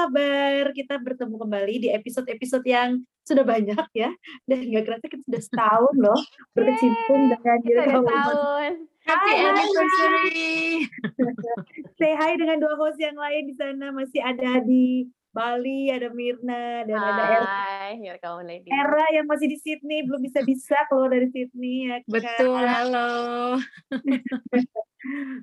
Kabar? 0.00 0.72
Kita 0.72 0.96
bertemu 0.96 1.36
kembali 1.36 1.74
di 1.76 1.88
episode-episode 1.92 2.64
yang 2.64 3.04
sudah 3.20 3.44
banyak 3.44 3.84
ya. 3.92 4.08
Dan 4.48 4.72
nggak 4.72 4.84
kerasa 4.88 5.06
kita 5.12 5.20
sudah 5.28 5.42
setahun 5.44 5.94
loh 6.00 6.20
berkecimpung 6.56 7.28
dengan 7.28 7.58
diri 7.60 7.80
kamu. 7.84 8.08
tahun. 8.08 8.72
Happy 9.04 9.32
anniversary. 9.36 10.88
Say 12.00 12.16
hi 12.16 12.32
dengan 12.40 12.64
dua 12.64 12.80
host 12.80 12.96
yang 12.96 13.16
lain 13.16 13.52
di 13.52 13.54
sana. 13.60 13.92
Masih 13.92 14.24
ada 14.24 14.64
di 14.64 15.04
Bali, 15.36 15.92
ada 15.92 16.08
Mirna, 16.10 16.82
dan 16.88 16.96
ada 16.96 17.24
Era. 17.30 17.60
Era 18.66 19.06
yang 19.14 19.28
masih 19.30 19.46
di 19.52 19.62
Sydney, 19.62 20.02
belum 20.02 20.24
bisa-bisa 20.26 20.74
keluar 20.90 21.12
dari 21.12 21.28
Sydney. 21.30 21.86
Ya, 21.86 22.02
kan? 22.02 22.08
Betul, 22.08 22.62
halo. 22.66 23.10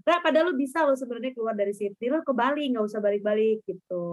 Nah, 0.03 0.21
padahal 0.21 0.49
lu 0.49 0.55
bisa 0.55 0.85
lo 0.85 0.93
sebenarnya 0.93 1.33
keluar 1.33 1.51
dari 1.51 1.73
Sydney, 1.73 2.07
lo 2.07 2.21
ke 2.21 2.29
Bali, 2.29 2.69
nggak 2.69 2.85
usah 2.85 3.01
balik-balik 3.01 3.65
gitu. 3.65 4.05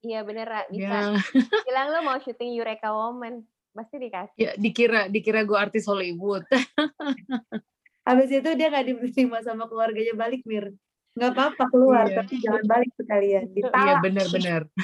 Iya 0.00 0.20
bener, 0.22 0.44
Ra. 0.44 0.62
bisa. 0.66 0.82
Ya, 0.82 1.14
Bilang 1.66 1.86
lu 1.88 2.00
mau 2.02 2.18
syuting 2.18 2.54
Eureka 2.54 2.90
Woman. 2.90 3.46
Pasti 3.70 3.96
dikasih. 3.96 4.34
ya 4.34 4.50
dikira 4.54 5.06
dikira 5.06 5.46
gue 5.46 5.54
artis 5.54 5.86
Hollywood. 5.86 6.42
Habis 8.02 8.30
itu 8.32 8.50
dia 8.58 8.66
nggak 8.66 8.82
diterima 8.84 9.38
sama 9.40 9.70
keluarganya 9.70 10.10
balik, 10.12 10.42
Mir. 10.42 10.74
Nggak 11.14 11.30
apa-apa 11.32 11.64
keluar, 11.70 12.04
Iya. 12.04 12.16
tapi 12.18 12.34
jangan 12.38 12.64
balik 12.66 12.90
sekalian. 12.98 13.44
Iya 13.46 13.70
Ditalak. 13.70 14.02
benar-benar. 14.02 14.62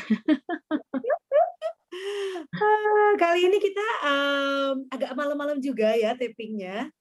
Ah, 2.53 3.13
kali 3.17 3.49
ini 3.49 3.57
kita 3.57 3.87
em, 4.05 4.85
agak 4.93 5.17
malam-malam 5.17 5.59
juga 5.59 5.97
ya 5.97 6.13
tapingnya. 6.13 6.93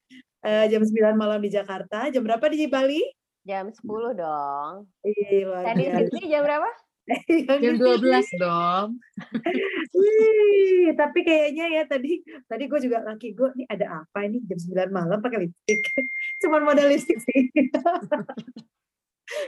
Eh, 0.46 0.64
jam 0.70 0.78
9 0.78 1.18
malam 1.18 1.42
di 1.42 1.50
Jakarta. 1.50 2.06
Jam 2.14 2.22
berapa 2.22 2.46
di 2.46 2.70
Bali? 2.70 3.02
Jam 3.42 3.66
10 3.66 4.14
dong. 4.14 4.86
Luar 5.02 5.74
Tadi. 5.74 5.84
Sydney 5.90 6.30
jam 6.30 6.46
berapa? 6.46 6.70
Jam 7.62 7.74
di 7.78 7.82
12 7.82 8.42
dong. 8.42 8.98
Wih, 9.98 10.90
tapi 10.98 11.22
kayaknya 11.22 11.66
ya 11.70 11.82
tadi 11.86 12.18
tadi 12.50 12.66
gue 12.66 12.80
juga 12.82 12.98
laki 13.06 13.30
gue 13.30 13.46
nih 13.54 13.66
ada 13.70 14.02
apa 14.02 14.26
ini 14.26 14.42
jam 14.42 14.58
9 14.58 14.90
malam 14.90 15.18
pakai 15.18 15.46
lipstick. 15.46 15.82
Cuman 16.42 16.62
modal 16.62 16.90
lipstick 16.90 17.18
sih. 17.22 17.50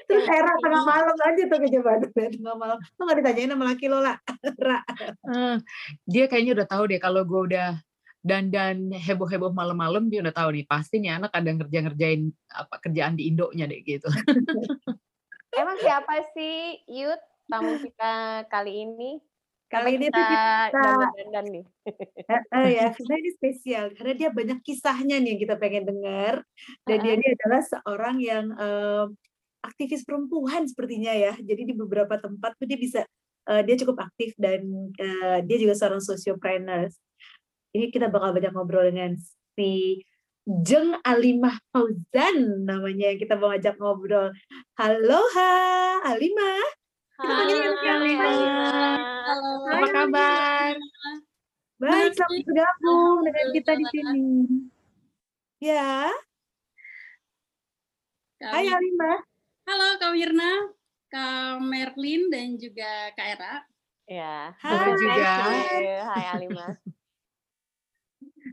Terus 0.06 0.26
era 0.26 0.50
tengah 0.58 0.82
malam 0.82 1.14
aja 1.14 1.42
tuh 1.46 1.58
ke 1.62 1.68
Jakarta 1.70 2.06
tengah 2.10 2.58
malam. 2.58 2.78
Lo 2.98 3.02
gak 3.06 3.18
ditanyain 3.22 3.50
sama 3.54 3.70
laki 3.70 3.86
lo 3.86 4.02
lah. 4.02 4.18
Ra. 4.58 4.78
Eh, 5.30 5.56
dia 6.06 6.26
kayaknya 6.26 6.62
udah 6.62 6.66
tahu 6.66 6.90
deh 6.90 6.98
kalau 6.98 7.22
gue 7.22 7.54
udah 7.54 7.78
dandan 8.22 8.90
heboh-heboh 8.90 9.54
malam-malam 9.54 10.10
dia 10.10 10.20
udah 10.20 10.34
tahu 10.34 10.58
nih 10.58 10.66
pasti 10.66 10.98
nih 10.98 11.16
anak 11.22 11.32
ada 11.32 11.50
ngerja-ngerjain 11.54 12.28
apa 12.50 12.74
kerjaan 12.82 13.14
di 13.14 13.30
Indonya 13.30 13.70
deh 13.70 13.80
gitu. 13.86 14.08
Emang 15.58 15.78
siapa 15.80 16.28
sih 16.36 16.82
Yud 16.86 17.20
tamu 17.48 17.80
kita 17.80 18.44
kali 18.52 18.84
ini? 18.84 19.10
Kali 19.68 20.00
ini 20.00 20.08
tuh 20.08 20.16
kita 20.16 20.72
kita 20.72 20.80
dandan-dandan 20.80 21.46
nih. 21.52 21.66
Eh, 22.28 22.44
eh, 22.60 22.68
ya, 22.76 22.86
karena 22.92 23.14
ini 23.24 23.30
spesial 23.32 23.84
karena 23.96 24.12
dia 24.12 24.28
banyak 24.28 24.60
kisahnya 24.60 25.16
nih 25.16 25.32
yang 25.32 25.40
kita 25.40 25.56
pengen 25.56 25.88
dengar 25.88 26.44
dan 26.84 26.96
dia 27.00 27.16
ini 27.16 27.26
adalah 27.32 27.64
seorang 27.64 28.16
yang 28.20 28.44
em, 28.52 29.06
aktivis 29.64 30.04
perempuan 30.04 30.68
sepertinya 30.68 31.16
ya. 31.16 31.32
Jadi 31.40 31.72
di 31.72 31.74
beberapa 31.76 32.20
tempat 32.20 32.52
tuh 32.60 32.68
dia 32.68 32.76
bisa 32.76 33.00
eh, 33.48 33.62
dia 33.64 33.76
cukup 33.80 33.96
aktif 34.04 34.36
dan 34.36 34.60
eh, 35.00 35.40
dia 35.48 35.56
juga 35.56 35.72
seorang 35.76 36.04
sociopreneur. 36.04 36.92
Ini 37.78 37.94
kita 37.94 38.10
bakal 38.10 38.34
banyak 38.34 38.50
ngobrol 38.50 38.90
dengan 38.90 39.14
si 39.54 40.02
Jeng 40.42 40.98
Alimah 41.06 41.62
Fauzan 41.70 42.66
namanya 42.66 43.14
yang 43.14 43.22
kita 43.22 43.38
mau 43.38 43.54
ajak 43.54 43.78
ngobrol. 43.78 44.34
Halo 44.74 45.22
ha, 45.38 45.54
Alimah. 46.02 46.58
Kita 47.14 47.32
panggilnya 47.38 47.70
Hai, 47.78 48.18
Alimah. 48.18 48.98
Halo. 49.30 49.50
Apa 49.70 49.86
kabar? 49.94 50.74
Baik, 51.78 52.18
selamat 52.18 52.42
bergabung 52.50 53.16
dengan 53.30 53.46
kita 53.54 53.72
di 53.78 53.84
sini. 53.94 54.26
Ya, 55.62 56.10
hai 58.42 58.66
Alimah. 58.74 59.22
Halo 59.70 59.86
Kak 60.02 60.10
Mirna, 60.18 60.74
Kak 61.14 61.62
Merlin 61.62 62.26
dan 62.26 62.58
juga 62.58 63.14
Kak 63.14 63.38
Era. 63.38 63.54
Ya. 64.10 64.50
Hai. 64.66 64.98
juga. 64.98 65.34
You. 65.78 65.98
Hai 66.10 66.24
Alima. 66.34 66.66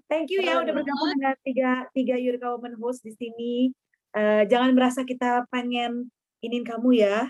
Thank 0.06 0.30
you 0.30 0.46
ya 0.46 0.62
udah 0.62 0.74
bergabung 0.74 1.18
dengan 1.18 1.36
tiga 1.42 1.72
tiga 1.92 2.16
Eureka 2.16 2.54
Women 2.54 2.78
host 2.78 3.02
di 3.02 3.14
sini. 3.18 3.74
Eh, 4.16 4.44
jangan 4.48 4.72
merasa 4.78 5.02
kita 5.02 5.44
pengen 5.50 6.08
inin 6.40 6.62
kamu 6.64 7.02
ya, 7.02 7.26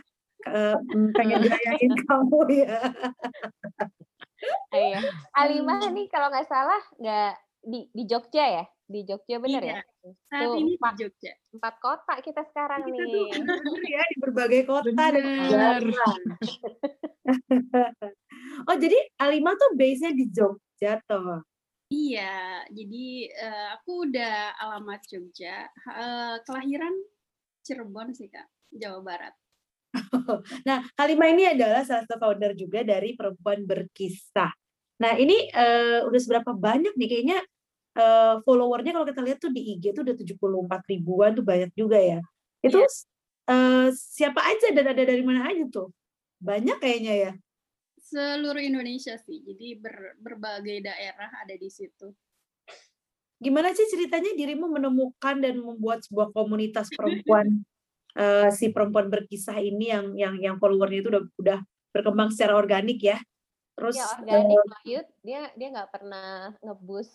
Eh, 0.46 0.76
mm, 0.78 1.10
pengen 1.18 1.42
gerayain 1.42 1.94
kamu 2.06 2.40
ya. 2.54 2.80
Iya. 4.70 5.00
Alima 5.34 5.82
nih 5.90 6.06
kalau 6.12 6.30
nggak 6.30 6.46
salah 6.46 6.78
nggak 7.02 7.32
di 7.66 7.80
di 7.90 8.04
Jogja 8.06 8.46
ya? 8.62 8.66
Di 8.86 9.02
Jogja 9.02 9.42
bener 9.42 9.64
Iya, 9.66 9.82
ya? 9.82 9.82
Saat 10.30 10.46
Tuh, 10.46 10.62
ini 10.62 10.70
di 10.70 10.78
empat, 10.78 10.94
Jogja. 11.02 11.34
empat 11.58 11.76
kota 11.82 12.14
kita 12.22 12.42
sekarang 12.54 12.86
Kita 12.86 12.94
tuh 12.94 13.02
nih. 13.02 13.26
bener-bener 13.34 13.84
ya 13.90 14.02
di 14.06 14.18
berbagai 14.22 14.62
kota 14.70 14.90
dan 14.94 15.26
Bener. 15.26 15.82
oh 18.70 18.76
jadi 18.78 18.98
Alimah 19.18 19.58
tuh 19.58 19.74
base-nya 19.74 20.14
di 20.14 20.30
Jogja 20.30 21.02
toh. 21.10 21.42
Iya, 21.96 22.68
jadi 22.76 23.06
eh, 23.32 23.68
aku 23.80 24.12
udah 24.12 24.36
alamat 24.60 25.00
Jogja. 25.08 25.64
Eh, 25.72 26.36
kelahiran 26.44 26.92
Cirebon 27.64 28.12
sih 28.12 28.28
Kak, 28.28 28.48
Jawa 28.76 29.00
Barat. 29.00 29.34
Nah, 30.68 30.84
Halimah 31.00 31.30
ini 31.32 31.44
adalah 31.48 31.88
salah 31.88 32.04
satu 32.04 32.20
founder 32.20 32.52
juga 32.60 32.84
dari 32.84 33.16
Perempuan 33.16 33.64
Berkisah. 33.64 34.52
Nah, 35.00 35.14
ini 35.16 35.48
eh, 35.56 36.04
udah 36.04 36.20
seberapa 36.20 36.52
banyak 36.52 36.94
nih 37.00 37.08
kayaknya 37.08 37.40
eh, 37.96 38.36
followernya 38.44 38.92
kalau 38.92 39.08
kita 39.08 39.22
lihat 39.24 39.40
tuh 39.40 39.52
di 39.56 39.62
IG 39.80 39.96
tuh 39.96 40.04
udah 40.04 40.16
74 40.20 40.82
ribuan 40.92 41.32
tuh 41.32 41.46
banyak 41.48 41.72
juga 41.80 41.96
ya. 41.96 42.20
Itu 42.60 42.84
Iya. 42.84 42.90
eh, 43.56 43.88
siapa 43.96 44.42
aja 44.44 44.68
dan 44.76 44.86
ada 44.92 45.04
dari 45.08 45.24
mana 45.24 45.48
aja 45.48 45.64
tuh? 45.72 45.88
Banyak 46.44 46.78
kayaknya 46.84 47.14
ya. 47.16 47.32
Seluruh 48.06 48.62
Indonesia 48.62 49.18
sih, 49.18 49.42
jadi 49.42 49.82
ber- 49.82 50.14
berbagai 50.22 50.78
daerah 50.86 51.30
ada 51.42 51.58
di 51.58 51.70
situ. 51.74 52.14
Gimana 53.42 53.74
sih 53.74 53.90
ceritanya 53.90 54.30
dirimu 54.38 54.70
menemukan 54.70 55.42
dan 55.42 55.58
membuat 55.58 56.06
sebuah 56.06 56.30
komunitas 56.30 56.94
perempuan 56.94 57.66
eh, 58.22 58.50
si 58.54 58.70
perempuan 58.70 59.10
berkisah 59.10 59.58
ini 59.58 59.90
yang 59.90 60.06
yang 60.14 60.36
yang 60.38 60.56
followernya 60.62 61.02
itu 61.02 61.10
udah 61.10 61.24
udah 61.42 61.60
berkembang 61.90 62.30
secara 62.30 62.54
organik 62.54 63.02
ya. 63.02 63.18
Terus 63.74 63.98
Ya 63.98 64.06
eh, 64.06 64.38
organik 64.38 64.62
loh, 64.62 64.82
Yud. 64.86 65.08
Dia 65.26 65.42
dia 65.58 65.68
nggak 65.74 65.90
pernah 65.90 66.54
ngebus 66.62 67.10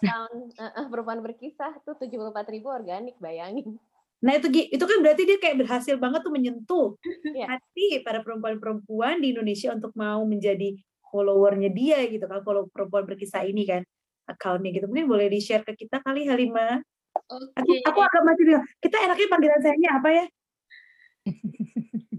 account 0.00 0.56
eh, 0.56 0.72
eh, 0.72 0.86
perempuan 0.88 1.20
berkisah 1.20 1.76
tuh 1.84 1.94
74 2.00 2.48
ribu 2.48 2.72
organik 2.72 3.20
bayangin. 3.20 3.76
Nah 4.20 4.36
itu 4.36 4.48
itu 4.52 4.84
kan 4.84 4.98
berarti 5.00 5.22
dia 5.24 5.38
kayak 5.40 5.64
berhasil 5.64 5.96
banget 5.96 6.20
tuh 6.20 6.32
menyentuh 6.32 6.86
Iya. 7.36 7.56
hati 7.56 8.04
para 8.04 8.20
perempuan-perempuan 8.20 9.20
di 9.24 9.32
Indonesia 9.32 9.72
untuk 9.72 9.96
mau 9.96 10.22
menjadi 10.28 10.76
followernya 11.10 11.72
dia 11.74 12.04
gitu 12.06 12.22
kan, 12.28 12.44
follow 12.46 12.68
perempuan 12.70 13.08
berkisah 13.08 13.42
ini 13.48 13.66
kan 13.66 13.82
akunnya 14.30 14.70
gitu. 14.70 14.86
Mungkin 14.86 15.10
boleh 15.10 15.26
di-share 15.26 15.66
ke 15.66 15.74
kita 15.74 15.98
kali 16.06 16.30
Halimah. 16.30 16.78
Aku, 17.10 17.50
Oke, 17.58 17.82
aku 17.82 17.98
agak 17.98 18.22
masih 18.22 18.44
bingung. 18.46 18.66
Kita 18.78 18.96
enaknya 19.02 19.26
panggilan 19.26 19.60
sayangnya 19.62 19.90
apa 19.98 20.08
ya? 20.14 20.24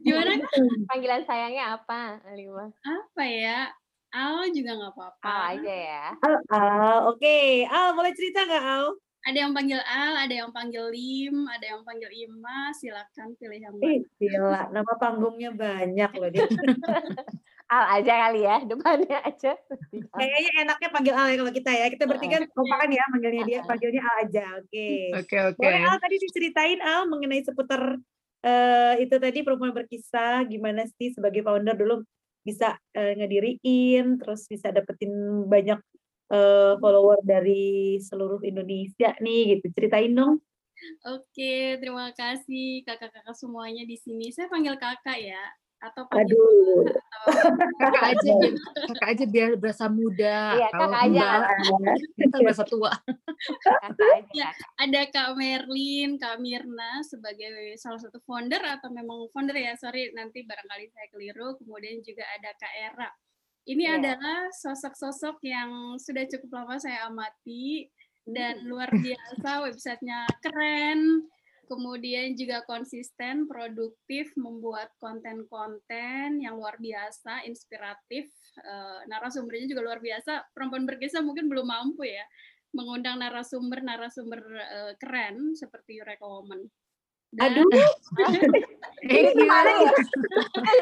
gimana 0.01 0.31
Kak? 0.41 0.51
Panggilan 0.91 1.21
sayangnya 1.23 1.63
apa, 1.77 2.19
Alima? 2.27 2.65
Apa 2.83 3.23
ya? 3.23 3.69
Al 4.11 4.51
juga 4.51 4.75
nggak 4.75 4.91
apa-apa. 4.91 5.23
Al 5.23 5.41
aja 5.55 5.71
ya. 5.73 6.05
Al, 6.19 6.35
Al, 6.51 6.99
oke. 7.15 7.63
Al, 7.71 7.95
boleh 7.95 8.11
cerita 8.11 8.43
nggak 8.43 8.65
Al? 8.65 8.85
Ada 9.21 9.37
yang 9.45 9.53
panggil 9.53 9.77
Al, 9.85 10.13
ada 10.17 10.33
yang 10.33 10.49
panggil 10.49 10.89
Lim, 10.89 11.45
ada 11.45 11.65
yang 11.77 11.81
panggil 11.85 12.09
Ima. 12.09 12.73
Silakan 12.73 13.37
pilih 13.37 13.59
yang 13.61 13.75
mana. 13.77 14.01
gila, 14.17 14.61
nama 14.73 14.93
panggungnya 14.97 15.53
banyak 15.53 16.11
loh 16.17 16.29
dia. 16.33 16.49
Al 17.71 18.01
aja 18.01 18.13
kali 18.27 18.41
ya, 18.43 18.57
depannya 18.65 19.19
aja. 19.21 19.55
Kayaknya 19.93 20.51
enaknya 20.65 20.89
panggil 20.89 21.13
Al 21.13 21.27
ya 21.29 21.35
kalau 21.37 21.53
kita 21.53 21.71
ya. 21.71 21.85
Kita 21.93 22.03
bertiga 22.09 22.37
kompakan 22.49 22.89
ya 22.89 23.03
manggilnya 23.13 23.43
dia, 23.45 23.59
panggilnya 23.63 24.01
Al 24.01 24.17
aja. 24.25 24.45
Oke. 24.57 24.89
Oke, 25.13 25.37
oke. 25.53 25.61
Boleh 25.61 25.81
Al 25.85 25.97
tadi 26.01 26.15
diceritain 26.17 26.79
Al 26.81 27.05
mengenai 27.05 27.45
seputar 27.45 28.01
eh, 28.41 28.93
itu 29.05 29.15
tadi 29.21 29.39
perempuan 29.45 29.71
berkisah 29.71 30.43
gimana 30.49 30.89
sih 30.97 31.13
sebagai 31.13 31.45
founder 31.45 31.77
dulu 31.77 32.01
bisa 32.41 32.73
eh, 32.97 33.13
ngediriin 33.21 34.17
terus 34.17 34.49
bisa 34.49 34.73
dapetin 34.73 35.45
banyak 35.45 35.77
eh, 36.31 36.73
follower 36.79 37.19
dari 37.21 37.99
seluruh 37.99 38.41
Indonesia 38.41 39.11
nih 39.19 39.59
gitu 39.59 39.67
ceritain 39.75 40.15
dong 40.15 40.39
Oke, 41.05 41.77
terima 41.77 42.09
kasih 42.17 42.81
kakak-kakak 42.81 43.37
semuanya 43.37 43.85
di 43.85 43.93
sini. 43.93 44.33
Saya 44.33 44.49
panggil 44.49 44.73
kakak 44.81 45.13
ya. 45.21 45.45
atau 45.81 46.05
panggil 46.09 46.37
Aduh. 46.37 46.85
atau 46.85 47.57
kakak 47.81 48.05
aja 48.13 48.33
kakak 48.85 49.09
aja 49.17 49.25
biar 49.25 49.49
berasa 49.57 49.89
muda 49.89 50.53
Iya, 50.53 50.69
kalau 50.77 50.93
kakak 50.93 51.09
aja. 51.09 51.29
kita 52.21 52.37
berasa 52.37 52.63
tua 52.69 52.93
Kakak 53.65 54.09
aja. 54.21 54.29
Ya. 54.29 54.49
ada 54.85 55.01
Kak 55.09 55.33
Merlin, 55.33 56.21
Kak 56.21 56.37
Mirna 56.37 57.01
sebagai 57.01 57.73
salah 57.81 57.97
satu 57.97 58.21
founder 58.21 58.61
atau 58.61 58.93
memang 58.93 59.25
founder 59.33 59.57
ya, 59.57 59.73
sorry 59.73 60.13
nanti 60.13 60.45
barangkali 60.45 60.85
saya 60.93 61.07
keliru. 61.09 61.57
Kemudian 61.57 62.05
juga 62.05 62.29
ada 62.29 62.53
Kak 62.61 62.73
Era. 62.77 63.09
Ini 63.61 63.83
Iya. 63.85 63.97
adalah 64.01 64.49
sosok-sosok 64.57 65.37
yang 65.45 65.95
sudah 66.01 66.25
cukup 66.25 66.49
lama 66.61 66.81
saya 66.81 67.05
amati 67.05 67.85
dan 68.25 68.57
Hmm. 68.61 68.67
luar 68.69 68.89
biasa, 68.89 69.61
websitenya 69.69 70.25
keren, 70.41 71.29
kemudian 71.69 72.33
juga 72.35 72.65
konsisten, 72.65 73.45
produktif, 73.45 74.33
membuat 74.35 74.91
konten-konten 74.97 76.41
yang 76.41 76.57
luar 76.57 76.75
biasa, 76.81 77.45
inspiratif, 77.45 78.27
eh, 78.59 78.99
narasumbernya 79.07 79.71
juga 79.71 79.85
luar 79.85 79.99
biasa. 80.01 80.51
Perempuan 80.51 80.83
berkisah 80.89 81.21
mungkin 81.21 81.47
belum 81.47 81.69
mampu 81.69 82.03
ya 82.09 82.25
mengundang 82.73 83.19
narasumber-narasumber 83.19 84.41
eh, 84.57 84.93
keren 84.97 85.53
seperti 85.55 86.01
Eureka 86.01 86.25
Woman. 86.25 86.65
Dan 87.31 87.55
Aduh, 87.55 87.63
thank 89.07 89.31
you 89.33 89.47
Mana 89.47 89.71
ya? 89.71 89.91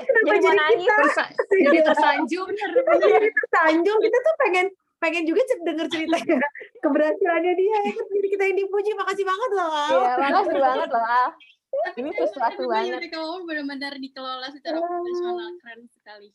kenapa 0.01 0.25
Jadi 0.25 0.25
mau 0.25 0.41
jadi 0.41 0.57
nangis. 0.57 0.81
kita 0.81 0.97
Tersa- 0.97 1.31
jadi 1.47 1.79
tersanjung 1.85 2.49
jadi 3.05 3.29
tersanjung? 3.29 3.97
Kita 4.01 4.17
tuh 4.19 4.35
pengen 4.37 4.65
pengen 4.99 5.23
juga 5.23 5.41
denger 5.45 5.87
ceritanya 5.87 6.37
keberhasilannya 6.83 7.53
dia. 7.53 7.69
ya 7.69 7.91
kan? 7.93 8.05
Jadi 8.09 8.27
kita 8.27 8.43
yang 8.45 8.57
dipuji, 8.57 8.89
makasih 8.93 9.25
banget 9.25 9.49
loh. 9.53 9.69
Al. 9.69 9.89
Iya, 9.89 10.11
makasih 10.19 10.57
banget 10.57 10.89
loh, 10.89 11.05
Al. 11.05 11.29
tapi 11.69 11.97
Ini 12.01 12.09
sesuatu 12.17 12.61
banget. 12.65 12.91
Eureka 12.97 13.17
Woman 13.21 13.43
benar-benar 13.45 13.93
dikelola 13.95 14.47
secara 14.49 14.77
profesional 14.81 15.49
keren 15.61 15.81
sekali. 15.87 16.27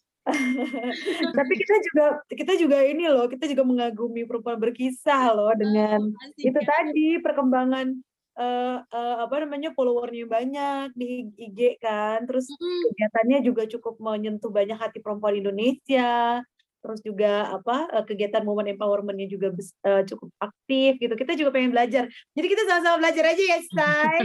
Tapi 1.34 1.52
kita 1.52 1.74
juga 1.82 2.04
kita 2.30 2.52
juga 2.56 2.78
ini 2.80 3.04
loh, 3.04 3.26
kita 3.26 3.44
juga 3.44 3.60
mengagumi 3.60 4.24
perempuan 4.24 4.56
berkisah 4.56 5.34
loh 5.34 5.52
dengan 5.52 6.06
itu 6.38 6.54
tadi 6.56 7.18
perkembangan 7.18 7.92
eh, 8.38 8.76
eh, 8.82 9.16
apa 9.24 9.34
namanya 9.42 9.70
followernya 9.76 10.24
banyak 10.26 10.86
di 10.98 11.30
IG 11.38 11.78
kan, 11.82 12.24
terus 12.28 12.46
Mm-mm. 12.50 12.92
kegiatannya 12.92 13.38
juga 13.46 13.62
cukup 13.70 13.94
menyentuh 14.02 14.50
banyak 14.50 14.78
hati 14.78 14.98
perempuan 15.04 15.38
Indonesia. 15.38 16.42
Terus 16.84 17.00
juga 17.00 17.48
apa 17.48 17.88
eh, 17.96 18.04
kegiatan 18.04 18.44
momen 18.44 18.68
empowerment-nya 18.76 19.24
juga 19.32 19.48
bes- 19.48 19.72
eh, 19.88 20.04
cukup 20.04 20.28
aktif 20.36 21.00
gitu. 21.00 21.16
Kita 21.16 21.32
juga 21.32 21.48
pengen 21.56 21.72
belajar. 21.72 22.04
Jadi 22.36 22.46
kita 22.52 22.62
sama-sama 22.68 23.00
belajar 23.00 23.24
aja 23.32 23.40
ya, 23.40 23.58
Stai. 23.64 24.20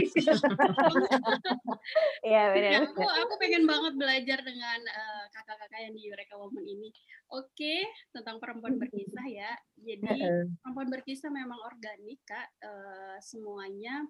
Iya, 2.20 2.42
Ya, 2.52 2.52
benar. 2.52 2.92
aku 2.92 3.00
aku 3.00 3.34
pengen 3.40 3.64
banget 3.64 3.96
belajar 3.96 4.38
dengan 4.44 4.78
eh, 4.84 5.24
kakak-kakak 5.32 5.80
yang 5.88 5.96
di 5.96 6.02
Eureka 6.12 6.36
Woman 6.36 6.68
ini. 6.68 6.92
Oke, 7.32 7.88
tentang 8.12 8.36
perempuan 8.36 8.76
berkisah 8.76 9.24
ya. 9.24 9.56
Jadi 9.80 10.20
perempuan 10.60 10.92
berkisah 10.92 11.32
memang 11.32 11.64
organik 11.64 12.20
kak 12.28 12.44
eh, 12.60 13.16
semuanya. 13.24 14.04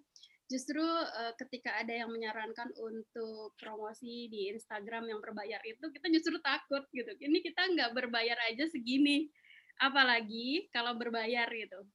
Justru 0.50 0.82
eh, 0.82 1.32
ketika 1.38 1.78
ada 1.78 1.94
yang 1.94 2.10
menyarankan 2.10 2.74
untuk 2.74 3.54
promosi 3.54 4.26
di 4.26 4.50
Instagram 4.50 5.06
yang 5.06 5.20
berbayar 5.22 5.62
itu, 5.62 5.86
kita 5.94 6.10
justru 6.10 6.42
takut 6.42 6.82
gitu. 6.90 7.14
Ini 7.22 7.38
kita 7.40 7.70
nggak 7.70 7.90
berbayar 7.94 8.34
aja 8.50 8.66
segini, 8.66 9.30
apalagi 9.78 10.66
kalau 10.74 10.98
berbayar 10.98 11.46
gitu. 11.54 11.86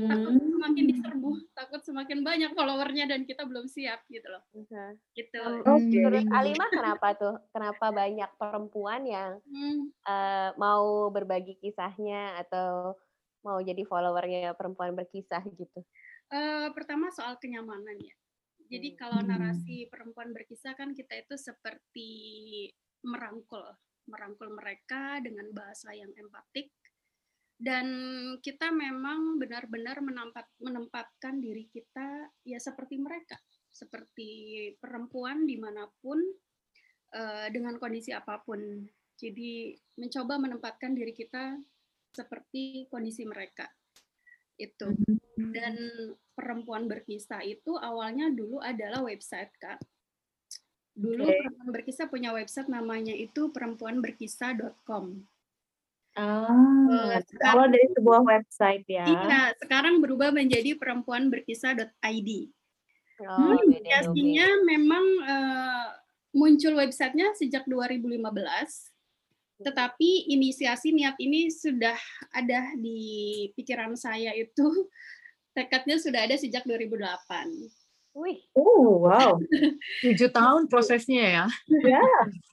Takut 0.00 0.32
Hmm. 0.32 0.48
semakin 0.54 0.84
diserbu, 0.88 1.30
takut 1.52 1.80
semakin 1.84 2.18
banyak 2.24 2.50
followernya 2.56 3.04
dan 3.10 3.26
kita 3.28 3.42
belum 3.44 3.66
siap 3.68 4.06
gitu 4.08 4.24
loh. 4.30 4.42
Bisa. 4.54 4.96
Gitu. 5.12 5.38
Em, 5.42 5.60
Oke. 5.66 5.98
Menurut 6.00 6.24
Alimah 6.32 6.68
kenapa 6.72 7.08
tuh? 7.18 7.34
Kenapa 7.52 7.86
banyak 7.92 8.30
perempuan 8.40 9.02
yang 9.04 9.30
Hmm. 9.44 9.92
eh, 10.08 10.50
mau 10.58 11.10
berbagi 11.12 11.58
kisahnya 11.62 12.40
atau 12.42 12.96
mau 13.44 13.58
jadi 13.62 13.82
followernya 13.86 14.54
perempuan 14.58 14.94
berkisah 14.96 15.42
gitu? 15.58 15.80
Eh, 16.30 16.68
pertama 16.70 17.10
soal 17.10 17.42
kenyamanan 17.42 17.98
ya. 17.98 18.14
Jadi 18.70 18.94
Hmm. 18.94 18.98
kalau 19.02 19.18
Hmm. 19.18 19.34
narasi 19.34 19.90
perempuan 19.90 20.30
berkisah 20.30 20.78
kan 20.78 20.94
kita 20.94 21.18
itu 21.26 21.34
seperti 21.34 22.10
merangkul, 23.02 23.66
merangkul 24.06 24.54
mereka 24.54 25.18
dengan 25.18 25.50
bahasa 25.50 25.90
yang 25.90 26.14
empatik 26.14 26.70
dan 27.58 27.86
kita 28.40 28.70
memang 28.70 29.42
benar-benar 29.42 29.98
menampat, 30.06 30.46
menempatkan 30.62 31.42
diri 31.42 31.66
kita 31.66 32.30
ya 32.46 32.62
seperti 32.62 33.02
mereka, 33.02 33.36
seperti 33.66 34.30
perempuan 34.78 35.50
di 35.50 35.58
mana 35.58 35.90
pun 35.98 36.22
eh, 37.10 37.46
dengan 37.50 37.74
kondisi 37.82 38.14
apa 38.14 38.38
pun. 38.46 38.86
Jadi 39.18 39.74
mencoba 39.98 40.38
menempatkan 40.38 40.94
diri 40.94 41.10
kita 41.10 41.58
seperti 42.14 42.86
kondisi 42.86 43.26
mereka 43.26 43.66
itu 44.60 44.92
dan 45.50 45.74
perempuan 46.36 46.84
berkisah 46.84 47.40
itu 47.42 47.74
awalnya 47.74 48.28
dulu 48.28 48.60
adalah 48.60 49.00
website 49.00 49.48
kak. 49.56 49.80
Dulu 50.92 51.24
Oke. 51.24 51.32
perempuan 51.34 51.70
berkisah 51.72 52.06
punya 52.06 52.30
website 52.30 52.68
namanya 52.68 53.12
itu 53.12 53.48
perempuanberkisah.com 53.48 55.24
Ah, 56.12 56.50
Eh, 56.90 57.22
awal 57.46 57.70
dari 57.70 57.86
sebuah 57.94 58.20
website 58.20 58.82
ya. 58.84 59.06
iya 59.06 59.40
sekarang 59.56 60.02
berubah 60.02 60.34
menjadi 60.34 60.74
perempuanberkisah.id 60.76 62.30
Oh, 63.20 63.52
beda 63.62 64.00
Aplikasinya 64.00 64.46
memang 64.66 65.04
eh, 65.22 65.88
muncul 66.32 66.74
websitenya 66.74 67.30
sejak 67.38 67.62
2015 67.64 68.89
tetapi 69.60 70.32
inisiasi 70.32 70.92
niat 70.96 71.16
ini 71.20 71.52
sudah 71.52 71.96
ada 72.32 72.72
di 72.76 73.48
pikiran 73.54 73.92
saya 73.96 74.32
itu 74.32 74.66
tekadnya 75.56 76.00
sudah 76.00 76.24
ada 76.24 76.36
sejak 76.38 76.64
2008 76.64 77.80
Wih, 78.10 78.42
Oh, 78.58 79.06
wow. 79.06 79.38
tujuh 80.02 80.34
tahun 80.34 80.66
prosesnya 80.66 81.24
ya 81.26 81.46
Ya. 81.70 82.02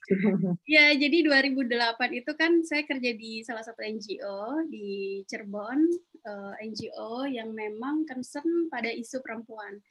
Ya, 0.64 0.96
jadi 0.96 1.20
2008 1.28 1.68
itu 2.16 2.32
kan 2.40 2.64
saya 2.64 2.88
kerja 2.88 3.12
di 3.12 3.44
salah 3.44 3.60
satu 3.60 3.84
NGO 3.84 4.64
di 4.72 5.20
Cirebon, 5.28 5.84
eh, 6.24 6.54
NGO 6.64 7.28
yang 7.28 7.52
memang 7.52 8.08
concern 8.08 8.72
pada 8.72 8.88
isu 8.88 9.20
perempuan. 9.20 9.84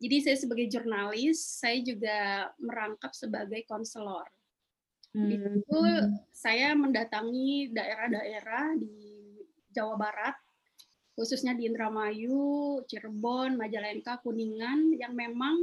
Jadi 0.00 0.16
saya 0.26 0.36
sebagai 0.42 0.66
jurnalis, 0.66 1.38
saya 1.60 1.78
juga 1.86 2.50
merangkap 2.58 3.14
sebagai 3.14 3.62
konselor. 3.68 4.26
Di 5.10 5.36
situ 5.42 5.80
saya 6.30 6.70
mendatangi 6.78 7.74
daerah-daerah 7.74 8.78
di 8.78 8.94
Jawa 9.74 9.98
Barat, 9.98 10.38
khususnya 11.18 11.54
di 11.54 11.66
Indramayu, 11.66 12.82
Cirebon, 12.86 13.58
Majalengka, 13.58 14.22
Kuningan, 14.22 14.94
yang 14.94 15.14
memang 15.14 15.58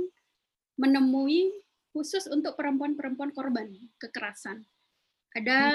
menemui 0.76 1.52
khusus 1.96 2.28
untuk 2.28 2.60
perempuan-perempuan 2.60 3.32
korban 3.32 3.72
kekerasan. 3.98 4.68
Ada 5.32 5.74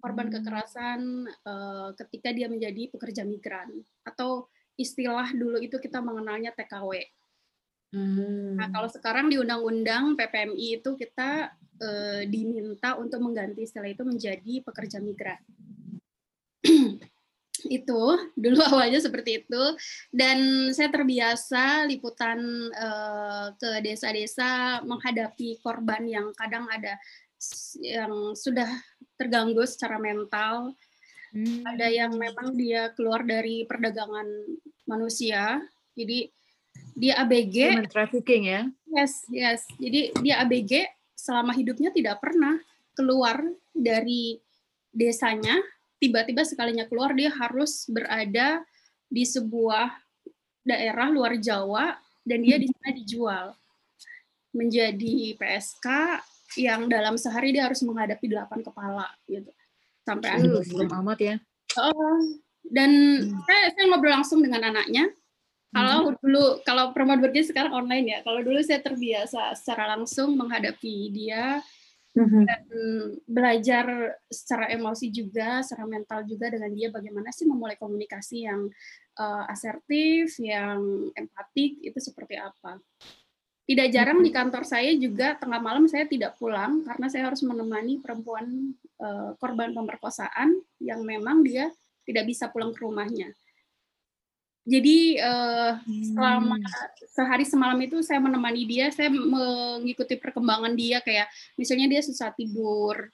korban 0.00 0.32
kekerasan 0.32 1.28
eh, 1.28 1.88
ketika 2.00 2.32
dia 2.32 2.48
menjadi 2.48 2.88
pekerja 2.88 3.22
migran 3.28 3.84
atau 4.02 4.48
istilah 4.80 5.28
dulu 5.36 5.60
itu 5.60 5.76
kita 5.76 6.00
mengenalnya 6.00 6.56
TKW. 6.56 7.04
Nah, 8.54 8.70
kalau 8.70 8.86
sekarang 8.86 9.28
di 9.28 9.36
Undang-Undang 9.36 10.14
PPMI 10.14 10.78
itu 10.78 10.94
kita 10.94 11.50
eh, 11.80 12.22
diminta 12.28 12.94
untuk 13.00 13.24
mengganti 13.24 13.64
istilah 13.64 13.88
itu 13.88 14.04
menjadi 14.04 14.60
pekerja 14.62 15.00
migran. 15.00 15.40
itu 17.60 18.02
dulu 18.38 18.58
awalnya 18.70 19.00
seperti 19.00 19.44
itu. 19.44 19.62
Dan 20.12 20.70
saya 20.76 20.92
terbiasa 20.92 21.88
liputan 21.88 22.38
eh, 22.70 23.46
ke 23.56 23.70
desa-desa 23.80 24.84
menghadapi 24.84 25.58
korban 25.64 26.04
yang 26.06 26.30
kadang 26.36 26.68
ada 26.68 27.00
yang 27.80 28.36
sudah 28.36 28.68
terganggu 29.16 29.64
secara 29.64 29.96
mental. 29.96 30.76
Ada 31.62 31.86
yang 31.86 32.18
memang 32.18 32.58
dia 32.58 32.90
keluar 32.98 33.22
dari 33.22 33.62
perdagangan 33.62 34.26
manusia. 34.90 35.62
Jadi 35.94 36.26
dia 36.98 37.22
ABG 37.22 37.56
human 37.70 37.86
trafficking 37.86 38.50
ya. 38.50 38.66
Yes, 38.90 39.22
yes. 39.30 39.62
Jadi 39.78 40.10
dia 40.20 40.42
ABG 40.42 40.90
selama 41.20 41.52
hidupnya 41.52 41.92
tidak 41.92 42.18
pernah 42.24 42.56
keluar 42.96 43.44
dari 43.76 44.40
desanya. 44.88 45.60
Tiba-tiba 46.00 46.40
sekalinya 46.48 46.88
keluar 46.88 47.12
dia 47.12 47.28
harus 47.28 47.84
berada 47.92 48.64
di 49.04 49.28
sebuah 49.28 49.92
daerah 50.64 51.12
luar 51.12 51.36
Jawa 51.36 51.92
dan 52.24 52.40
dia 52.40 52.56
di 52.56 52.72
sana 52.72 52.90
dijual 52.96 53.46
menjadi 54.56 55.36
PSK 55.36 55.86
yang 56.56 56.88
dalam 56.88 57.20
sehari 57.20 57.52
dia 57.52 57.68
harus 57.68 57.84
menghadapi 57.84 58.26
delapan 58.32 58.64
kepala 58.64 59.06
gitu. 59.28 59.52
Sampai 60.08 60.40
akhir 60.40 60.48
belum 60.72 60.90
amat 61.04 61.18
ya 61.20 61.36
Oh, 61.78 62.18
dan 62.66 62.90
saya, 63.46 63.70
saya 63.70 63.84
ngobrol 63.86 64.10
langsung 64.10 64.42
dengan 64.42 64.74
anaknya. 64.74 65.06
Kalau 65.70 66.18
dulu, 66.18 66.44
kalau 66.66 66.90
perempuan 66.90 67.22
berkisah 67.22 67.54
sekarang 67.54 67.72
online 67.74 68.06
ya. 68.06 68.18
Kalau 68.26 68.42
dulu 68.42 68.58
saya 68.62 68.82
terbiasa 68.82 69.54
secara 69.54 69.94
langsung 69.94 70.34
menghadapi 70.34 70.94
dia 71.14 71.62
Mhm. 72.10 72.42
dan 72.42 72.62
belajar 73.22 73.86
secara 74.26 74.66
emosi 74.74 75.14
juga, 75.14 75.62
secara 75.62 75.86
mental 75.86 76.26
juga 76.26 76.50
dengan 76.50 76.74
dia 76.74 76.90
bagaimana 76.90 77.30
sih 77.30 77.46
memulai 77.46 77.78
komunikasi 77.78 78.50
yang 78.50 78.66
uh, 79.14 79.44
asertif, 79.46 80.34
yang 80.42 81.10
empatik 81.14 81.78
itu 81.78 81.98
seperti 82.02 82.34
apa. 82.34 82.82
Tidak 83.62 83.86
jarang 83.94 84.26
di 84.26 84.34
kantor 84.34 84.66
saya 84.66 84.90
juga 84.98 85.38
tengah 85.38 85.62
malam 85.62 85.86
saya 85.86 86.02
tidak 86.02 86.34
pulang 86.42 86.82
karena 86.82 87.06
saya 87.06 87.30
harus 87.30 87.46
menemani 87.46 88.02
perempuan 88.02 88.74
uh, 88.98 89.38
korban 89.38 89.70
pemerkosaan 89.70 90.58
yang 90.82 91.06
memang 91.06 91.46
dia 91.46 91.70
tidak 92.02 92.26
bisa 92.26 92.50
pulang 92.50 92.74
ke 92.74 92.82
rumahnya. 92.82 93.30
Jadi 94.70 95.18
uh, 95.18 95.82
selama 96.14 96.54
sehari 97.10 97.42
semalam 97.42 97.74
itu 97.82 97.98
saya 98.06 98.22
menemani 98.22 98.62
dia, 98.70 98.86
saya 98.94 99.10
mengikuti 99.10 100.14
perkembangan 100.14 100.78
dia 100.78 101.02
kayak 101.02 101.26
misalnya 101.58 101.90
dia 101.90 102.00
susah 102.06 102.30
tidur, 102.38 103.10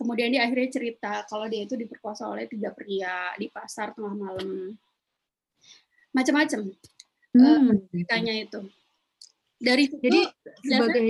kemudian 0.00 0.32
dia 0.32 0.48
akhirnya 0.48 0.72
cerita 0.72 1.28
kalau 1.28 1.44
dia 1.44 1.68
itu 1.68 1.76
diperkosa 1.76 2.24
oleh 2.24 2.48
tiga 2.48 2.72
pria 2.72 3.36
di 3.36 3.52
pasar 3.52 3.92
tengah 3.92 4.16
malam, 4.16 4.72
macam-macam 6.16 6.72
uh, 7.36 7.76
ceritanya 7.92 8.34
itu. 8.48 8.60
Dari 9.60 9.84
situ 9.92 10.00
Jadi 10.00 10.20
sebagai 10.64 11.06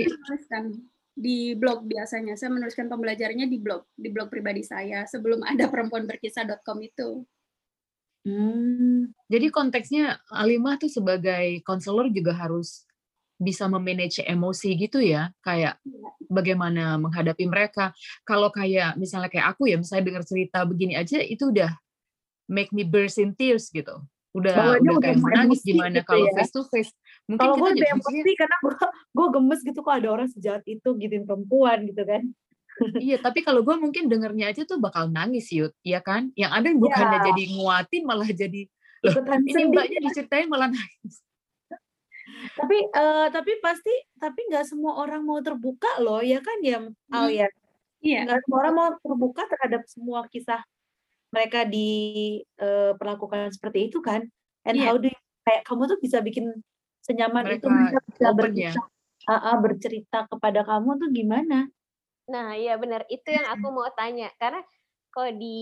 di 1.19 1.55
blog 1.55 1.87
biasanya 1.87 2.35
saya 2.35 2.51
menuliskan 2.51 2.91
pembelajarannya 2.91 3.47
di 3.47 3.59
blog 3.59 3.87
di 3.95 4.09
blog 4.11 4.27
pribadi 4.27 4.63
saya 4.65 5.07
sebelum 5.07 5.39
ada 5.47 5.71
perempuanberkisah.com 5.71 6.77
itu. 6.83 7.23
Hmm. 8.19 9.15
jadi 9.31 9.47
konteksnya 9.47 10.19
Alimah 10.27 10.75
tuh 10.75 10.91
sebagai 10.91 11.63
konselor 11.63 12.11
juga 12.11 12.35
harus 12.35 12.83
bisa 13.39 13.71
memanage 13.71 14.19
emosi 14.27 14.75
gitu 14.75 14.99
ya, 14.99 15.31
kayak 15.39 15.79
Iya. 15.87 16.11
bagaimana 16.27 16.99
menghadapi 16.99 17.47
mereka. 17.47 17.95
Kalau 18.27 18.51
kayak 18.51 18.99
misalnya 18.99 19.31
kayak 19.31 19.55
aku 19.55 19.71
ya, 19.71 19.79
misalnya 19.79 20.11
dengar 20.11 20.23
cerita 20.27 20.67
begini 20.67 20.99
aja 20.99 21.23
itu 21.23 21.47
udah 21.47 21.71
make 22.51 22.75
me 22.75 22.83
burst 22.83 23.15
in 23.15 23.31
tears 23.31 23.71
gitu. 23.71 24.03
Udah 24.35 24.75
Bawaannya 24.75 24.83
udah 24.83 24.93
udah 24.99 25.01
kayak 25.07 25.19
menangis 25.23 25.63
emosi 25.63 25.69
gimana 25.71 25.95
gitu 25.95 26.07
kalau 26.11 26.25
ya. 26.27 26.33
face 26.35 26.51
to 26.51 26.61
face. 26.67 26.91
Mungkin 27.31 27.39
Kalau 27.39 27.55
kita 27.55 27.63
gue 27.63 27.71
jadi 27.79 27.89
maksudnya 27.95 28.21
emosi 28.21 28.31
karena 28.35 28.55
gue 28.67 28.75
gue 29.15 29.27
gemes 29.39 29.59
gitu 29.63 29.79
kok 29.79 29.95
ada 29.95 30.07
orang 30.11 30.27
sejahat 30.29 30.63
itu 30.67 30.89
gituin 30.99 31.23
perempuan 31.23 31.77
gitu 31.87 32.03
kan. 32.03 32.23
Iya, 32.97 33.17
tapi 33.19 33.39
kalau 33.41 33.61
gue 33.61 33.75
mungkin 33.75 34.07
dengernya 34.07 34.49
aja 34.49 34.63
tuh 34.63 34.77
bakal 34.77 35.07
nangis 35.07 35.51
Yud, 35.51 35.75
iya 35.81 35.99
kan? 35.99 36.31
Yang 36.33 36.51
ada 36.53 36.67
bukannya 36.73 37.17
Iya. 37.17 37.27
jadi 37.27 37.43
nguatin 37.53 38.03
malah 38.03 38.29
jadi 38.29 38.61
loh 39.03 39.13
Ikutan 39.15 39.39
ini 39.41 39.51
sedih. 39.53 39.67
mbaknya 39.71 39.99
diceritain 40.03 40.47
malah 40.47 40.69
nangis. 40.69 41.15
Tapi 42.55 42.77
eh, 42.85 43.27
tapi 43.31 43.51
pasti 43.59 43.89
tapi 44.15 44.39
nggak 44.47 44.63
semua 44.63 44.95
orang 44.97 45.23
mau 45.23 45.39
terbuka 45.39 45.99
loh 45.99 46.21
ya 46.21 46.39
kan 46.39 46.59
ya 46.61 46.79
Al 47.09 47.27
Hmm. 47.27 47.35
ya. 47.35 47.47
Iya. 47.99 48.19
Nggak 48.27 48.39
semua 48.43 48.57
orang 48.61 48.73
mau 48.75 48.89
terbuka 48.95 49.41
terhadap 49.47 49.81
semua 49.87 50.19
kisah 50.27 50.61
mereka 51.29 51.63
diperlakukan 51.67 53.51
seperti 53.51 53.87
itu 53.87 53.99
kan. 53.99 54.23
And 54.63 54.75
Iya. 54.75 54.85
how 54.85 54.95
do 54.95 55.07
you, 55.07 55.19
kayak 55.43 55.63
kamu 55.63 55.87
tuh 55.87 55.99
bisa 55.99 56.19
bikin 56.19 56.51
senyaman 57.01 57.43
itu 57.49 57.65
Mereka 57.65 57.69
mereka 57.69 57.99
bisa 58.05 58.23
open 58.29 58.51
ya. 58.53 58.71
ah, 59.27 59.57
bercerita 59.57 60.19
kepada 60.27 60.61
kamu 60.63 60.89
tuh 60.97 61.09
gimana? 61.09 61.69
Nah, 62.29 62.53
iya 62.59 62.77
benar. 62.81 63.01
Itu 63.09 63.29
yang 63.33 63.47
aku 63.53 63.67
mau 63.73 63.89
tanya. 63.97 64.29
Karena 64.41 64.61
kalau 65.13 65.31
di 65.41 65.57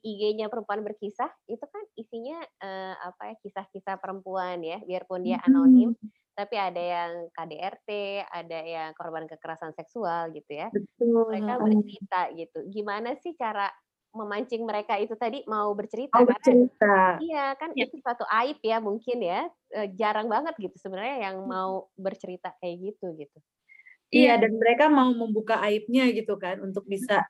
IG-nya 0.00 0.48
perempuan 0.52 0.80
berkisah 0.86 1.28
itu 1.50 1.60
kan 1.68 1.82
isinya 2.00 2.40
eh, 2.64 2.94
apa 2.96 3.22
ya 3.32 3.34
kisah-kisah 3.44 3.96
perempuan 4.00 4.58
ya, 4.64 4.80
biarpun 4.88 5.20
dia 5.28 5.36
anonim, 5.44 5.92
Hmm, 5.92 6.10
tapi 6.38 6.56
ada 6.56 6.80
yang 6.80 7.12
KDRT, 7.36 7.88
ada 8.24 8.58
yang 8.64 8.90
korban 8.96 9.28
kekerasan 9.28 9.76
seksual 9.76 10.32
gitu 10.36 10.52
ya. 10.56 10.68
betul. 10.72 11.28
Mereka 11.32 11.60
bercerita 11.64 12.20
gitu. 12.36 12.58
Gimana 12.72 13.16
sih 13.20 13.34
cara 13.38 13.68
memancing 14.16 14.64
mereka 14.68 14.96
itu 15.00 15.14
tadi 15.20 15.44
mau 15.50 15.72
bercerita? 15.76 16.18
Mau 16.18 16.24
Karena 16.28 16.56
bercerita. 16.56 16.94
iya 17.20 17.54
kan 17.60 17.72
Iya. 17.74 17.84
itu 17.84 17.96
suatu 18.04 18.24
aib 18.42 18.58
ya 18.64 18.78
mungkin 18.84 19.18
ya. 19.24 19.48
Eh, 19.74 19.88
jarang 20.00 20.28
banget 20.32 20.54
gitu 20.62 20.76
sebenarnya 20.80 21.30
yang 21.32 21.38
mau 21.48 21.90
bercerita 21.98 22.54
kayak 22.62 22.76
gitu 22.94 23.06
gitu. 23.20 23.38
Iya, 24.08 24.40
dan 24.40 24.56
mereka 24.56 24.88
mau 24.88 25.12
membuka 25.12 25.60
aibnya 25.60 26.08
gitu 26.12 26.40
kan 26.40 26.64
untuk 26.64 26.88
bisa 26.88 27.28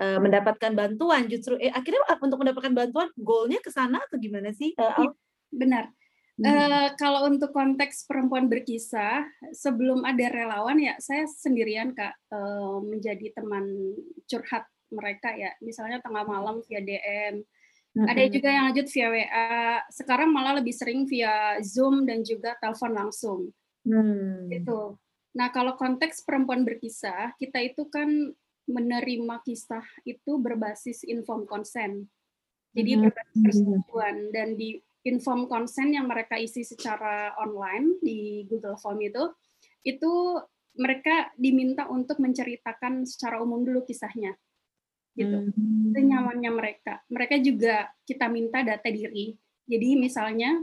eh, 0.00 0.18
mendapatkan 0.18 0.72
bantuan. 0.72 1.28
Justru 1.28 1.60
eh, 1.60 1.68
akhirnya 1.68 2.00
untuk 2.20 2.40
mendapatkan 2.40 2.72
bantuan, 2.72 3.08
goalnya 3.18 3.60
ke 3.60 3.68
sana 3.68 4.00
atau 4.00 4.16
gimana 4.16 4.50
sih? 4.56 4.72
Al? 4.80 5.12
Benar. 5.52 5.92
Hmm. 6.34 6.44
Eh, 6.50 6.88
kalau 6.98 7.30
untuk 7.30 7.54
konteks 7.54 8.10
perempuan 8.10 8.50
berkisah, 8.50 9.22
sebelum 9.54 10.02
ada 10.02 10.26
relawan 10.34 10.82
ya 10.82 10.98
saya 10.98 11.30
sendirian 11.30 11.94
kak 11.94 12.10
eh, 12.10 12.78
menjadi 12.82 13.36
teman 13.36 13.94
curhat 14.26 14.66
mereka 14.90 15.30
ya. 15.36 15.52
Misalnya 15.60 16.00
tengah 16.00 16.24
malam 16.24 16.64
via 16.66 16.80
DM, 16.82 17.44
ada 17.94 18.18
Mm-mm. 18.26 18.34
juga 18.34 18.48
yang 18.50 18.64
lanjut 18.70 18.86
via 18.90 19.08
WA. 19.12 19.78
Sekarang 19.94 20.34
malah 20.34 20.58
lebih 20.58 20.74
sering 20.74 21.06
via 21.06 21.62
Zoom 21.62 22.02
dan 22.02 22.26
juga 22.26 22.58
telepon 22.58 22.90
langsung. 22.90 23.40
Hmm. 23.86 24.50
Gitu. 24.50 24.98
Nah 25.34 25.50
kalau 25.50 25.74
konteks 25.74 26.22
perempuan 26.22 26.62
berkisah, 26.62 27.34
kita 27.38 27.58
itu 27.58 27.90
kan 27.90 28.08
menerima 28.64 29.44
kisah 29.44 29.84
itu 30.08 30.40
berbasis 30.40 31.04
inform 31.04 31.44
consent. 31.44 32.08
Jadi 32.74 32.96
Mhm. 32.96 33.00
berbasis 33.06 33.38
persetujuan 33.44 34.16
dan 34.32 34.56
di 34.56 34.80
inform 35.04 35.46
consent 35.46 35.92
yang 35.92 36.08
mereka 36.08 36.40
isi 36.40 36.64
secara 36.64 37.36
online 37.36 38.00
di 38.00 38.48
Google 38.48 38.80
Form 38.80 38.98
itu, 39.04 39.30
itu 39.84 40.40
mereka 40.74 41.30
diminta 41.38 41.86
untuk 41.86 42.18
menceritakan 42.18 43.04
secara 43.06 43.38
umum 43.38 43.62
dulu 43.62 43.84
kisahnya, 43.84 44.34
gitu. 45.14 45.52
Hmm. 45.54 45.92
Senyamannya 45.94 46.50
mereka. 46.50 47.04
Mereka 47.12 47.38
juga 47.44 47.92
kita 48.08 48.26
minta 48.26 48.64
data 48.64 48.88
diri. 48.90 49.36
Jadi 49.68 49.94
misalnya 49.94 50.56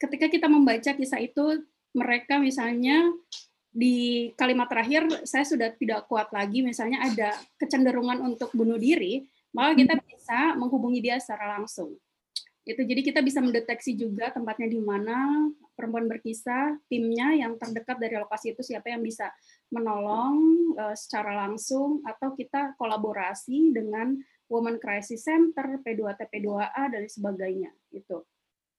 ketika 0.00 0.26
kita 0.26 0.50
membaca 0.50 0.96
kisah 0.96 1.20
itu, 1.22 1.62
mereka 1.94 2.40
misalnya 2.40 3.12
di 3.72 4.28
kalimat 4.36 4.68
terakhir 4.68 5.24
saya 5.24 5.48
sudah 5.48 5.72
tidak 5.72 6.04
kuat 6.04 6.28
lagi, 6.28 6.60
misalnya 6.60 7.08
ada 7.08 7.32
kecenderungan 7.56 8.20
untuk 8.20 8.52
bunuh 8.52 8.76
diri, 8.76 9.24
maka 9.56 9.80
kita 9.80 9.94
bisa 10.04 10.52
menghubungi 10.60 11.00
dia 11.00 11.16
secara 11.16 11.56
langsung. 11.56 11.96
Itu 12.62 12.84
jadi 12.84 13.02
kita 13.02 13.24
bisa 13.24 13.42
mendeteksi 13.42 13.98
juga 13.98 14.30
tempatnya 14.30 14.70
di 14.70 14.78
mana 14.78 15.48
perempuan 15.74 16.06
berkisah, 16.06 16.78
timnya 16.86 17.34
yang 17.34 17.58
terdekat 17.58 17.98
dari 17.98 18.14
lokasi 18.20 18.54
itu 18.54 18.62
siapa 18.62 18.92
yang 18.92 19.02
bisa 19.02 19.32
menolong 19.72 20.36
eh, 20.78 20.94
secara 20.94 21.48
langsung 21.48 22.04
atau 22.06 22.36
kita 22.36 22.76
kolaborasi 22.78 23.72
dengan 23.74 24.14
Women 24.52 24.76
Crisis 24.78 25.24
Center, 25.24 25.80
P2T, 25.80 26.28
P2A 26.28 26.92
dan 26.92 27.08
sebagainya 27.08 27.72
itu. 27.88 28.20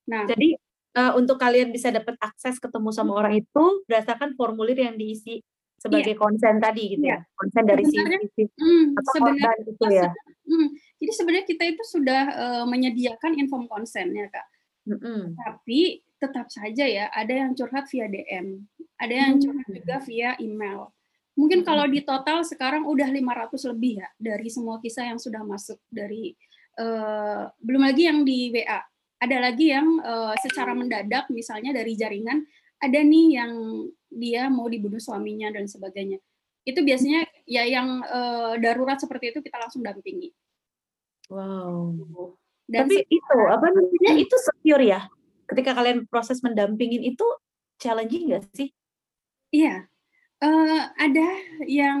Nah, 0.06 0.22
Jadi 0.28 0.54
eh, 0.94 1.12
untuk 1.18 1.36
kalian 1.36 1.74
bisa 1.74 1.90
dapat 1.90 2.14
akses 2.22 2.62
ketemu 2.62 2.90
sama 2.94 3.18
orang 3.18 3.42
itu 3.42 3.64
berdasarkan 3.86 4.38
formulir 4.38 4.78
yang 4.78 4.94
diisi 4.94 5.42
sebagai 5.74 6.16
konsen 6.16 6.56
tadi 6.64 6.96
gitu 6.96 7.04
ya. 7.12 7.20
Konsen 7.36 7.64
dari 7.68 7.84
si, 7.84 7.92
Sebenarnya, 7.92 8.20
si 8.32 8.42
hmm, 8.48 8.84
apa 8.96 9.10
sebenarnya 9.12 9.44
korban 9.44 9.58
itu 9.68 9.84
ya. 9.92 10.10
Hmm, 10.44 10.68
jadi 10.96 11.12
sebenarnya 11.12 11.46
kita 11.50 11.64
itu 11.68 11.82
sudah 11.84 12.22
eh, 12.32 12.64
menyediakan 12.64 13.32
inform 13.36 13.68
consent 13.68 14.10
ya 14.16 14.26
kak. 14.32 14.46
Mm-mm. 14.84 15.36
Tapi 15.36 16.04
tetap 16.20 16.48
saja 16.48 16.84
ya 16.88 17.08
ada 17.12 17.32
yang 17.32 17.52
curhat 17.52 17.84
via 17.92 18.08
DM, 18.08 18.64
ada 18.96 19.12
yang 19.12 19.36
curhat 19.40 19.66
Hmm. 19.68 19.76
juga 19.76 19.96
via 20.08 20.30
email. 20.40 20.88
Mungkin 21.36 21.60
Mm-mm. 21.60 21.68
kalau 21.68 21.84
di 21.84 22.00
total 22.00 22.44
sekarang 22.48 22.88
udah 22.88 23.08
500 23.10 23.60
lebih 23.74 24.00
ya 24.00 24.08
dari 24.16 24.48
semua 24.48 24.80
kisah 24.80 25.08
yang 25.12 25.20
sudah 25.20 25.44
masuk 25.44 25.80
dari 25.92 26.32
eh, 26.80 27.42
belum 27.60 27.82
lagi 27.84 28.08
yang 28.08 28.24
di 28.24 28.48
WA. 28.56 28.80
Ada 29.24 29.36
lagi 29.40 29.72
yang 29.72 29.88
eh, 30.04 30.34
secara 30.44 30.76
mendadak 30.76 31.32
misalnya 31.32 31.72
dari 31.72 31.96
jaringan 31.96 32.44
ada 32.78 33.00
nih 33.00 33.40
yang 33.40 33.52
dia 34.12 34.52
mau 34.52 34.68
dibunuh 34.68 35.00
suaminya 35.00 35.48
dan 35.48 35.64
sebagainya. 35.64 36.20
Itu 36.64 36.84
biasanya 36.84 37.24
ya 37.48 37.64
yang 37.64 38.04
eh, 38.04 38.52
darurat 38.60 39.00
seperti 39.00 39.32
itu 39.32 39.40
kita 39.40 39.56
langsung 39.56 39.80
dampingi. 39.80 40.28
Wow. 41.32 42.36
Dan 42.68 42.88
Tapi 42.88 43.04
itu 43.08 43.36
apa 43.48 43.66
namanya 43.72 44.12
itu 44.20 44.36
secure 44.36 44.84
ya. 44.84 45.08
Ketika 45.48 45.76
kalian 45.76 46.04
proses 46.08 46.40
mendampingin 46.40 47.04
itu 47.04 47.24
challenging 47.80 48.32
nggak 48.32 48.44
sih? 48.56 48.72
Iya, 49.52 49.88
Eh, 50.44 50.82
ada 51.00 51.28
yang 51.64 52.00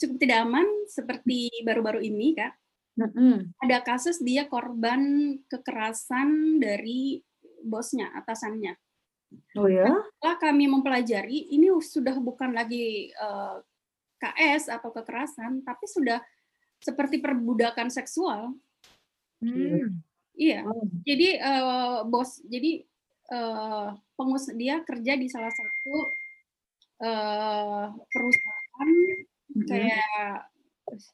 cukup 0.00 0.16
tidak 0.16 0.38
aman 0.48 0.66
seperti 0.88 1.52
baru-baru 1.66 2.00
ini, 2.00 2.32
Kak. 2.32 2.56
Mm-mm. 2.94 3.50
Ada 3.58 3.82
kasus 3.82 4.22
dia 4.22 4.46
korban 4.46 5.34
kekerasan 5.50 6.62
dari 6.62 7.18
bosnya, 7.64 8.14
atasannya. 8.14 8.78
Oh 9.58 9.66
ya? 9.66 9.90
Setelah 9.90 10.36
kami 10.38 10.70
mempelajari, 10.70 11.50
ini 11.50 11.74
sudah 11.82 12.14
bukan 12.22 12.54
lagi 12.54 13.10
eh, 13.10 13.56
KS 14.22 14.70
atau 14.70 14.94
kekerasan, 14.94 15.66
tapi 15.66 15.90
sudah 15.90 16.22
seperti 16.78 17.18
perbudakan 17.18 17.90
seksual. 17.90 18.54
Hmm. 19.42 19.98
Iya, 20.34 20.62
Oh. 20.66 20.86
jadi 21.02 21.28
eh, 21.42 21.98
bos, 22.06 22.42
jadi 22.46 22.86
eh, 23.30 23.88
pengus 24.14 24.50
dia 24.54 24.82
kerja 24.86 25.18
di 25.18 25.26
salah 25.26 25.50
satu 25.50 25.94
eh, 27.02 27.84
perusahaan 28.06 28.90
Mm-mm. 29.50 29.66
kayak 29.66 30.46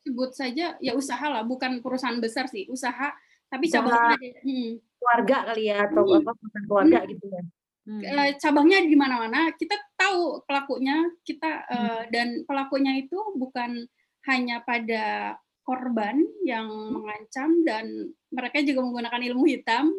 sebut 0.05 0.31
saja 0.35 0.75
ya 0.83 0.93
usaha 0.95 1.27
lah, 1.31 1.43
bukan 1.47 1.79
perusahaan 1.85 2.19
besar 2.19 2.51
sih, 2.51 2.67
usaha 2.71 3.15
tapi 3.51 3.67
cabangnya 3.67 4.15
ada 4.15 4.29
hmm. 4.47 4.71
keluarga 4.99 5.37
kali 5.51 5.63
ya 5.67 5.77
atau 5.91 6.03
Hmm. 6.07 6.19
apa 6.23 6.31
perusahaan 6.39 6.67
keluarga 6.71 6.99
gitu 7.11 7.25
ya. 7.27 7.43
Hmm. 7.81 8.03
Eh, 8.07 8.31
cabangnya 8.39 8.79
di 8.87 8.95
mana-mana. 8.95 9.41
Kita 9.57 9.75
tahu 9.99 10.47
pelakunya, 10.47 10.97
kita 11.27 11.51
Hmm. 11.67 12.03
dan 12.15 12.29
pelakunya 12.47 12.93
itu 13.03 13.19
bukan 13.35 13.87
hanya 14.31 14.63
pada 14.63 15.35
korban 15.67 16.23
yang 16.47 16.67
mengancam 16.95 17.63
dan 17.67 18.15
mereka 18.31 18.63
juga 18.63 18.83
menggunakan 18.87 19.23
ilmu 19.33 19.45
hitam, 19.49 19.91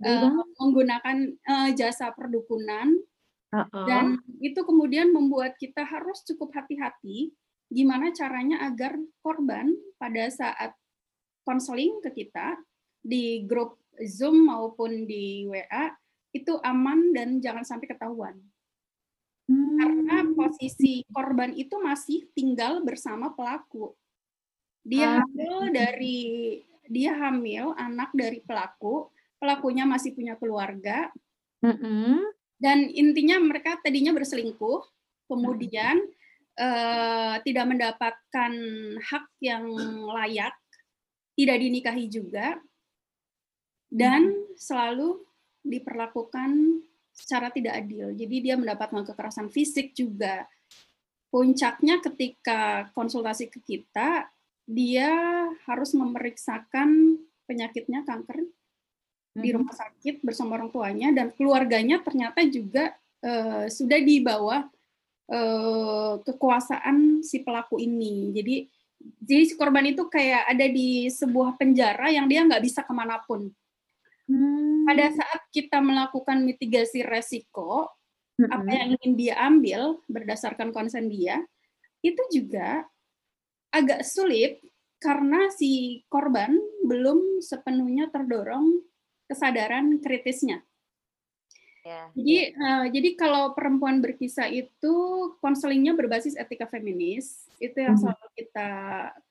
banget. 0.00 0.46
menggunakan 0.60 1.16
eh, 1.28 1.70
jasa 1.76 2.12
perdukunan 2.16 2.88
Heeh. 3.52 3.84
dan 3.88 4.16
itu 4.40 4.60
kemudian 4.64 5.12
membuat 5.12 5.56
kita 5.60 5.84
harus 5.84 6.24
cukup 6.24 6.52
hati-hati 6.56 7.32
gimana 7.70 8.10
caranya 8.10 8.66
agar 8.66 8.98
korban 9.22 9.70
pada 9.96 10.26
saat 10.28 10.74
konseling 11.46 12.02
ke 12.02 12.10
kita 12.12 12.58
di 13.00 13.46
grup 13.46 13.78
Zoom 14.04 14.50
maupun 14.50 15.06
di 15.06 15.46
WA 15.48 15.94
itu 16.30 16.58
aman 16.62 17.14
dan 17.14 17.38
jangan 17.38 17.64
sampai 17.64 17.86
ketahuan. 17.90 18.36
Karena 19.50 20.22
Hmm. 20.22 20.34
posisi 20.38 21.02
korban 21.10 21.50
itu 21.58 21.74
masih 21.82 22.30
tinggal 22.38 22.86
bersama 22.86 23.34
pelaku. 23.34 23.94
Dia 24.86 25.18
Ah. 25.18 25.26
hamil 25.26 25.74
dari 25.74 26.18
dia 26.86 27.14
hamil 27.18 27.74
anak 27.78 28.10
dari 28.14 28.42
pelaku, 28.42 29.10
pelakunya 29.38 29.86
masih 29.86 30.10
punya 30.14 30.34
keluarga, 30.38 31.10
Mm-mm. 31.62 32.30
dan 32.58 32.90
intinya 32.90 33.38
mereka 33.38 33.78
tadinya 33.82 34.10
berselingkuh, 34.10 34.82
kemudian 35.30 36.02
eh, 36.60 37.34
tidak 37.40 37.66
mendapatkan 37.72 38.52
hak 39.00 39.26
yang 39.40 39.64
layak, 40.12 40.52
tidak 41.32 41.56
dinikahi 41.56 42.04
juga, 42.12 42.60
dan 43.88 44.28
selalu 44.60 45.24
diperlakukan 45.64 46.80
secara 47.10 47.48
tidak 47.52 47.80
adil. 47.84 48.12
Jadi 48.12 48.36
dia 48.44 48.54
mendapatkan 48.60 49.04
kekerasan 49.08 49.48
fisik 49.48 49.92
juga. 49.96 50.44
Puncaknya 51.32 52.00
ketika 52.04 52.90
konsultasi 52.92 53.48
ke 53.48 53.60
kita, 53.62 54.28
dia 54.66 55.10
harus 55.66 55.90
memeriksakan 55.94 57.18
penyakitnya 57.46 58.06
kanker 58.06 58.46
di 59.34 59.48
Mhm. 59.50 59.56
rumah 59.62 59.74
sakit 59.74 60.22
bersama 60.22 60.58
orang 60.58 60.70
tuanya 60.70 61.08
dan 61.14 61.30
keluarganya 61.34 62.02
ternyata 62.02 62.42
juga 62.46 62.94
eh, 63.20 63.68
sudah 63.68 64.00
di 64.00 64.16
bawah 64.24 64.64
kekuasaan 66.26 67.22
si 67.22 67.46
pelaku 67.46 67.78
ini. 67.78 68.34
Jadi 68.34 68.56
jadi 69.00 69.42
si 69.48 69.54
korban 69.56 69.86
itu 69.88 70.10
kayak 70.10 70.50
ada 70.50 70.66
di 70.68 71.08
sebuah 71.08 71.56
penjara 71.56 72.12
yang 72.12 72.28
dia 72.28 72.44
nggak 72.44 72.60
bisa 72.60 72.84
ke 72.84 72.92
mana 72.92 73.22
pun. 73.24 73.48
Hmm. 74.28 74.84
Pada 74.84 75.08
saat 75.10 75.42
kita 75.50 75.80
melakukan 75.80 76.44
mitigasi 76.44 77.02
resiko, 77.06 77.88
apa 78.48 78.62
Mm-mm. 78.62 78.76
yang 78.76 78.88
ingin 78.96 79.12
dia 79.16 79.34
ambil 79.40 79.80
berdasarkan 80.06 80.70
konsen 80.72 81.08
dia, 81.08 81.40
itu 82.00 82.20
juga 82.32 82.84
agak 83.72 84.04
sulit 84.06 84.60
karena 85.00 85.48
si 85.52 86.02
korban 86.12 86.56
belum 86.84 87.40
sepenuhnya 87.40 88.12
terdorong 88.12 88.84
kesadaran 89.28 90.00
kritisnya. 90.00 90.60
Ya, 91.80 92.12
Jadi, 92.12 92.36
eh, 92.52 92.84
jadi 92.92 93.08
kalau 93.16 93.56
perempuan 93.56 94.04
berkisah 94.04 94.52
itu 94.52 94.94
konselingnya 95.40 95.96
berbasis 95.96 96.36
etika 96.36 96.68
feminis, 96.68 97.48
itu 97.56 97.72
yang 97.80 97.96
Mhm. 97.96 98.00
selalu 98.04 98.26
kita 98.36 98.70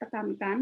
tekankan. 0.02 0.60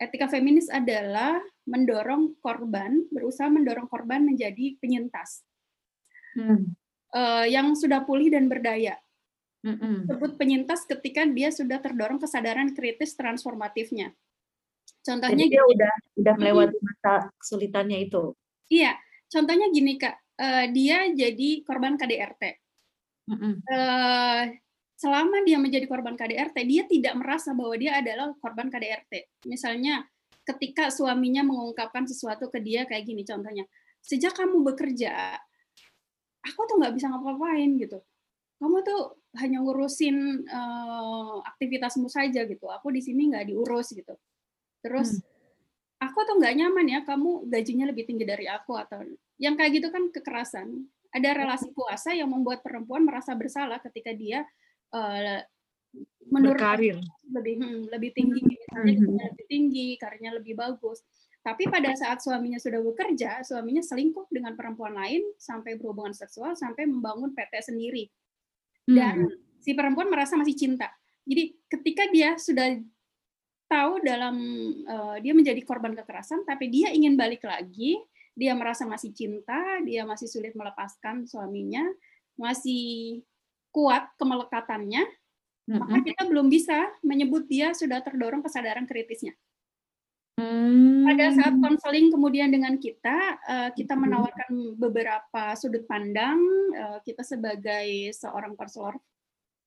Etika 0.00 0.32
feminis 0.32 0.72
adalah 0.72 1.36
mendorong 1.68 2.40
korban, 2.40 3.04
berusaha 3.12 3.52
mendorong 3.52 3.84
korban 3.84 4.24
menjadi 4.24 4.80
penyintas 4.80 5.44
Hmm. 6.32 6.72
eh, 7.10 7.46
yang 7.52 7.76
sudah 7.76 8.00
pulih 8.06 8.32
dan 8.32 8.48
berdaya. 8.48 8.96
Mm-mm. 9.60 10.08
Sebut 10.08 10.40
penyintas 10.40 10.88
ketika 10.88 11.26
dia 11.28 11.52
sudah 11.52 11.76
terdorong 11.76 12.16
kesadaran 12.16 12.72
kritis 12.72 13.12
transformatifnya. 13.12 14.14
Jadi 14.14 15.04
Contohnya 15.04 15.44
dia 15.50 15.60
gini, 15.60 15.72
udah 15.74 15.92
udah 16.16 16.34
melewati 16.38 16.78
masa 16.80 17.28
kesulitannya 17.36 18.08
itu. 18.08 18.32
iya, 18.68 18.96
contohnya 19.28 19.68
gini 19.68 19.98
kak, 19.98 20.16
eh, 20.40 20.66
dia 20.72 21.12
jadi 21.12 21.60
korban 21.62 22.00
KDRT. 22.00 22.44
Mm-mm. 23.30 23.62
eh, 23.62 24.42
selama 24.96 25.40
dia 25.44 25.56
menjadi 25.60 25.86
korban 25.88 26.16
KDRT, 26.16 26.56
dia 26.68 26.82
tidak 26.88 27.14
merasa 27.16 27.56
bahwa 27.56 27.76
dia 27.76 28.00
adalah 28.00 28.32
korban 28.40 28.68
KDRT. 28.68 29.44
Misalnya, 29.48 30.04
ketika 30.44 30.88
suaminya 30.92 31.40
mengungkapkan 31.40 32.04
sesuatu 32.04 32.52
ke 32.52 32.60
dia 32.60 32.84
kayak 32.84 33.08
gini, 33.08 33.24
contohnya, 33.24 33.64
sejak 34.04 34.36
kamu 34.36 34.60
bekerja, 34.72 35.40
aku 36.44 36.60
tuh 36.68 36.76
nggak 36.80 36.92
bisa 36.96 37.12
ngapa-ngapain 37.12 37.70
gitu. 37.80 38.00
Kamu 38.60 38.76
tuh 38.84 39.24
hanya 39.40 39.64
ngurusin 39.64 40.16
eh, 40.44 41.36
aktivitasmu 41.48 42.08
saja 42.12 42.44
gitu. 42.44 42.68
Aku 42.68 42.92
di 42.92 43.00
sini 43.00 43.32
nggak 43.32 43.48
diurus 43.48 43.96
gitu. 43.96 44.12
Terus 44.84 45.16
aku 46.00 46.18
tuh 46.28 46.36
nggak 46.40 46.54
nyaman 46.60 46.86
ya, 46.88 47.00
kamu 47.08 47.48
gajinya 47.48 47.88
lebih 47.88 48.04
tinggi 48.04 48.24
dari 48.28 48.44
aku 48.48 48.76
atau 48.76 49.00
yang 49.40 49.56
kayak 49.56 49.80
gitu 49.80 49.88
kan 49.88 50.12
kekerasan. 50.12 50.84
Ada 51.10 51.34
relasi 51.34 51.74
kuasa 51.74 52.14
yang 52.14 52.30
membuat 52.30 52.62
perempuan 52.62 53.02
merasa 53.02 53.34
bersalah 53.34 53.82
ketika 53.82 54.14
dia 54.14 54.46
eh, 54.94 55.42
menurut 56.30 56.60
Berkarir. 56.60 57.02
lebih 57.26 57.54
hmm, 57.58 57.80
lebih 57.90 58.10
tinggi, 58.14 58.40
misalnya 58.46 58.94
gajinya 58.94 59.26
lebih 59.34 59.46
tinggi, 59.50 59.88
karirnya 59.98 60.32
lebih 60.38 60.54
bagus. 60.54 61.02
Tapi 61.40 61.66
pada 61.72 61.90
saat 61.96 62.20
suaminya 62.20 62.60
sudah 62.60 62.84
bekerja, 62.84 63.40
suaminya 63.42 63.80
selingkuh 63.80 64.28
dengan 64.28 64.54
perempuan 64.54 64.92
lain 64.92 65.24
sampai 65.40 65.80
berhubungan 65.80 66.12
seksual 66.12 66.52
sampai 66.52 66.84
membangun 66.84 67.32
PT 67.32 67.72
sendiri. 67.72 68.06
Dan 68.84 69.24
si 69.58 69.72
perempuan 69.72 70.12
merasa 70.12 70.36
masih 70.36 70.54
cinta. 70.54 70.92
Jadi 71.24 71.56
ketika 71.64 72.04
dia 72.12 72.36
sudah 72.36 72.76
tahu 73.70 74.02
dalam 74.04 74.36
eh, 74.84 75.16
dia 75.24 75.32
menjadi 75.32 75.64
korban 75.64 75.96
kekerasan, 75.96 76.44
tapi 76.44 76.68
dia 76.68 76.92
ingin 76.92 77.16
balik 77.16 77.42
lagi, 77.42 77.96
dia 78.34 78.52
merasa 78.54 78.86
masih 78.86 79.10
cinta, 79.12 79.58
dia 79.84 80.06
masih 80.06 80.30
sulit 80.30 80.54
melepaskan 80.54 81.26
suaminya, 81.26 81.84
masih 82.38 83.20
kuat 83.70 84.10
kemelekatannya, 84.18 85.06
maka 85.70 85.94
Mm-mm. 85.94 86.06
kita 86.06 86.22
belum 86.26 86.46
bisa 86.50 86.90
menyebut 87.06 87.46
dia 87.46 87.70
sudah 87.70 88.02
terdorong 88.02 88.42
kesadaran 88.42 88.88
kritisnya. 88.88 89.36
Hmm. 90.40 91.04
Pada 91.04 91.36
saat 91.36 91.54
konseling 91.60 92.08
kemudian 92.08 92.48
dengan 92.48 92.80
kita, 92.80 93.38
eh, 93.44 93.70
kita 93.76 93.92
menawarkan 93.92 94.78
beberapa 94.80 95.52
sudut 95.52 95.84
pandang. 95.84 96.40
eh, 96.72 96.98
Kita 97.04 97.20
sebagai 97.20 98.08
seorang 98.16 98.56
konselor 98.56 98.96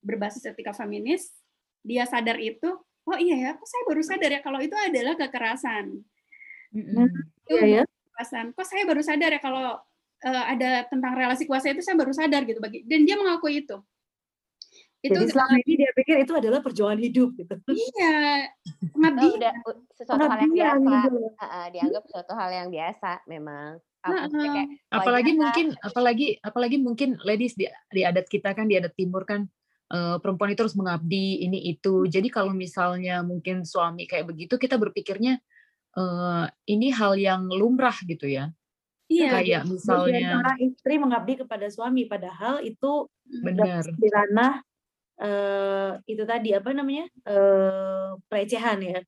berbasis 0.01 0.49
etika 0.49 0.73
feminis, 0.73 1.29
dia 1.85 2.03
sadar 2.09 2.41
itu, 2.41 2.73
oh 3.05 3.17
iya 3.19 3.35
ya, 3.37 3.49
kok 3.55 3.67
saya 3.69 3.83
baru 3.85 4.01
sadar 4.03 4.31
ya 4.33 4.41
kalau 4.41 4.59
itu 4.59 4.73
adalah 4.73 5.13
kekerasan. 5.15 6.01
Mm-mm. 6.73 7.07
Itu 7.45 7.53
Iya 7.53 7.63
ya. 7.69 7.83
Kekerasan. 8.13 8.53
Kok 8.53 8.65
saya 8.69 8.83
baru 8.85 9.01
sadar 9.01 9.33
ya 9.33 9.41
kalau 9.41 9.81
eh, 10.21 10.43
ada 10.53 10.85
tentang 10.85 11.17
relasi 11.17 11.49
kuasa 11.49 11.73
itu 11.73 11.81
saya 11.81 11.97
baru 11.97 12.13
sadar 12.13 12.45
gitu 12.45 12.61
bagi 12.61 12.85
dan 12.85 13.01
dia 13.03 13.17
mengakui 13.17 13.65
itu. 13.65 13.81
Itu 15.03 15.19
Jadi 15.19 15.35
selama 15.35 15.59
ini 15.67 15.73
dia 15.83 15.91
pikir 15.91 16.15
itu 16.23 16.31
adalah 16.31 16.63
perjuangan 16.63 16.95
hidup 16.95 17.35
gitu. 17.35 17.55
iya 17.67 18.47
Oh, 18.87 18.87
pengabdian. 18.95 19.35
udah 19.35 19.53
sesuatu 19.99 20.23
hal 20.23 20.39
yang 20.39 20.53
Pengabdian 20.53 20.77
biasa. 20.79 20.95
gitu. 21.03 21.17
Heeh, 21.43 21.65
dianggap 21.75 22.03
suatu 22.07 22.31
hal 22.39 22.49
yang 22.55 22.69
biasa 22.71 23.09
memang. 23.27 23.69
Kayak 24.03 24.67
apalagi 24.91 25.31
mungkin 25.39 25.67
apalagi 25.79 26.27
apalagi 26.43 26.77
mungkin 26.79 27.09
ladies 27.23 27.55
di, 27.55 27.67
di 27.87 28.03
adat 28.03 28.27
kita 28.27 28.51
kan 28.51 28.67
di 28.67 28.75
adat 28.75 28.91
timur 28.99 29.23
kan 29.23 29.47
eh, 29.95 30.17
perempuan 30.19 30.51
itu 30.51 30.59
harus 30.59 30.75
mengabdi 30.75 31.39
ini 31.39 31.71
itu 31.71 32.03
jadi 32.11 32.27
kalau 32.27 32.51
misalnya 32.51 33.23
mungkin 33.23 33.63
suami 33.63 34.03
kayak 34.03 34.27
begitu 34.27 34.59
kita 34.59 34.75
berpikirnya 34.75 35.39
eh, 35.97 36.45
ini 36.69 36.87
hal 36.89 37.13
yang 37.17 37.49
lumrah 37.49 37.95
gitu 38.05 38.25
ya 38.29 38.49
Iya. 39.11 39.29
kayak 39.37 39.61
misalnya 39.69 40.39
seorang 40.39 40.59
istri 40.63 40.95
mengabdi 40.97 41.33
kepada 41.45 41.67
suami, 41.69 42.07
padahal 42.09 42.63
itu 42.65 43.05
benar 43.45 43.85
di 43.85 44.07
ranah 44.09 44.63
eh, 45.21 45.91
itu 46.09 46.23
tadi 46.25 46.49
apa 46.55 46.69
namanya 46.73 47.05
eh, 47.27 48.09
pelecehan 48.25 48.79
ya, 48.81 48.99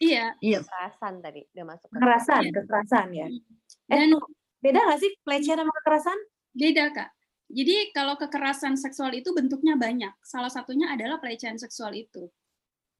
Iya. 0.00 0.26
iya 0.40 0.58
kekerasan 0.64 1.20
tadi 1.20 1.40
udah 1.52 1.64
masuk 1.68 1.88
ke 1.90 1.94
kekerasan, 2.00 2.42
kekerasan 2.50 3.06
ya. 3.12 3.26
Eh, 3.28 3.96
Dan 3.98 4.16
beda 4.64 4.78
nggak 4.88 5.00
sih 5.04 5.10
pelecehan 5.20 5.60
sama 5.60 5.72
kekerasan? 5.82 6.18
Beda, 6.54 6.84
Kak. 6.94 7.10
Jadi 7.52 7.76
kalau 7.92 8.14
kekerasan 8.16 8.74
seksual 8.80 9.12
itu 9.12 9.30
bentuknya 9.36 9.76
banyak. 9.76 10.14
Salah 10.24 10.48
satunya 10.48 10.90
adalah 10.90 11.20
pelecehan 11.20 11.60
seksual 11.60 11.92
itu. 11.92 12.30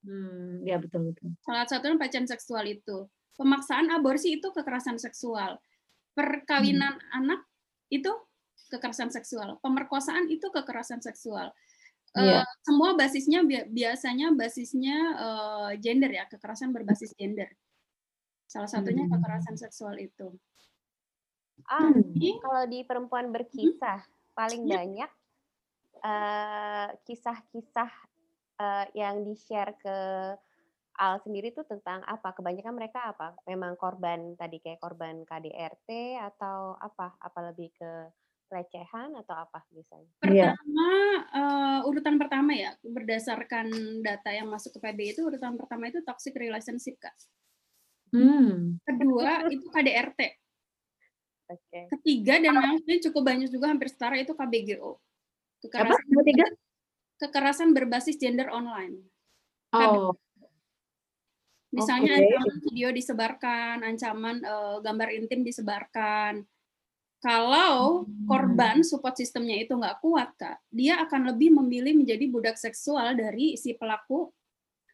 Hmm, 0.04 0.60
ya 0.62 0.76
betul 0.76 1.08
betul. 1.10 1.32
Salah 1.40 1.64
satunya 1.64 1.96
pelecehan 1.96 2.28
seksual 2.28 2.68
itu. 2.68 3.08
Pemaksaan 3.34 3.88
aborsi 3.90 4.36
itu 4.38 4.52
kekerasan 4.52 5.00
seksual. 5.00 5.56
Perkawinan 6.14 7.00
anak 7.10 7.42
itu 7.88 8.12
kekerasan 8.70 9.10
seksual. 9.10 9.58
Pemerkosaan 9.58 10.28
itu 10.30 10.46
kekerasan 10.52 11.00
seksual. 11.00 11.50
Eh, 12.14 12.22
Iya. 12.22 12.46
semua 12.62 12.94
basisnya 12.94 13.42
bi- 13.42 13.66
biasanya 13.66 14.30
basisnya 14.30 14.96
eh, 15.18 15.70
gender 15.82 16.14
ya, 16.14 16.28
kekerasan 16.30 16.70
berbasis 16.70 17.10
gender. 17.18 17.50
Salah 18.46 18.70
satunya 18.70 19.02
Hmm. 19.08 19.18
kekerasan 19.18 19.58
seksual 19.58 19.98
itu. 19.98 20.30
Ah, 21.66 21.90
Hmm. 21.90 22.12
kalau 22.38 22.64
di 22.68 22.84
perempuan 22.84 23.32
berkisah 23.32 24.04
paling 24.36 24.68
Ya. 24.68 24.84
banyak 24.84 25.10
eh, 26.04 26.88
kisah-kisah 27.02 27.88
eh, 28.60 28.86
yang 28.94 29.24
di-share 29.26 29.74
ke 29.78 29.98
Al 30.94 31.18
sendiri 31.18 31.50
tuh 31.50 31.66
tentang 31.66 32.06
apa? 32.06 32.30
Kebanyakan 32.38 32.74
mereka 32.78 33.10
apa? 33.10 33.34
Memang 33.50 33.74
korban 33.74 34.38
tadi 34.38 34.62
kayak 34.62 34.78
korban 34.78 35.26
KDRT 35.26 36.22
atau 36.22 36.78
apa? 36.78 37.18
Apa 37.18 37.50
lebih 37.50 37.74
ke 37.74 37.90
pelecehan 38.46 39.10
atau 39.18 39.34
apa 39.34 39.66
biasanya? 39.74 40.06
Iya. 40.22 40.54
Pertama, 40.54 40.90
eh, 41.34 41.78
urutan 41.90 42.14
pertama 42.14 42.52
ya, 42.54 42.70
berdasarkan 42.86 43.66
data 44.06 44.30
yang 44.30 44.46
masuk 44.46 44.78
ke 44.78 44.86
PB 44.86 45.18
itu 45.18 45.20
urutan 45.26 45.58
pertama 45.58 45.90
itu 45.90 45.98
toxic 46.06 46.38
relationship 46.38 46.94
kak. 47.02 47.14
Hmm. 48.14 48.78
Kedua 48.86 49.50
itu 49.50 49.66
KDRT. 49.74 50.20
Oke. 51.50 51.80
Ketiga 51.98 52.38
dan 52.38 52.54
yang 52.54 52.98
cukup 53.02 53.22
banyak 53.26 53.50
juga 53.50 53.74
hampir 53.74 53.90
setara 53.90 54.16
itu 54.16 54.30
KBGO. 54.32 54.94
Apa? 54.94 55.98
Kekerasan, 55.98 56.06
Ketiga? 56.22 56.46
Kekerasan 57.20 57.72
berbasis 57.72 58.18
gender 58.18 58.50
online. 58.50 59.00
Oh. 59.74 60.14
Misalnya 61.74 62.14
Oke. 62.14 62.22
ancaman 62.30 62.58
video 62.62 62.88
disebarkan, 62.94 63.76
ancaman 63.82 64.36
eh, 64.42 64.76
gambar 64.78 65.08
intim 65.10 65.42
disebarkan. 65.42 66.46
Kalau 67.18 68.04
Hmm. 68.04 68.28
korban 68.28 68.76
support 68.84 69.16
sistemnya 69.16 69.56
itu 69.58 69.72
nggak 69.74 69.98
kuat, 70.04 70.36
Kak, 70.36 70.60
dia 70.68 71.00
akan 71.02 71.32
lebih 71.34 71.56
memilih 71.56 71.96
menjadi 71.96 72.28
budak 72.28 72.60
seksual 72.60 73.16
dari 73.16 73.56
si 73.56 73.72
pelaku 73.74 74.28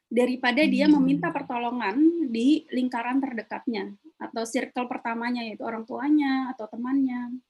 daripada 0.06 0.62
dia 0.64 0.86
Hmm. 0.86 1.02
meminta 1.02 1.34
pertolongan 1.34 2.30
di 2.30 2.64
lingkaran 2.70 3.18
terdekatnya 3.18 3.98
atau 4.22 4.46
circle 4.46 4.86
pertamanya 4.86 5.42
yaitu 5.42 5.66
orang 5.66 5.82
tuanya 5.84 6.54
atau 6.54 6.70
temannya. 6.70 7.42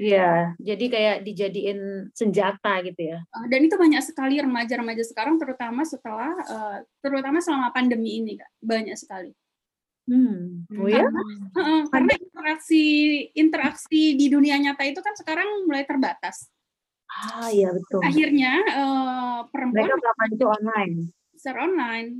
Iya, 0.00 0.56
jadi 0.56 0.84
kayak 0.88 1.16
dijadiin 1.28 2.10
senjata 2.16 2.80
gitu 2.80 3.12
ya. 3.12 3.18
Eh, 3.20 3.46
Dan 3.52 3.68
itu 3.68 3.76
banyak 3.76 4.00
sekali 4.00 4.40
remaja-remaja 4.40 5.04
sekarang 5.04 5.36
terutama 5.36 5.84
setelah 5.84 6.32
eh, 6.32 6.76
terutama 7.04 7.38
selama 7.44 7.68
pandemi 7.76 8.16
ini, 8.18 8.40
Kak. 8.40 8.50
Banyak 8.64 8.96
sekali. 8.96 9.30
Hmm. 10.08 10.66
Oh 10.74 10.88
ya? 10.90 11.06
Heeh, 11.54 11.80
karena 11.92 12.12
interaksi 12.18 12.84
interaksi 13.38 14.18
di 14.18 14.26
dunia 14.26 14.58
nyata 14.58 14.82
itu 14.82 14.98
kan 14.98 15.14
sekarang 15.14 15.46
mulai 15.68 15.86
terbatas. 15.86 16.50
Ah, 17.12 17.52
iya 17.52 17.70
betul. 17.70 18.00
Akhirnya 18.02 18.52
eh, 18.64 19.38
perempuan 19.52 19.86
Mereka 19.86 20.00
melakukan 20.00 20.30
itu 20.32 20.46
online. 20.48 20.94
secara 21.36 21.58
online. 21.68 22.10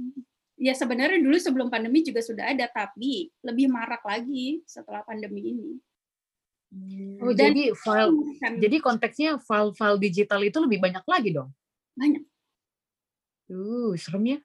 Ya 0.61 0.77
sebenarnya 0.79 1.19
dulu 1.19 1.35
sebelum 1.41 1.73
pandemi 1.73 2.07
juga 2.07 2.23
sudah 2.23 2.53
ada, 2.55 2.71
tapi 2.71 3.33
lebih 3.43 3.67
marak 3.67 4.05
lagi 4.07 4.63
setelah 4.69 5.03
pandemi 5.03 5.51
ini. 5.51 5.71
Oh, 7.21 7.37
Dan- 7.37 7.53
jadi 7.53 7.63
file 7.77 8.13
Kan 8.41 8.53
jadi 8.57 8.77
konteksnya 8.81 9.37
file-file 9.45 10.01
digital 10.01 10.41
itu 10.41 10.57
lebih 10.57 10.81
banyak 10.81 11.05
lagi 11.05 11.31
dong. 11.37 11.53
banyak. 11.93 12.25
Uh, 13.53 13.93
serem 14.01 14.25
ya. 14.25 14.39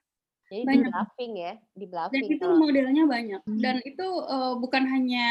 Jadi 0.48 0.64
di 0.64 0.68
Banyak. 0.68 0.90
bluffing 0.92 1.32
ya, 1.36 1.52
di 1.76 1.84
Dan 1.84 1.92
bluffing 1.92 2.24
itu 2.28 2.44
kalau 2.44 2.56
modelnya 2.56 3.04
banyak. 3.04 3.40
Hmm. 3.44 3.60
Dan 3.60 3.76
itu 3.84 4.06
eh, 4.24 4.54
bukan 4.56 4.84
hanya 4.88 5.28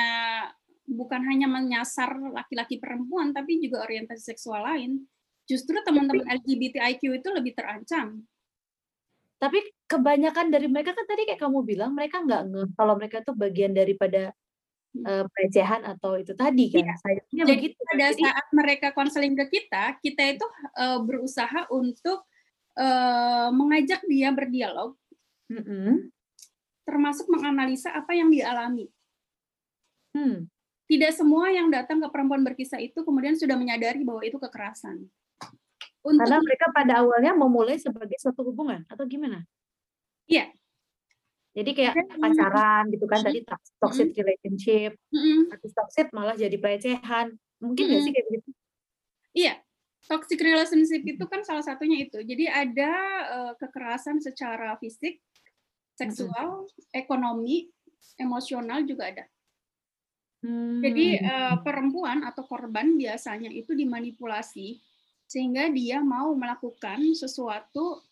bukan 0.88 1.22
hanya 1.26 1.50
menyasar 1.50 2.16
laki-laki 2.32 2.78
perempuan, 2.78 3.34
tapi 3.34 3.58
juga 3.58 3.82
orientasi 3.86 4.22
seksual 4.34 4.62
lain. 4.66 5.04
Justru 5.50 5.74
teman-teman 5.82 6.22
LGBTIQ 6.22 7.02
itu 7.18 7.30
lebih 7.34 7.58
terancam. 7.58 8.22
Tapi 9.38 9.58
kebanyakan 9.86 10.50
dari 10.50 10.66
mereka 10.70 10.94
kan 10.98 11.06
tadi 11.06 11.26
kayak 11.30 11.42
kamu 11.42 11.62
bilang 11.66 11.94
mereka 11.94 12.22
nggak 12.22 12.42
ngeh 12.50 12.70
kalau 12.74 12.94
mereka 12.98 13.22
tuh 13.22 13.38
bagian 13.38 13.74
daripada 13.74 14.34
eh, 14.96 15.26
pelecehan 15.28 15.82
atau 15.84 16.16
itu 16.16 16.34
tadi 16.38 16.72
kan. 16.72 16.96
Sayangnya 17.00 17.44
Jadi 17.48 17.68
begitu. 17.74 17.80
pada 17.84 18.08
Jadi, 18.14 18.22
saat 18.24 18.48
mereka 18.56 18.88
konseling 18.96 19.36
ke 19.36 19.46
kita, 19.48 19.84
kita 20.00 20.24
itu 20.38 20.46
eh, 20.78 21.00
berusaha 21.04 21.68
untuk 21.74 22.24
eh, 22.78 23.50
mengajak 23.52 24.02
dia 24.08 24.30
berdialog, 24.32 24.96
Mm-mm. 25.52 26.12
termasuk 26.88 27.28
menganalisa 27.28 27.92
apa 27.92 28.16
yang 28.16 28.32
dia 28.32 28.52
alami. 28.54 28.88
Hmm. 30.16 30.50
Tidak 30.88 31.12
semua 31.12 31.52
yang 31.52 31.68
datang 31.68 32.00
ke 32.00 32.08
perempuan 32.08 32.42
berkisah 32.48 32.80
itu 32.80 33.04
kemudian 33.04 33.36
sudah 33.36 33.60
menyadari 33.60 34.08
bahwa 34.08 34.24
itu 34.24 34.40
kekerasan. 34.40 35.04
Untuk 36.00 36.24
Karena 36.24 36.40
mereka 36.40 36.72
pada 36.72 37.04
awalnya 37.04 37.36
memulai 37.36 37.76
sebagai 37.76 38.16
suatu 38.16 38.48
hubungan 38.48 38.88
atau 38.88 39.04
gimana? 39.04 39.44
Iya. 40.24 40.48
Jadi 41.58 41.72
kayak 41.74 41.94
Ada- 41.98 42.22
pacaran 42.22 42.84
gitu 42.94 43.06
kan 43.10 43.20
tadi 43.26 43.42
tox- 43.42 43.74
toxic 43.82 44.14
relationship, 44.14 44.94
Mm-mm. 45.10 45.50
habis 45.50 45.74
toxic 45.74 46.08
malah 46.14 46.38
jadi 46.38 46.54
pelecehan. 46.54 47.34
Mungkin 47.58 47.84
nggak 47.90 48.02
sih 48.06 48.14
kayak 48.14 48.28
gitu? 48.30 48.50
Iya, 49.34 49.54
toxic 50.06 50.38
relationship 50.38 51.02
itu 51.02 51.26
kan 51.26 51.42
salah 51.42 51.66
satunya 51.66 52.06
itu. 52.06 52.22
Jadi 52.22 52.46
ada 52.46 52.94
eh, 53.26 53.54
kekerasan 53.58 54.22
secara 54.22 54.78
fisik, 54.78 55.18
seksual, 55.98 56.70
ekonomi, 56.94 57.74
emosional 58.22 58.86
juga 58.86 59.10
ada. 59.10 59.26
Jadi 60.86 61.18
Hmm. 61.18 61.26
eh, 61.26 61.56
perempuan 61.66 62.22
atau 62.22 62.46
korban 62.46 62.94
biasanya 62.94 63.50
itu 63.50 63.74
dimanipulasi 63.74 64.78
sehingga 65.26 65.74
dia 65.74 66.06
mau 66.06 66.38
melakukan 66.38 67.02
sesuatu 67.18 68.06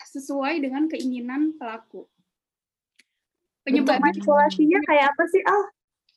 sesuai 0.00 0.62
dengan 0.62 0.86
keinginan 0.86 1.58
pelaku. 1.58 2.06
Bentuk 3.60 3.84
Penyebabnya 3.86 4.04
manipulasinya 4.08 4.78
kayak 4.88 5.06
apa 5.12 5.24
sih 5.28 5.42
Al? 5.44 5.62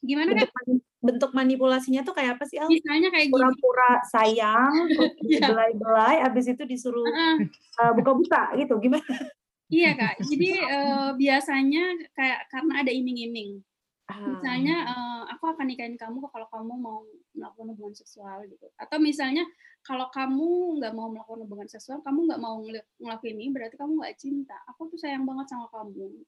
gimana 0.03 0.29
Bentuk, 0.35 0.51
kan? 0.51 0.65
bentuk 0.99 1.31
manipulasinya 1.31 2.01
tuh 2.03 2.11
kayak 2.15 2.31
apa 2.35 2.43
sih 2.47 2.57
Al? 2.59 2.67
Misalnya 2.67 3.07
kayak 3.11 3.27
gini. 3.27 3.35
Pura-pura 3.35 3.91
sayang, 4.03 4.73
Iya. 5.31 5.47
belai-belai, 5.51 6.17
abis 6.27 6.45
itu 6.51 6.63
disuruh 6.67 7.07
Heeh. 7.07 7.35
uh, 7.79 7.91
buka-buka 7.95 8.51
gitu. 8.59 8.75
Gimana? 8.83 9.07
Iya 9.71 9.95
kak. 9.95 10.21
Jadi 10.21 10.49
eh, 10.59 11.09
biasanya 11.17 11.83
kayak 12.13 12.39
karena 12.51 12.73
ada 12.83 12.91
iming-iming. 12.93 13.63
Ah. 14.03 14.19
misalnya 14.19 14.75
eh, 14.83 15.23
aku 15.31 15.55
akan 15.55 15.63
nikahin 15.63 15.95
kamu 15.95 16.19
kalau 16.27 16.43
kamu 16.51 16.75
mau 16.75 17.07
melakukan 17.31 17.71
hubungan 17.71 17.95
seksual 17.95 18.43
gitu 18.51 18.67
atau 18.75 18.99
misalnya 18.99 19.47
kalau 19.79 20.11
kamu 20.11 20.75
nggak 20.75 20.91
mau 20.91 21.07
melakukan 21.07 21.47
hubungan 21.47 21.71
seksual 21.71 22.03
kamu 22.03 22.27
nggak 22.27 22.41
mau 22.43 22.59
ngel- 22.59 22.83
ngelakuin 22.99 23.39
ini 23.39 23.55
berarti 23.55 23.79
kamu 23.79 24.03
nggak 24.03 24.19
cinta 24.19 24.59
aku 24.67 24.91
tuh 24.91 24.99
sayang 24.99 25.23
banget 25.23 25.55
sama 25.55 25.71
kamu 25.71 26.19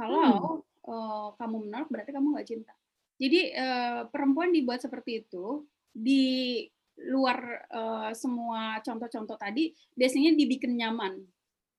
kalau 0.00 0.64
eh, 0.64 1.28
kamu 1.36 1.56
menolak 1.68 1.88
berarti 1.92 2.10
kamu 2.16 2.26
nggak 2.32 2.48
cinta. 2.48 2.72
Jadi 3.20 3.40
eh, 3.52 4.02
perempuan 4.08 4.48
dibuat 4.48 4.80
seperti 4.80 5.28
itu 5.28 5.68
di 5.92 6.64
luar 7.12 7.38
eh, 7.68 8.10
semua 8.16 8.80
contoh-contoh 8.80 9.36
tadi 9.36 9.76
biasanya 9.92 10.32
dibikin 10.32 10.80
nyaman. 10.80 11.20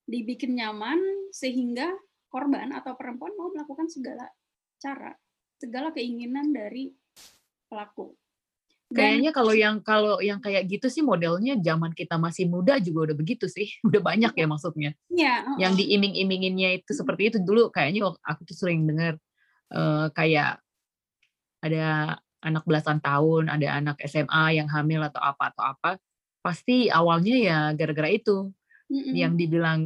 Dibikin 0.06 0.54
nyaman 0.58 1.32
sehingga 1.34 1.90
korban 2.30 2.72
atau 2.78 2.94
perempuan 2.94 3.34
mau 3.36 3.50
melakukan 3.50 3.90
segala 3.90 4.30
cara, 4.78 5.12
segala 5.58 5.90
keinginan 5.92 6.54
dari 6.54 6.94
pelaku. 7.68 8.14
Kayaknya 8.92 9.32
kalau 9.32 9.54
yang 9.56 9.76
kalau 9.82 10.16
yang 10.20 10.40
kayak 10.44 10.68
gitu 10.68 10.88
sih 10.92 11.04
modelnya 11.04 11.56
zaman 11.60 11.96
kita 11.96 12.20
masih 12.20 12.48
muda 12.52 12.78
juga 12.80 13.12
udah 13.12 13.18
begitu 13.18 13.48
sih. 13.48 13.72
Udah 13.88 14.02
banyak 14.04 14.34
ya 14.36 14.46
maksudnya. 14.48 14.92
ya, 15.12 15.48
heeh. 15.48 15.58
Yang 15.64 15.74
diiming-iminginnya 15.84 16.70
itu 16.84 16.92
seperti 16.92 17.32
itu 17.32 17.38
dulu 17.40 17.72
kayaknya 17.72 18.12
aku 18.24 18.42
tuh 18.48 18.56
sering 18.56 18.84
dengar 18.86 19.16
eh, 19.72 20.08
kayak 20.12 20.60
ada 21.62 22.18
anak 22.42 22.64
belasan 22.66 22.98
tahun, 23.00 23.54
ada 23.54 23.68
anak 23.78 23.98
SMA 24.10 24.58
yang 24.58 24.68
hamil 24.68 25.06
atau 25.06 25.22
apa 25.22 25.54
atau 25.54 25.64
apa. 25.64 25.92
Pasti 26.42 26.90
awalnya 26.90 27.36
ya 27.38 27.60
gara-gara 27.78 28.10
itu 28.10 28.50
Mm-mm. 28.90 29.14
yang 29.14 29.38
dibilang 29.38 29.86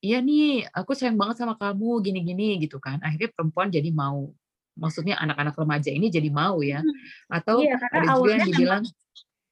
iya 0.00 0.22
nih 0.24 0.64
aku 0.72 0.96
sayang 0.96 1.20
banget 1.20 1.44
sama 1.44 1.58
kamu 1.58 2.00
gini-gini 2.00 2.62
gitu 2.62 2.78
kan. 2.78 3.02
Akhirnya 3.02 3.30
perempuan 3.34 3.68
jadi 3.68 3.90
mau. 3.90 4.30
Maksudnya 4.80 5.20
anak-anak 5.20 5.54
remaja 5.60 5.92
ini 5.92 6.08
jadi 6.08 6.32
mau 6.32 6.64
ya. 6.64 6.80
Atau 7.28 7.60
Iya, 7.60 7.76
karena 7.76 7.92
ada 7.92 8.06
juga 8.08 8.16
awalnya 8.16 8.36
yang 8.40 8.48
dibilang 8.48 8.84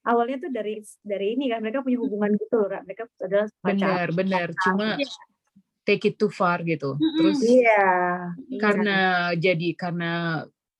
Awalnya 0.08 0.36
tuh 0.40 0.50
dari 0.56 0.74
dari 1.04 1.26
ini 1.36 1.52
kan 1.52 1.60
mereka 1.60 1.84
punya 1.84 2.00
hubungan 2.00 2.32
gitu 2.40 2.54
loh, 2.64 2.80
mereka 2.88 3.04
adalah 3.20 3.46
benar 3.60 4.06
benar 4.16 4.46
cuma 4.56 4.96
Iya. 4.96 5.08
take 5.84 6.04
it 6.08 6.16
too 6.16 6.32
far 6.32 6.64
gitu. 6.64 6.96
Terus 6.96 7.44
Iya. 7.44 7.84
karena 8.56 8.98
jadi 9.36 9.68
karena 9.76 10.12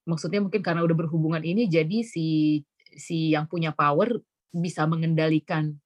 maksudnya 0.09 0.41
mungkin 0.41 0.65
karena 0.65 0.81
udah 0.81 0.97
berhubungan 0.97 1.45
ini 1.45 1.69
jadi 1.69 2.01
si 2.01 2.61
si 2.97 3.37
yang 3.37 3.45
punya 3.45 3.77
power 3.77 4.17
bisa 4.49 4.89
mengendalikan 4.89 5.77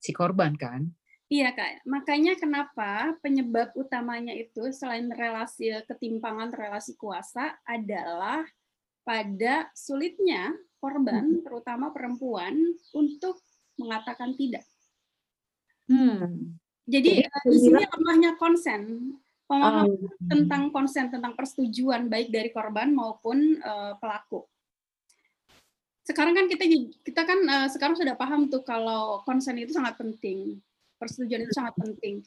si 0.00 0.16
korban 0.16 0.56
kan. 0.56 0.88
Iya 1.32 1.56
kak, 1.56 1.88
makanya 1.88 2.36
kenapa 2.36 3.16
penyebab 3.24 3.72
utamanya 3.74 4.36
itu 4.36 4.68
selain 4.76 5.08
relasi 5.08 5.72
ketimpangan 5.88 6.52
relasi 6.52 6.92
kuasa 7.00 7.56
adalah 7.64 8.44
pada 9.08 9.72
sulitnya 9.72 10.52
korban, 10.84 11.40
terutama 11.40 11.88
perempuan, 11.96 12.60
untuk 12.92 13.40
mengatakan 13.80 14.36
tidak. 14.36 14.68
Hmm. 15.88 16.56
Jadi 16.84 17.24
Jadi 17.24 17.24
bisa 17.24 17.40
di 17.48 17.58
sini 17.60 17.82
lemahnya 17.88 18.36
konsen, 18.36 18.82
pemahaman 19.48 19.88
oh, 19.88 20.12
tentang 20.28 20.62
konsen, 20.68 21.08
tentang 21.08 21.32
persetujuan 21.32 22.12
baik 22.12 22.28
dari 22.28 22.52
korban 22.52 22.92
maupun 22.92 23.56
uh, 23.64 23.96
pelaku. 23.96 24.44
Sekarang 26.04 26.36
kan 26.36 26.52
kita 26.52 26.68
kita 27.00 27.22
kan 27.24 27.40
uh, 27.48 27.68
sekarang 27.72 27.96
sudah 27.96 28.12
paham 28.12 28.52
tuh 28.52 28.60
kalau 28.60 29.24
konsen 29.24 29.56
itu 29.56 29.72
sangat 29.72 29.96
penting, 29.96 30.60
persetujuan 30.98 31.44
itu 31.44 31.54
sangat 31.54 31.74
penting. 31.78 32.24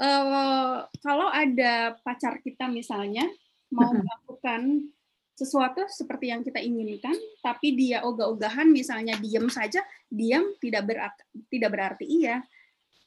Uh, 0.00 0.88
kalau 1.04 1.28
ada 1.28 1.92
pacar 2.00 2.40
kita 2.40 2.72
misalnya 2.72 3.28
mau 3.68 3.92
melakukan 3.92 4.88
sesuatu 5.36 5.88
seperti 5.88 6.28
yang 6.28 6.44
kita 6.44 6.60
inginkan, 6.60 7.16
tapi 7.40 7.72
dia 7.72 8.04
ogah-ogahan 8.04 8.68
misalnya 8.68 9.16
diam 9.16 9.48
saja, 9.48 9.80
diam 10.08 10.52
tidak 10.60 10.84
berarti 10.84 11.22
tidak 11.48 11.70
berarti 11.72 12.04
iya. 12.04 12.44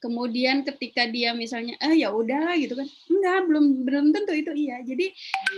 Kemudian 0.02 0.66
ketika 0.68 1.08
dia 1.08 1.32
misalnya 1.32 1.80
eh 1.80 1.96
ya 1.96 2.12
udahlah 2.12 2.58
gitu 2.60 2.76
kan. 2.76 2.84
Enggak, 3.08 3.40
belum 3.48 3.64
belum 3.88 4.06
tentu 4.12 4.32
itu 4.36 4.52
iya. 4.52 4.82
Jadi 4.84 5.06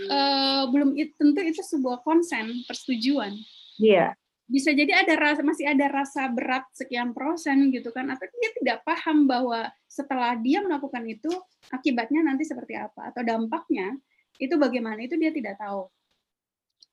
eh, 0.07 0.63
belum 0.71 0.95
tentu 1.19 1.39
itu 1.43 1.59
sebuah 1.65 1.99
konsen, 2.05 2.63
persetujuan. 2.63 3.35
Iya. 3.81 4.15
Bisa 4.47 4.71
jadi 4.71 5.03
ada 5.03 5.13
rasa 5.19 5.43
masih 5.43 5.67
ada 5.67 5.91
rasa 5.91 6.31
berat 6.31 6.63
sekian 6.71 7.11
persen 7.11 7.67
gitu 7.67 7.91
kan 7.91 8.07
atau 8.07 8.23
dia 8.31 8.49
tidak 8.55 8.77
paham 8.87 9.27
bahwa 9.27 9.67
setelah 9.91 10.39
dia 10.39 10.63
melakukan 10.63 11.03
itu 11.03 11.27
akibatnya 11.67 12.23
nanti 12.23 12.47
seperti 12.47 12.79
apa 12.79 13.11
atau 13.11 13.27
dampaknya 13.27 13.99
itu 14.39 14.55
bagaimana 14.55 15.03
itu 15.03 15.19
dia 15.19 15.35
tidak 15.35 15.59
tahu. 15.59 15.91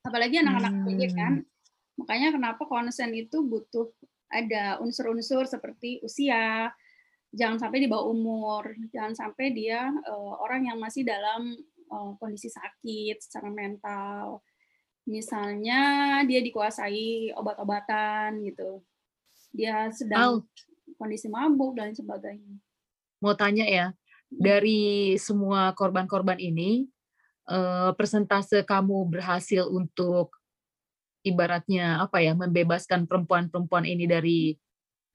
Apalagi 0.05 0.43
anak-anak 0.43 0.75
ini 0.90 1.07
kan. 1.14 1.33
Hmm. 1.40 1.49
Makanya 1.95 2.35
kenapa 2.35 2.67
konsen 2.67 3.14
itu 3.14 3.47
butuh 3.47 3.87
ada 4.35 4.83
unsur-unsur 4.83 5.47
seperti 5.47 6.03
usia, 6.03 6.75
jangan 7.31 7.62
sampai 7.62 7.79
di 7.83 7.88
bawah 7.90 8.11
umur, 8.11 8.75
jangan 8.90 9.14
sampai 9.14 9.55
dia 9.55 9.90
eh, 9.90 10.33
orang 10.43 10.71
yang 10.71 10.79
masih 10.83 11.07
dalam 11.07 11.55
eh, 11.87 12.12
kondisi 12.19 12.51
sakit 12.51 13.23
secara 13.23 13.47
mental. 13.51 14.43
Misalnya 15.05 15.81
dia 16.25 16.40
dikuasai 16.40 17.37
obat-obatan 17.37 18.40
gitu. 18.40 18.81
Dia 19.53 19.88
Al, 19.88 19.93
sedang 19.93 20.45
kondisi 20.97 21.29
mabuk 21.29 21.77
dan 21.77 21.93
sebagainya. 21.93 22.57
mau 23.25 23.33
tanya 23.33 23.64
ya, 23.64 23.87
dari 24.29 25.17
semua 25.17 25.73
korban-korban 25.73 26.37
ini, 26.37 26.85
eh, 27.49 27.90
persentase 27.97 28.61
kamu 28.69 29.09
berhasil 29.09 29.64
untuk 29.64 30.37
ibaratnya 31.25 32.05
apa 32.05 32.21
ya, 32.21 32.37
membebaskan 32.37 33.09
perempuan-perempuan 33.09 33.88
ini 33.88 34.05
dari 34.05 34.53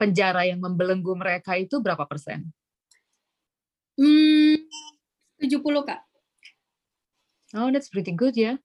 penjara 0.01 0.47
yang 0.49 0.57
membelenggu 0.57 1.13
mereka 1.13 1.53
itu 1.53 1.77
berapa 1.77 2.01
persen? 2.09 2.49
Hmm, 3.99 4.57
70 5.37 5.85
Kak. 5.85 6.01
Oh, 7.53 7.69
that's 7.69 7.93
pretty 7.93 8.15
good 8.15 8.33
ya. 8.33 8.57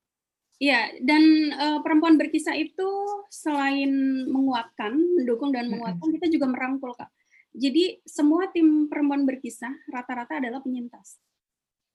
Iya, 0.63 0.95
dan 1.03 1.23
eh, 1.51 1.79
perempuan 1.83 2.15
berkisah 2.15 2.55
itu 2.55 2.89
selain 3.27 3.91
menguatkan, 4.31 4.95
mendukung 4.95 5.51
dan 5.51 5.67
menguatkan, 5.67 6.09
kita 6.15 6.31
juga 6.31 6.47
merangkul, 6.47 6.95
Kak. 6.95 7.11
Jadi 7.55 8.03
semua 8.03 8.51
tim 8.51 8.91
perempuan 8.91 9.27
berkisah 9.27 9.71
rata-rata 9.91 10.39
adalah 10.43 10.59
penyintas. 10.63 11.19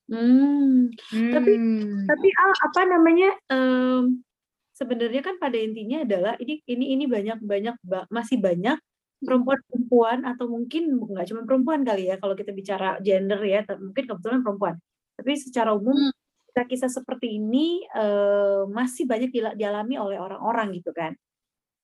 Hmm. 0.10 0.90
Tapi 1.12 1.52
Hmm. 1.56 2.08
tapi 2.08 2.28
Al, 2.34 2.52
apa 2.66 2.82
namanya? 2.88 3.30
em, 3.52 4.24
sebenarnya 4.74 5.22
kan 5.22 5.36
pada 5.38 5.60
intinya 5.60 6.08
adalah 6.08 6.34
ini 6.40 6.64
ini 6.66 6.96
ini 6.96 7.06
banyak 7.06 7.44
banyak 7.44 7.76
ba- 7.84 8.08
masih 8.08 8.40
banyak 8.40 8.80
perempuan-perempuan 9.20 10.24
atau 10.24 10.48
mungkin 10.48 10.96
nggak 10.96 11.28
cuma 11.28 11.44
perempuan 11.44 11.84
kali 11.84 12.08
ya 12.08 12.16
kalau 12.18 12.34
kita 12.40 12.56
bicara 12.56 12.96
gender 13.04 13.44
ya, 13.44 13.62
tapi 13.68 13.84
mungkin 13.92 14.04
kebetulan 14.08 14.40
perempuan. 14.42 14.76
Tapi 15.20 15.32
secara 15.36 15.76
umum 15.76 15.96
Hmm. 15.96 16.12
Kisah-kisah 16.50 16.90
seperti 16.90 17.38
ini 17.38 17.86
eh, 17.86 18.66
masih 18.66 19.06
banyak 19.06 19.30
dialami 19.56 19.96
oleh 20.02 20.18
orang-orang 20.18 20.74
gitu 20.82 20.90
kan. 20.92 21.14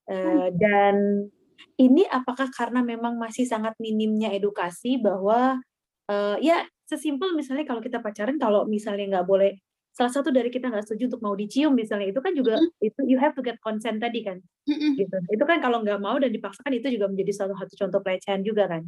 Eh, 0.09 0.47
dan 0.57 1.29
ini 1.77 2.03
apakah 2.09 2.49
karena 2.49 2.81
memang 2.81 3.17
masih 3.17 3.45
sangat 3.45 3.77
minimnya 3.77 4.33
edukasi 4.33 4.97
bahwa 4.97 5.61
eh, 6.09 6.37
ya 6.41 6.65
sesimpel 6.85 7.33
misalnya 7.33 7.65
kalau 7.65 7.81
kita 7.81 8.01
pacaran 8.01 8.37
kalau 8.37 8.65
misalnya 8.69 9.17
nggak 9.17 9.27
boleh 9.29 9.57
salah 9.95 10.11
satu 10.11 10.27
dari 10.27 10.51
kita 10.51 10.67
nggak 10.67 10.83
setuju 10.83 11.15
untuk 11.15 11.23
mau 11.23 11.33
dicium 11.39 11.71
misalnya 11.71 12.11
itu 12.11 12.19
kan 12.19 12.35
juga 12.35 12.59
itu 12.83 12.99
you 13.07 13.15
have 13.15 13.31
to 13.31 13.39
get 13.39 13.55
consent 13.63 14.03
tadi 14.03 14.27
kan. 14.27 14.43
Mm-mm. 14.67 14.99
gitu. 14.99 15.17
Itu 15.31 15.43
kan 15.47 15.63
kalau 15.63 15.79
nggak 15.81 16.03
mau 16.03 16.19
dan 16.19 16.35
dipaksakan 16.35 16.73
itu 16.75 16.91
juga 16.99 17.07
menjadi 17.07 17.31
salah 17.31 17.55
satu 17.55 17.73
contoh 17.79 18.03
pelecehan 18.03 18.43
juga 18.43 18.67
kan. 18.67 18.83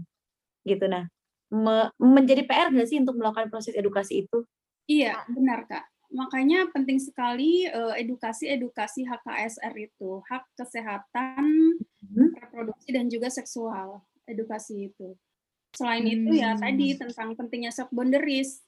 Gitu. 0.67 0.83
Nah 0.91 1.07
me- 1.51 1.91
menjadi 1.95 2.43
PR 2.43 2.75
nggak 2.75 2.87
sih 2.91 2.99
untuk 2.99 3.15
melakukan 3.15 3.47
proses 3.47 3.73
edukasi 3.73 4.27
itu 4.27 4.43
Iya, 4.88 5.28
benar 5.28 5.67
Kak. 5.67 5.84
Makanya 6.15 6.71
penting 6.71 6.97
sekali 7.04 7.67
eh, 7.67 7.93
edukasi-edukasi 8.00 9.04
HKSR 9.04 9.73
itu, 9.76 10.23
hak 10.32 10.43
kesehatan 10.56 11.76
Hmm. 12.08 12.32
reproduksi 12.39 12.95
dan 12.95 13.12
juga 13.12 13.28
seksual, 13.28 14.00
edukasi 14.23 14.89
itu. 14.89 15.13
Selain 15.76 16.08
itu 16.08 16.32
ya 16.32 16.56
Hmm. 16.56 16.63
tadi 16.63 16.95
tentang 16.95 17.36
pentingnya 17.36 17.69
self 17.69 17.91
boundaries. 17.91 18.63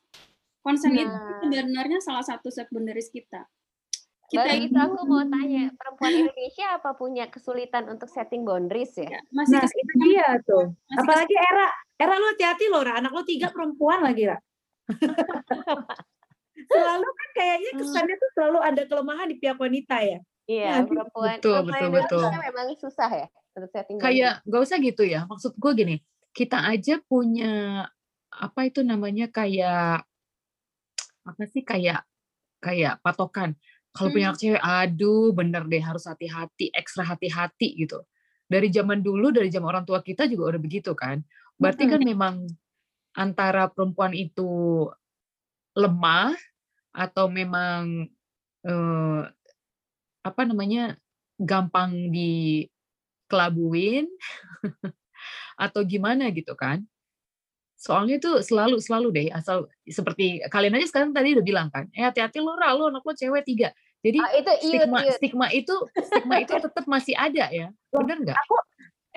Konsen 0.59 0.91
itu 0.91 1.07
Nah. 1.07 1.39
sebenarnya 1.39 2.03
salah 2.03 2.21
satu 2.21 2.51
self 2.51 2.67
boundaries 2.69 3.07
kita. 3.09 3.47
Kita 4.29 4.45
Baru 4.45 4.61
itu 4.61 4.75
itu 4.75 4.77
aku 4.77 5.07
mau 5.09 5.23
tanya, 5.25 5.73
perempuan 5.73 6.13
Indonesia 6.13 6.67
apa 6.77 6.93
punya 6.93 7.25
kesulitan 7.31 7.89
untuk 7.89 8.11
setting 8.11 8.43
boundaries 8.45 8.93
ya? 8.99 9.07
ya, 9.17 9.21
masih 9.33 9.55
nah 9.57 9.65
itu 9.65 9.93
dia 10.05 10.27
tuh 10.45 10.63
masih 10.85 10.99
apalagi 11.01 11.35
era 11.39 11.65
era 11.97 12.13
lo 12.19 12.27
hati-hati 12.35 12.65
loh 12.69 12.81
Ra. 12.85 12.93
anak 13.01 13.09
lo 13.15 13.23
tiga 13.25 13.49
perempuan 13.49 14.03
lagi 14.05 14.29
Ra. 14.29 14.37
selalu 16.69 17.07
kan 17.09 17.29
kayaknya 17.35 17.71
kesannya 17.81 18.15
tuh 18.15 18.29
selalu 18.37 18.59
ada 18.61 18.81
kelemahan 18.85 19.27
di 19.29 19.35
pihak 19.41 19.57
wanita 19.57 19.97
ya 20.05 20.19
Iya, 20.49 20.81
Nah, 20.81 20.81
perempuan 20.89 21.37
betul, 21.37 21.53
perempuan 21.61 21.69
betul, 21.69 21.89
Indonesia 21.93 22.17
betul. 22.17 22.45
memang 22.49 22.65
susah 22.81 23.09
ya 23.13 23.27
untuk 23.53 23.69
setting 23.69 23.97
boundaries. 24.01 24.17
Kayak 24.17 24.33
gak 24.49 24.61
usah 24.65 24.77
gitu 24.81 25.03
ya. 25.05 25.19
Maksud 25.29 25.51
gue 25.61 25.71
gini, 25.77 25.95
kita 26.33 26.57
aja 26.65 26.93
punya 27.05 27.53
apa 28.33 28.59
itu 28.65 28.81
namanya 28.81 29.29
kayak 29.29 30.09
apa 31.21 31.43
sih 31.45 31.61
kayak 31.61 32.01
kayak 32.65 32.97
patokan. 33.05 33.53
Kalau 33.93 34.09
punya 34.09 34.33
Hmm. 34.33 34.33
anak 34.33 34.41
cewek, 34.41 34.61
aduh 34.61 35.29
bener 35.37 35.63
deh 35.69 35.81
harus 35.85 36.05
hati-hati, 36.09 36.73
ekstra 36.73 37.05
hati-hati 37.05 37.77
gitu. 37.77 38.01
Dari 38.49 38.73
zaman 38.73 39.05
dulu, 39.05 39.29
dari 39.29 39.53
zaman 39.53 39.69
orang 39.69 39.85
tua 39.85 40.01
kita 40.01 40.25
juga 40.25 40.57
udah 40.57 40.61
begitu 40.61 40.97
kan. 40.97 41.21
Berarti 41.61 41.85
kan 41.85 42.01
memang 42.01 42.49
antara 43.13 43.69
perempuan 43.69 44.17
itu 44.17 44.49
lemah 45.77 46.33
atau 46.93 47.29
memang 47.29 48.09
eh, 48.65 49.21
apa 50.25 50.41
namanya 50.43 50.99
gampang 51.39 52.11
dikelabuin 52.11 54.05
atau 55.65 55.81
gimana 55.87 56.29
gitu 56.31 56.53
kan. 56.55 56.83
Soalnya 57.79 58.19
itu 58.19 58.43
selalu 58.43 58.83
selalu 58.83 59.07
deh 59.15 59.27
asal 59.31 59.71
seperti 59.87 60.43
kalian 60.51 60.75
aja 60.75 60.87
sekarang 60.91 61.15
tadi 61.15 61.31
udah 61.35 61.45
bilang 61.47 61.67
kan, 61.71 61.87
eh 61.95 62.03
hati-hati 62.03 62.43
lo 62.43 62.59
Ra, 62.59 62.75
lo 62.75 62.91
anak 62.91 63.07
lo 63.07 63.13
cewek 63.15 63.47
tiga. 63.47 63.71
Jadi 64.03 64.19
Ah, 64.19 64.31
itu 64.35 64.51
iut, 64.51 64.83
stigma 64.83 64.99
iut. 65.03 65.15
stigma 65.15 65.47
itu 65.51 65.75
stigma 66.03 66.35
itu 66.43 66.53
tetap 66.59 66.85
masih 66.87 67.15
ada 67.15 67.47
ya, 67.51 67.67
bener 67.91 68.17
nggak? 68.23 68.35
aku 68.35 68.55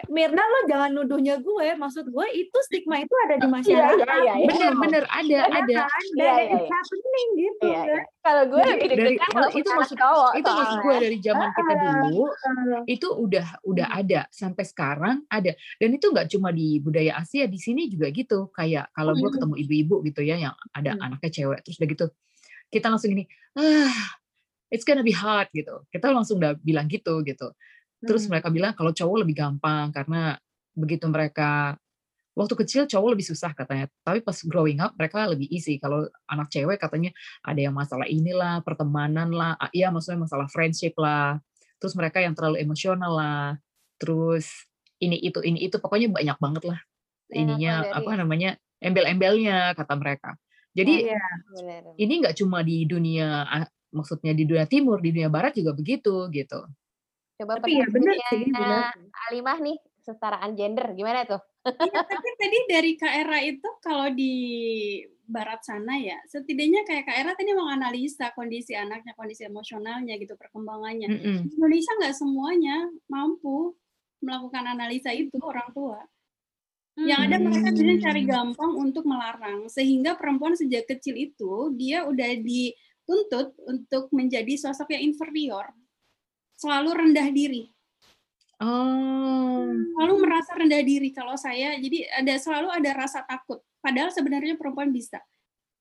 Mirna 0.09 0.41
lo 0.41 0.59
jangan 0.65 0.89
nuduhnya 0.89 1.37
gue 1.37 1.77
maksud 1.77 2.09
gue 2.09 2.27
itu 2.33 2.59
stigma 2.65 2.97
itu 2.97 3.13
ada 3.29 3.37
di 3.37 3.45
Iya, 3.45 3.53
masyarakat 3.53 4.07
iya, 4.09 4.17
iya, 4.17 4.35
iya. 4.35 4.47
Bener 4.49 4.73
bener 4.81 5.05
ada 5.05 5.29
Ya 5.29 5.45
ada. 5.45 5.81
kan? 5.85 6.01
Iya, 6.01 6.17
Dan 6.17 6.33
iya, 6.33 6.49
iya. 6.49 6.59
happening 6.65 7.29
gitu 7.37 7.67
Iya, 7.69 7.77
kan. 7.77 7.87
iya. 7.87 8.01
Kalau 8.23 8.43
gue 8.49 8.63
Dari 8.63 8.73
lebih 8.73 8.97
dari 8.97 9.15
kalau 9.21 9.49
itu 9.53 9.69
maksud 9.69 9.97
cowok 10.01 10.31
itu 10.33 10.49
maksud 10.51 10.79
gue 10.81 10.95
dari 10.97 11.17
zaman 11.21 11.49
kita 11.53 11.73
dulu 11.77 12.21
itu 12.89 13.09
udah 13.13 13.47
udah 13.63 13.87
ada 13.93 14.21
sampai 14.33 14.65
sekarang 14.65 15.17
ada 15.29 15.53
dan 15.77 15.89
itu 15.93 16.07
nggak 16.09 16.27
cuma 16.33 16.49
di 16.51 16.81
budaya 16.81 17.13
Asia 17.21 17.45
di 17.45 17.59
sini 17.61 17.93
juga 17.93 18.09
gitu 18.09 18.49
kayak 18.51 18.97
kalau 18.97 19.13
gue 19.13 19.29
Hmm. 19.29 19.35
ketemu 19.37 19.55
ibu-ibu 19.61 19.97
gitu 20.09 20.21
ya 20.25 20.37
yang 20.41 20.55
ada 20.73 20.97
Hmm. 20.97 21.05
anaknya 21.05 21.31
cewek 21.31 21.61
terus 21.63 21.77
udah 21.77 21.89
gitu 21.93 22.07
kita 22.73 22.87
langsung 22.89 23.13
gini 23.13 23.29
ah 23.61 23.93
it's 24.73 24.89
gonna 24.89 25.05
be 25.05 25.13
hard 25.13 25.53
gitu 25.53 25.85
kita 25.93 26.09
langsung 26.09 26.41
udah 26.41 26.57
bilang 26.65 26.89
gitu 26.89 27.21
gitu 27.23 27.53
terus 28.03 28.27
Hmm. 28.27 28.35
mereka 28.35 28.49
bilang 28.51 28.73
kalau 28.75 28.91
cowok 28.91 29.17
lebih 29.23 29.37
gampang 29.37 29.91
karena 29.91 30.37
begitu 30.73 31.07
mereka 31.07 31.77
waktu 32.33 32.55
kecil 32.59 32.83
cowok 32.89 33.09
lebih 33.13 33.27
susah 33.29 33.53
katanya 33.53 33.87
tapi 34.01 34.21
pas 34.21 34.35
growing 34.43 34.81
up 34.81 34.97
mereka 34.97 35.29
lebih 35.29 35.47
easy 35.49 35.77
kalau 35.77 36.03
anak 36.27 36.49
cewek 36.49 36.81
katanya 36.81 37.13
ada 37.41 37.61
yang 37.61 37.73
masalah 37.73 38.09
inilah 38.09 38.59
pertemanan 38.61 39.29
lah 39.31 39.53
ah, 39.55 39.69
iya 39.71 39.93
maksudnya 39.93 40.25
masalah 40.25 40.49
friendship 40.49 40.97
lah 40.97 41.37
terus 41.77 41.93
mereka 41.93 42.19
yang 42.19 42.33
terlalu 42.33 42.59
emosional 42.59 43.13
lah 43.13 43.47
terus 43.97 44.49
ini 44.97 45.19
itu 45.19 45.39
ini 45.41 45.61
itu 45.63 45.77
pokoknya 45.77 46.09
banyak 46.09 46.39
banget 46.39 46.65
lah 46.67 46.81
Ya, 47.29 47.41
ininya 47.41 47.75
dari- 47.81 47.93
apa 47.97 48.11
namanya 48.15 48.51
embel-embelnya 48.77 49.73
kata 49.73 49.97
mereka 49.97 50.37
jadi. 50.73 51.17
Bener. 51.49 51.83
ini 51.97 52.13
nggak 52.21 52.37
cuma 52.37 52.61
di 52.61 52.85
dunia 52.85 53.45
ah, 53.45 53.65
maksudnya 53.89 54.33
di 54.33 54.45
dunia 54.45 54.65
timur 54.65 55.01
di 55.01 55.13
dunia 55.13 55.29
barat 55.29 55.53
juga 55.53 55.73
begitu 55.73 56.29
gitu 56.29 56.61
Coba 57.41 57.59
Tapi 57.59 57.81
ya 57.81 57.87
benar 57.89 58.17
sih, 58.29 58.43
benar. 58.51 58.93
Alimah 59.31 59.59
nih, 59.63 59.77
kesetaraan 60.01 60.53
gender 60.59 60.93
gimana 60.93 61.25
tuh? 61.25 61.41
Iya, 61.63 62.03
tapi 62.03 62.29
tadi 62.39 62.59
dari 62.67 62.93
Kak 62.99 63.15
Era 63.23 63.39
itu 63.39 63.69
kalau 63.79 64.11
di 64.11 64.35
barat 65.23 65.63
sana 65.65 65.97
ya, 65.97 66.19
setidaknya 66.29 66.85
kayak 66.85 67.09
Kak 67.09 67.17
Era 67.17 67.33
tadi 67.33 67.55
menganalisa 67.55 68.35
kondisi 68.35 68.77
anaknya, 68.77 69.17
kondisi 69.17 69.47
emosionalnya 69.47 70.19
gitu, 70.19 70.35
perkembangannya. 70.37 71.09
Mm-mm. 71.09 71.37
Di 71.47 71.55
Indonesia 71.57 71.93
nggak 72.03 72.15
semuanya 72.19 72.77
mampu 73.09 73.73
melakukan 74.21 74.65
analisa 74.77 75.11
itu 75.15 75.39
orang 75.41 75.71
tua. 75.73 76.03
Yang 76.93 77.21
ada 77.25 77.37
mereka 77.41 77.69
biasanya 77.73 77.97
cari 78.05 78.23
gampang 78.29 78.73
untuk 78.77 79.09
melarang, 79.09 79.65
sehingga 79.73 80.13
perempuan 80.13 80.53
sejak 80.53 80.85
kecil 80.85 81.17
itu 81.17 81.73
dia 81.73 82.05
udah 82.05 82.37
dituntut 82.37 83.57
untuk 83.65 84.13
menjadi 84.13 84.53
sosok 84.61 84.93
yang 84.93 85.09
inferior, 85.09 85.73
selalu 86.63 86.91
rendah 86.95 87.29
diri. 87.35 87.67
Oh. 88.63 89.67
selalu 89.99 90.15
merasa 90.23 90.55
rendah 90.55 90.83
diri 90.87 91.11
kalau 91.11 91.35
saya. 91.35 91.75
Jadi 91.83 92.07
ada 92.07 92.35
selalu 92.39 92.71
ada 92.71 92.91
rasa 92.95 93.27
takut. 93.27 93.59
Padahal 93.83 94.15
sebenarnya 94.15 94.55
perempuan 94.55 94.95
bisa. 94.95 95.19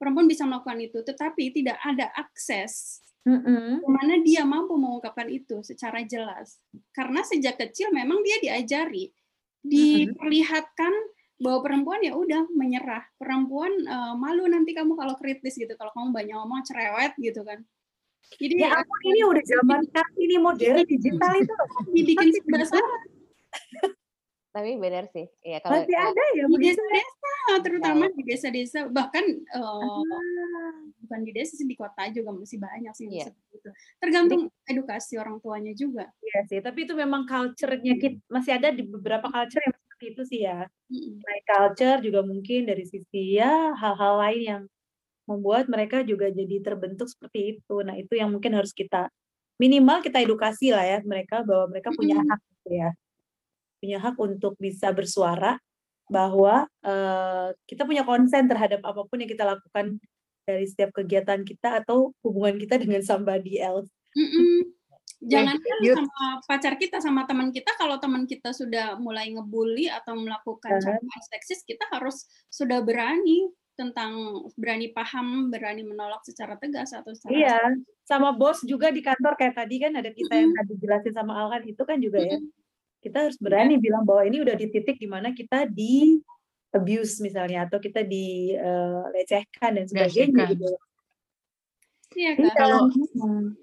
Perempuan 0.02 0.26
bisa 0.26 0.50
melakukan 0.50 0.82
itu 0.82 0.98
tetapi 1.06 1.54
tidak 1.54 1.78
ada 1.86 2.10
akses 2.18 3.06
Mm-mm. 3.22 3.86
mana 3.86 4.18
dia 4.26 4.42
mampu 4.42 4.74
mengungkapkan 4.82 5.30
itu 5.30 5.62
secara 5.62 6.02
jelas. 6.02 6.58
Karena 6.90 7.22
sejak 7.22 7.62
kecil 7.62 7.94
memang 7.94 8.26
dia 8.26 8.42
diajari. 8.42 9.14
Diperlihatkan 9.62 10.90
bahwa 11.38 11.62
perempuan 11.62 12.02
ya 12.02 12.18
udah 12.18 12.50
menyerah. 12.50 13.06
Perempuan 13.22 13.70
eh, 13.86 14.14
malu 14.18 14.50
nanti 14.50 14.74
kamu 14.74 14.98
kalau 14.98 15.14
kritis 15.22 15.54
gitu. 15.54 15.78
Kalau 15.78 15.94
kamu 15.94 16.10
banyak 16.18 16.34
ngomong 16.34 16.66
cerewet 16.66 17.14
gitu 17.22 17.46
kan 17.46 17.62
jadi 18.38 18.54
Ya 18.58 18.68
ampun 18.74 19.00
ini 19.06 19.22
udah 19.24 19.44
zaman 19.44 19.80
sekarang 19.86 20.16
ini 20.18 20.36
modern 20.38 20.78
digital 20.84 21.32
itu 21.36 21.54
dibikin 21.96 22.30
serba 22.32 22.60
salah 22.66 23.02
Tapi 24.52 24.76
benar 24.76 25.08
sih. 25.08 25.32
Ya 25.48 25.64
kalau 25.64 25.80
Masih 25.80 25.96
ada 25.96 26.24
ya 26.36 26.44
di 26.44 26.58
desa-desa 26.60 27.32
terutama 27.64 28.04
di 28.12 28.24
desa-desa 28.28 28.80
bahkan 28.92 29.24
eh, 29.24 29.56
Ah. 29.56 30.76
bukan 31.00 31.20
di 31.24 31.32
desa 31.32 31.56
sih 31.56 31.64
di 31.64 31.80
kota 31.80 32.12
juga 32.12 32.36
masih 32.36 32.60
banyak 32.60 32.92
sih 32.92 33.08
yang 33.08 33.16
Iya. 33.16 33.26
seperti 33.32 33.54
itu 33.56 33.70
tergantung 34.04 34.42
edukasi 34.68 35.14
orang 35.16 35.40
tuanya 35.40 35.72
juga 35.72 36.12
Iya 36.20 36.40
sih, 36.48 36.60
tapi 36.60 36.84
itu 36.84 36.94
memang 36.94 37.24
culture-nya 37.24 37.96
kita 37.96 38.20
masih 38.28 38.52
ada 38.60 38.76
di 38.76 38.84
beberapa 38.84 39.28
culture 39.28 39.64
yang 39.64 39.72
seperti 39.72 40.06
itu 40.12 40.22
sih 40.28 40.40
ya. 40.44 40.68
Mm-mm. 40.88 41.24
Selain 41.24 41.44
culture 41.48 42.00
juga 42.04 42.20
mungkin 42.22 42.60
dari 42.68 42.84
sisi 42.84 43.40
ya 43.40 43.72
hal-hal 43.72 44.14
lain 44.20 44.42
yang 44.44 44.62
membuat 45.32 45.72
mereka 45.72 46.04
juga 46.04 46.28
jadi 46.28 46.60
terbentuk 46.60 47.08
seperti 47.08 47.58
itu. 47.58 47.76
Nah, 47.82 47.96
itu 47.96 48.14
yang 48.20 48.30
mungkin 48.32 48.54
harus 48.58 48.76
kita 48.76 49.08
minimal 49.62 50.02
kita 50.02 50.18
edukasi 50.20 50.74
lah 50.74 50.82
ya 50.82 51.00
mereka 51.06 51.46
bahwa 51.46 51.70
mereka 51.70 51.94
punya 51.94 52.20
hak 52.20 52.40
gitu 52.42 52.70
ya. 52.76 52.90
Punya 53.82 53.98
hak 54.02 54.16
untuk 54.20 54.54
bisa 54.60 54.92
bersuara 54.92 55.58
bahwa 56.12 56.68
eh, 56.84 57.50
kita 57.66 57.88
punya 57.88 58.04
konsen 58.04 58.52
terhadap 58.52 58.84
apa 58.84 59.02
pun 59.08 59.18
yang 59.24 59.32
kita 59.32 59.48
lakukan 59.48 60.02
dari 60.44 60.66
setiap 60.68 60.92
kegiatan 60.92 61.46
kita 61.48 61.86
atau 61.86 62.12
hubungan 62.26 62.60
kita 62.60 62.76
dengan 62.82 63.00
somebody 63.06 63.62
else. 63.62 63.88
Jangan 65.22 65.54
kan 65.54 65.78
Yud. 65.86 65.96
sama 66.02 66.26
pacar 66.50 66.74
kita 66.82 66.98
sama 66.98 67.30
teman 67.30 67.54
kita 67.54 67.78
kalau 67.78 68.02
teman 68.02 68.26
kita 68.26 68.58
sudah 68.58 68.98
mulai 68.98 69.30
ngebully 69.30 69.86
atau 69.86 70.18
melakukan 70.18 70.82
Kan. 70.82 70.82
candaan 70.82 71.22
seksis 71.30 71.62
kita 71.62 71.86
harus 71.94 72.26
sudah 72.50 72.82
berani 72.82 73.46
tentang 73.76 74.12
berani 74.60 74.92
paham 74.92 75.48
berani 75.50 75.82
menolak 75.88 76.22
secara 76.28 76.60
tegas 76.60 76.92
atau 76.92 77.16
secara 77.16 77.32
Iya, 77.34 77.60
sama 78.04 78.36
bos 78.36 78.62
juga 78.68 78.92
di 78.92 79.00
kantor 79.02 79.40
kayak 79.40 79.56
tadi 79.58 79.76
kan 79.80 79.96
ada 79.96 80.12
kita 80.12 80.34
yang 80.36 80.52
tadi 80.54 80.74
jelasin 80.78 81.14
sama 81.16 81.34
Al 81.40 81.48
kan 81.50 81.62
itu 81.66 81.82
kan 81.88 81.98
juga 81.98 82.20
ya. 82.22 82.38
Kita 83.02 83.26
harus 83.26 83.38
berani 83.42 83.82
bilang 83.82 84.06
bahwa 84.06 84.22
ini 84.30 84.46
udah 84.46 84.54
di 84.54 84.70
titik 84.70 85.02
di 85.02 85.10
mana 85.10 85.34
kita 85.34 85.66
di 85.66 86.22
abuse 86.72 87.20
misalnya 87.20 87.68
atau 87.68 87.82
kita 87.82 88.06
dilecehkan 88.06 89.82
dan 89.82 89.86
sebagainya 89.90 90.32
Lecehkan. 90.32 90.48
gitu. 90.56 90.68
iya 92.12 92.32
Iya. 92.36 92.52
kan 92.52 92.56
Kalau 92.60 92.80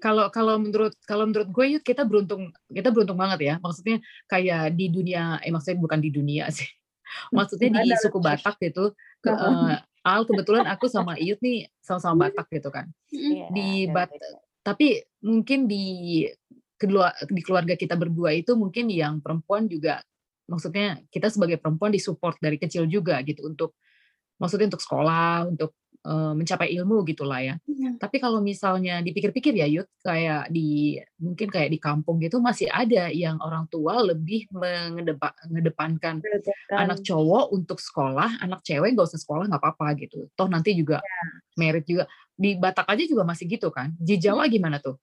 kalau 0.01 0.25
kalau 0.33 0.55
menurut 0.57 0.93
kalau 1.05 1.23
menurut 1.29 1.49
gue 1.53 1.65
Yud, 1.77 1.83
kita 1.85 2.03
beruntung 2.03 2.49
kita 2.69 2.89
beruntung 2.89 3.17
banget 3.17 3.39
ya. 3.45 3.55
Maksudnya 3.61 4.01
kayak 4.25 4.73
di 4.73 4.89
dunia 4.89 5.37
eh 5.45 5.53
maksudnya 5.53 5.79
bukan 5.79 5.99
di 6.01 6.09
dunia 6.11 6.49
sih. 6.57 6.67
Maksudnya 7.33 7.81
di 7.81 7.89
suku 7.97 8.19
Batak 8.21 8.57
gitu. 8.61 8.93
Ke, 9.21 9.33
Heeh. 9.33 9.88
Al 10.03 10.23
kebetulan 10.23 10.65
aku 10.67 10.87
sama 10.87 11.19
Iyut 11.19 11.39
nih 11.43 11.67
sama-sama 11.83 12.27
Batak 12.31 12.47
gitu 12.55 12.69
kan. 12.71 12.87
Mm-mm. 13.11 13.31
Iya, 13.35 13.45
Di 13.51 13.69
benar, 13.87 13.93
Bat 13.95 14.09
benar. 14.15 14.31
tapi 14.63 14.87
mungkin 15.23 15.59
di 15.67 15.85
kedua 16.79 17.11
di 17.27 17.41
keluarga 17.43 17.75
kita 17.75 17.99
berdua 17.99 18.31
itu 18.31 18.55
mungkin 18.55 18.87
yang 18.87 19.19
perempuan 19.19 19.67
juga 19.67 19.99
maksudnya 20.47 21.03
kita 21.11 21.27
sebagai 21.27 21.59
perempuan 21.59 21.91
disupport 21.91 22.39
dari 22.39 22.55
kecil 22.55 22.87
juga 22.87 23.19
gitu 23.27 23.45
untuk 23.51 23.75
maksudnya 24.39 24.71
untuk 24.71 24.81
sekolah 24.81 25.51
untuk 25.51 25.75
eh, 26.05 26.33
mencapai 26.35 26.71
ilmu 26.79 27.03
gitulah 27.03 27.39
ya. 27.43 27.55
Iya. 27.67 27.95
tapi 27.99 28.17
kalau 28.19 28.39
misalnya 28.39 29.03
dipikir-pikir 29.03 29.51
ya 29.55 29.67
Yud 29.67 29.87
kayak 29.99 30.47
di 30.51 30.95
mungkin 31.19 31.47
kayak 31.51 31.69
di 31.71 31.79
kampung 31.79 32.19
gitu 32.23 32.39
masih 32.39 32.71
ada 32.71 33.11
yang 33.11 33.35
orang 33.43 33.67
tua 33.67 33.99
lebih 34.03 34.47
mengedepa- 34.55 35.35
mengedepankan 35.51 36.23
Kan. 36.71 36.77
anak 36.87 37.03
cowok 37.03 37.51
untuk 37.51 37.79
sekolah 37.83 38.39
anak 38.39 38.63
cewek 38.63 38.95
gak 38.95 39.11
usah 39.11 39.19
sekolah 39.19 39.51
nggak 39.51 39.59
apa-apa 39.61 39.99
gitu. 39.99 40.31
Toh 40.35 40.47
nanti 40.47 40.71
juga 40.75 41.03
merit 41.59 41.83
juga. 41.83 42.07
Di 42.39 42.55
Batak 42.55 42.87
aja 42.87 43.03
juga 43.03 43.27
masih 43.27 43.51
gitu 43.51 43.67
kan? 43.67 43.91
Di 43.99 44.15
Jawa 44.15 44.47
gimana 44.47 44.79
tuh? 44.79 44.95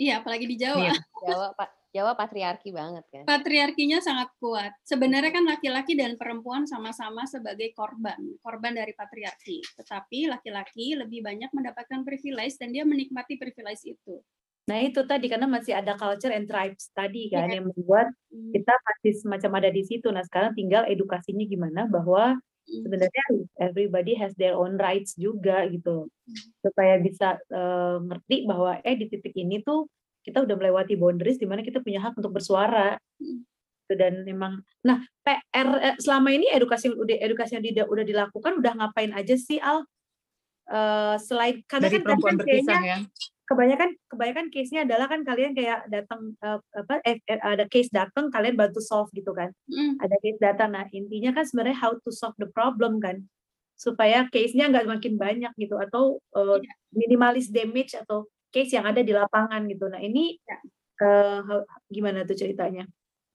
Iya 0.00 0.24
apalagi 0.24 0.48
di 0.48 0.56
Jawa. 0.56 0.80
Mir. 0.80 0.96
Jawa 1.28 1.52
Pak 1.52 1.83
Jawa 1.94 2.18
patriarki 2.18 2.74
banget 2.74 3.06
kan. 3.06 3.22
patriarkinya 3.22 4.02
sangat 4.02 4.34
kuat. 4.42 4.74
Sebenarnya 4.82 5.30
kan 5.30 5.46
laki-laki 5.46 5.94
dan 5.94 6.18
perempuan 6.18 6.66
sama-sama 6.66 7.22
sebagai 7.22 7.70
korban, 7.70 8.18
korban 8.42 8.74
dari 8.74 8.90
patriarki. 8.98 9.62
Tetapi 9.78 10.26
laki-laki 10.26 10.98
lebih 10.98 11.22
banyak 11.22 11.54
mendapatkan 11.54 12.02
privilege 12.02 12.58
dan 12.58 12.74
dia 12.74 12.82
menikmati 12.82 13.38
privilege 13.38 13.86
itu. 13.86 14.18
Nah 14.66 14.80
itu 14.82 15.06
tadi 15.06 15.30
karena 15.30 15.46
masih 15.46 15.76
ada 15.76 15.94
culture 15.94 16.34
and 16.34 16.50
tribes 16.50 16.90
tadi 16.90 17.30
kan 17.30 17.46
Iya. 17.46 17.62
yang 17.62 17.70
membuat 17.70 18.10
Hmm, 18.32 18.50
kita 18.50 18.74
masih 18.74 19.12
semacam 19.22 19.50
ada 19.62 19.70
di 19.70 19.82
situ. 19.86 20.10
Nah 20.10 20.26
sekarang 20.26 20.58
tinggal 20.58 20.82
edukasinya 20.90 21.46
gimana 21.46 21.86
bahwa 21.86 22.34
hmm, 22.40 22.82
sebenarnya 22.82 23.24
everybody 23.62 24.18
has 24.18 24.34
their 24.34 24.58
own 24.58 24.74
rights 24.80 25.14
juga 25.14 25.62
gitu 25.70 26.10
supaya 26.58 26.98
bisa 26.98 27.38
eh, 27.38 27.96
ngerti 28.02 28.50
bahwa 28.50 28.82
eh 28.82 28.98
di 28.98 29.06
titik 29.06 29.36
ini 29.38 29.62
tuh 29.62 29.86
kita 30.24 30.42
udah 30.42 30.56
melewati 30.56 30.96
boundaries 30.96 31.36
di 31.36 31.44
mana 31.44 31.60
kita 31.60 31.84
punya 31.84 32.00
hak 32.00 32.16
untuk 32.18 32.32
bersuara 32.32 32.96
Hmm. 33.14 33.46
Gitu, 33.84 33.94
dan 34.00 34.24
memang 34.24 34.64
nah 34.80 35.04
PR 35.22 35.68
eh, 35.78 35.96
selama 36.00 36.32
ini 36.32 36.48
edukasi 36.50 36.88
edukasi 37.20 37.60
yang 37.60 37.64
tidak 37.68 37.86
udah 37.92 38.02
dilakukan 38.02 38.56
udah 38.58 38.72
ngapain 38.80 39.12
aja 39.12 39.36
sih 39.36 39.60
Al 39.60 39.84
Eh, 40.64 41.16
selain 41.20 41.60
karena 41.68 41.92
dari 41.92 42.00
kan 42.00 42.16
kan 42.16 42.36
kayaknya 42.40 42.78
ya 42.80 42.98
kebanyakan 43.44 43.92
kebanyakan 44.08 44.46
case-nya 44.48 44.88
adalah 44.88 45.12
kan 45.12 45.20
kalian 45.20 45.52
kayak 45.52 45.84
datang 45.92 46.32
eh, 46.40 46.56
apa 46.72 47.04
eh, 47.04 47.20
ada 47.28 47.68
case 47.68 47.92
datang 47.92 48.32
kalian 48.32 48.56
bantu 48.56 48.80
solve 48.80 49.12
gitu 49.12 49.36
kan 49.36 49.52
hmm, 49.68 50.00
ada 50.00 50.16
case 50.24 50.40
datang. 50.40 50.72
Nah, 50.72 50.88
intinya 50.88 51.36
kan 51.36 51.44
sebenarnya 51.44 51.76
how 51.76 51.92
to 52.00 52.08
solve 52.08 52.32
the 52.40 52.48
problem 52.48 52.96
kan. 52.96 53.28
Supaya 53.76 54.24
case-nya 54.32 54.72
nggak 54.72 54.88
makin 54.88 55.20
banyak 55.20 55.52
gitu 55.60 55.76
atau 55.76 56.16
uh, 56.32 56.56
Iya. 56.56 56.72
minimalis 56.96 57.52
damage 57.52 57.92
atau 58.00 58.24
case 58.54 58.78
yang 58.78 58.86
ada 58.86 59.02
di 59.02 59.10
lapangan 59.10 59.66
gitu. 59.66 59.90
Nah, 59.90 59.98
ini 59.98 60.38
Ya. 60.46 60.62
how- 61.42 61.66
gimana 61.90 62.22
tuh 62.22 62.38
ceritanya? 62.38 62.86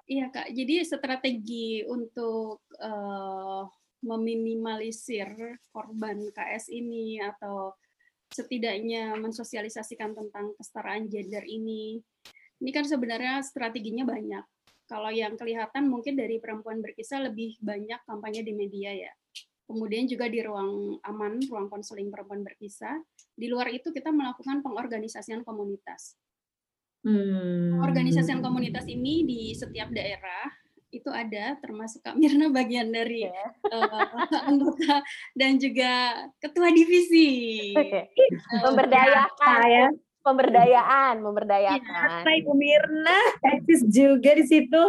Iya 0.08 0.32
kak. 0.32 0.56
Jadi 0.56 0.80
strategi 0.88 1.84
untuk 1.84 2.64
eh, 2.80 3.64
meminimalisir 4.00 5.60
korban 5.76 6.32
KS 6.32 6.72
ini 6.72 7.20
atau 7.20 7.76
setidaknya 8.32 9.20
mensosialisasikan 9.20 10.16
tentang 10.16 10.56
kesetaraan 10.56 11.12
gender 11.12 11.44
ini, 11.44 12.00
ini 12.64 12.70
kan 12.72 12.88
sebenarnya 12.88 13.44
strateginya 13.44 14.08
banyak. 14.08 14.46
Kalau 14.88 15.12
yang 15.14 15.36
kelihatan 15.38 15.86
mungkin 15.92 16.18
dari 16.18 16.40
perempuan 16.42 16.82
berkisah 16.82 17.30
lebih 17.30 17.60
banyak 17.62 18.00
kampanye 18.08 18.42
di 18.42 18.54
media 18.56 18.96
ya. 18.96 19.12
Kemudian 19.70 20.10
juga 20.10 20.26
di 20.26 20.42
ruang 20.42 20.98
aman, 21.06 21.38
ruang 21.46 21.70
konseling 21.70 22.10
perempuan 22.10 22.42
berkisah. 22.42 22.98
Di 23.40 23.48
luar 23.48 23.72
itu 23.72 23.96
kita 23.96 24.12
melakukan 24.12 24.60
pengorganisasian 24.60 25.48
komunitas. 25.48 26.20
Hmm. 27.00 27.80
Organisasian 27.80 28.44
komunitas 28.44 28.84
ini 28.92 29.24
di 29.24 29.56
setiap 29.56 29.88
daerah 29.96 30.52
itu 30.92 31.08
ada, 31.08 31.56
termasuk 31.64 32.04
Kak 32.04 32.18
Mirna 32.20 32.52
bagian 32.52 32.92
dari 32.92 33.24
Ya. 33.24 33.32
eh, 33.72 34.08
anggota 34.50 35.00
dan 35.32 35.56
juga 35.56 36.18
ketua 36.44 36.68
divisi. 36.74 37.72
Oke. 37.78 38.12
Eh, 38.12 38.62
Memberdayakan, 38.66 39.60
Saya, 39.64 39.86
pemberdayaan, 40.20 41.24
memberdayakan. 41.24 42.26
saya 42.28 42.36
Ibu 42.44 42.52
Mirna, 42.52 43.20
eksis 43.56 43.88
juga 43.88 44.36
di 44.36 44.44
situ. 44.44 44.82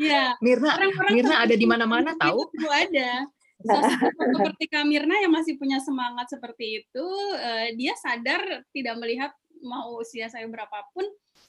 Ya, 0.00 0.32
Mirna 0.40 0.80
orang-orang 0.80 1.12
Mirna 1.12 1.36
ada 1.44 1.54
di 1.54 1.66
mana-mana 1.68 2.16
itu 2.16 2.20
tahu 2.24 2.40
ada. 2.72 3.28
Sosok 3.68 4.12
seperti 4.12 4.64
Kak 4.68 4.84
Mirna 4.86 5.16
yang 5.22 5.32
masih 5.32 5.54
punya 5.56 5.78
semangat 5.78 6.30
seperti 6.30 6.82
itu, 6.84 7.06
eh, 7.38 7.74
dia 7.78 7.94
sadar 7.98 8.66
tidak 8.74 8.94
melihat 8.98 9.32
mau 9.62 9.98
usia 10.02 10.26
saya 10.26 10.44
berapapun, 10.50 11.06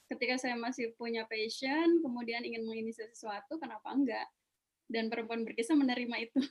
ketika 0.09 0.38
saya 0.38 0.53
masih 0.53 0.93
punya 0.95 1.26
passion, 1.26 1.99
kemudian 2.05 2.45
ingin 2.45 2.61
menginisiasi 2.64 3.14
sesuatu, 3.18 3.57
kenapa 3.57 3.89
enggak? 3.89 4.28
dan 4.91 5.07
perempuan 5.07 5.41
berkisah 5.41 5.74
menerima 5.74 6.30
itu. 6.30 6.41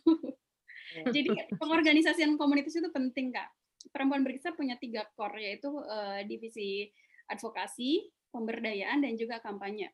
Jadi 1.15 1.31
pengorganisasian 1.57 2.37
komunitas 2.37 2.77
itu 2.77 2.89
penting 2.93 3.33
kak. 3.33 3.49
Perempuan 3.91 4.23
berkisah 4.27 4.55
punya 4.55 4.79
tiga 4.79 5.07
core 5.15 5.43
yaitu 5.43 5.71
uh, 5.71 6.21
divisi 6.27 6.91
advokasi, 7.31 8.11
pemberdayaan 8.35 9.03
dan 9.03 9.15
juga 9.19 9.39
kampanye. 9.43 9.91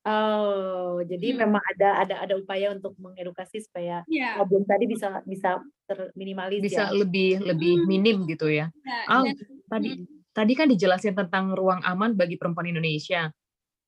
Oh, 0.00 1.04
jadi 1.04 1.36
hmm. 1.36 1.38
memang 1.44 1.60
ada 1.76 1.88
ada 2.00 2.14
ada 2.24 2.34
upaya 2.40 2.72
untuk 2.72 2.96
mengedukasi 2.96 3.60
supaya 3.60 4.00
yeah. 4.08 4.32
problem 4.40 4.64
tadi 4.64 4.88
bisa 4.88 5.20
bisa 5.28 5.60
terminimalis 5.84 6.64
bisa 6.64 6.88
ya. 6.88 6.96
lebih 6.96 7.44
lebih 7.44 7.84
hmm. 7.84 7.84
minim 7.84 8.16
gitu 8.24 8.48
ya. 8.48 8.72
oh, 9.12 9.28
dan, 9.28 9.36
tadi 9.68 9.90
hmm. 10.00 10.32
tadi 10.32 10.52
kan 10.56 10.72
dijelasin 10.72 11.12
tentang 11.12 11.52
ruang 11.52 11.84
aman 11.84 12.16
bagi 12.16 12.40
perempuan 12.40 12.72
Indonesia. 12.72 13.28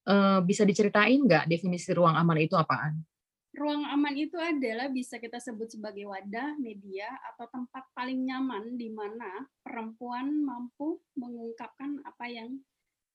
Uh, 0.02 0.42
bisa 0.42 0.66
diceritain 0.66 1.22
nggak 1.22 1.46
definisi 1.46 1.94
ruang 1.94 2.18
aman 2.18 2.36
itu 2.42 2.58
apaan? 2.58 3.06
Ruang 3.52 3.84
aman 3.84 4.16
itu 4.16 4.34
adalah 4.40 4.88
bisa 4.88 5.20
kita 5.20 5.36
sebut 5.36 5.68
sebagai 5.68 6.08
wadah, 6.08 6.56
media, 6.56 7.08
atau 7.32 7.46
tempat 7.52 7.84
paling 7.92 8.24
nyaman 8.24 8.80
di 8.80 8.88
mana 8.88 9.44
perempuan 9.60 10.40
mampu 10.40 10.98
mengungkapkan 11.20 12.00
apa 12.02 12.26
yang 12.32 12.58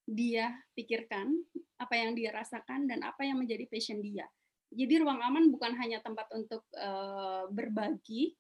dia 0.08 0.56
pikirkan, 0.72 1.36
apa 1.76 1.94
yang 2.00 2.16
dia 2.16 2.32
rasakan, 2.32 2.88
dan 2.88 3.04
apa 3.04 3.28
yang 3.28 3.44
menjadi 3.44 3.68
passion 3.68 4.00
dia. 4.00 4.24
Jadi 4.72 5.04
ruang 5.04 5.20
aman 5.20 5.52
bukan 5.52 5.76
hanya 5.76 6.00
tempat 6.00 6.32
untuk 6.32 6.64
uh, 6.80 7.48
berbagi 7.52 8.36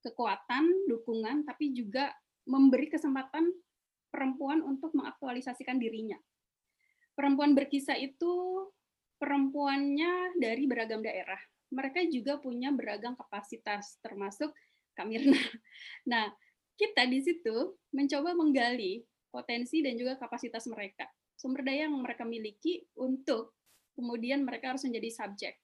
kekuatan, 0.00 0.88
dukungan, 0.88 1.44
tapi 1.44 1.76
juga 1.76 2.10
memberi 2.48 2.88
kesempatan 2.90 3.52
perempuan 4.08 4.64
untuk 4.64 4.92
mengaktualisasikan 4.96 5.76
dirinya. 5.76 6.16
Perempuan 7.12 7.52
berkisah 7.52 7.96
itu 8.00 8.66
perempuannya 9.20 10.36
dari 10.40 10.64
beragam 10.66 11.04
daerah. 11.04 11.38
Mereka 11.72 12.08
juga 12.12 12.36
punya 12.40 12.72
beragam 12.72 13.16
kapasitas, 13.16 14.00
termasuk 14.00 14.52
Kak 14.96 15.08
Mirna. 15.08 15.38
Nah, 16.10 16.28
kita 16.76 17.06
di 17.06 17.22
situ 17.22 17.78
mencoba 17.94 18.34
menggali 18.34 19.06
potensi 19.32 19.80
dan 19.80 19.96
juga 19.96 20.20
kapasitas 20.20 20.68
mereka. 20.68 21.08
Sumber 21.32 21.64
daya 21.64 21.88
yang 21.88 21.96
mereka 21.96 22.28
miliki 22.28 22.84
untuk 23.00 23.56
kemudian 23.96 24.44
mereka 24.44 24.76
harus 24.76 24.84
menjadi 24.84 25.08
subjek. 25.08 25.54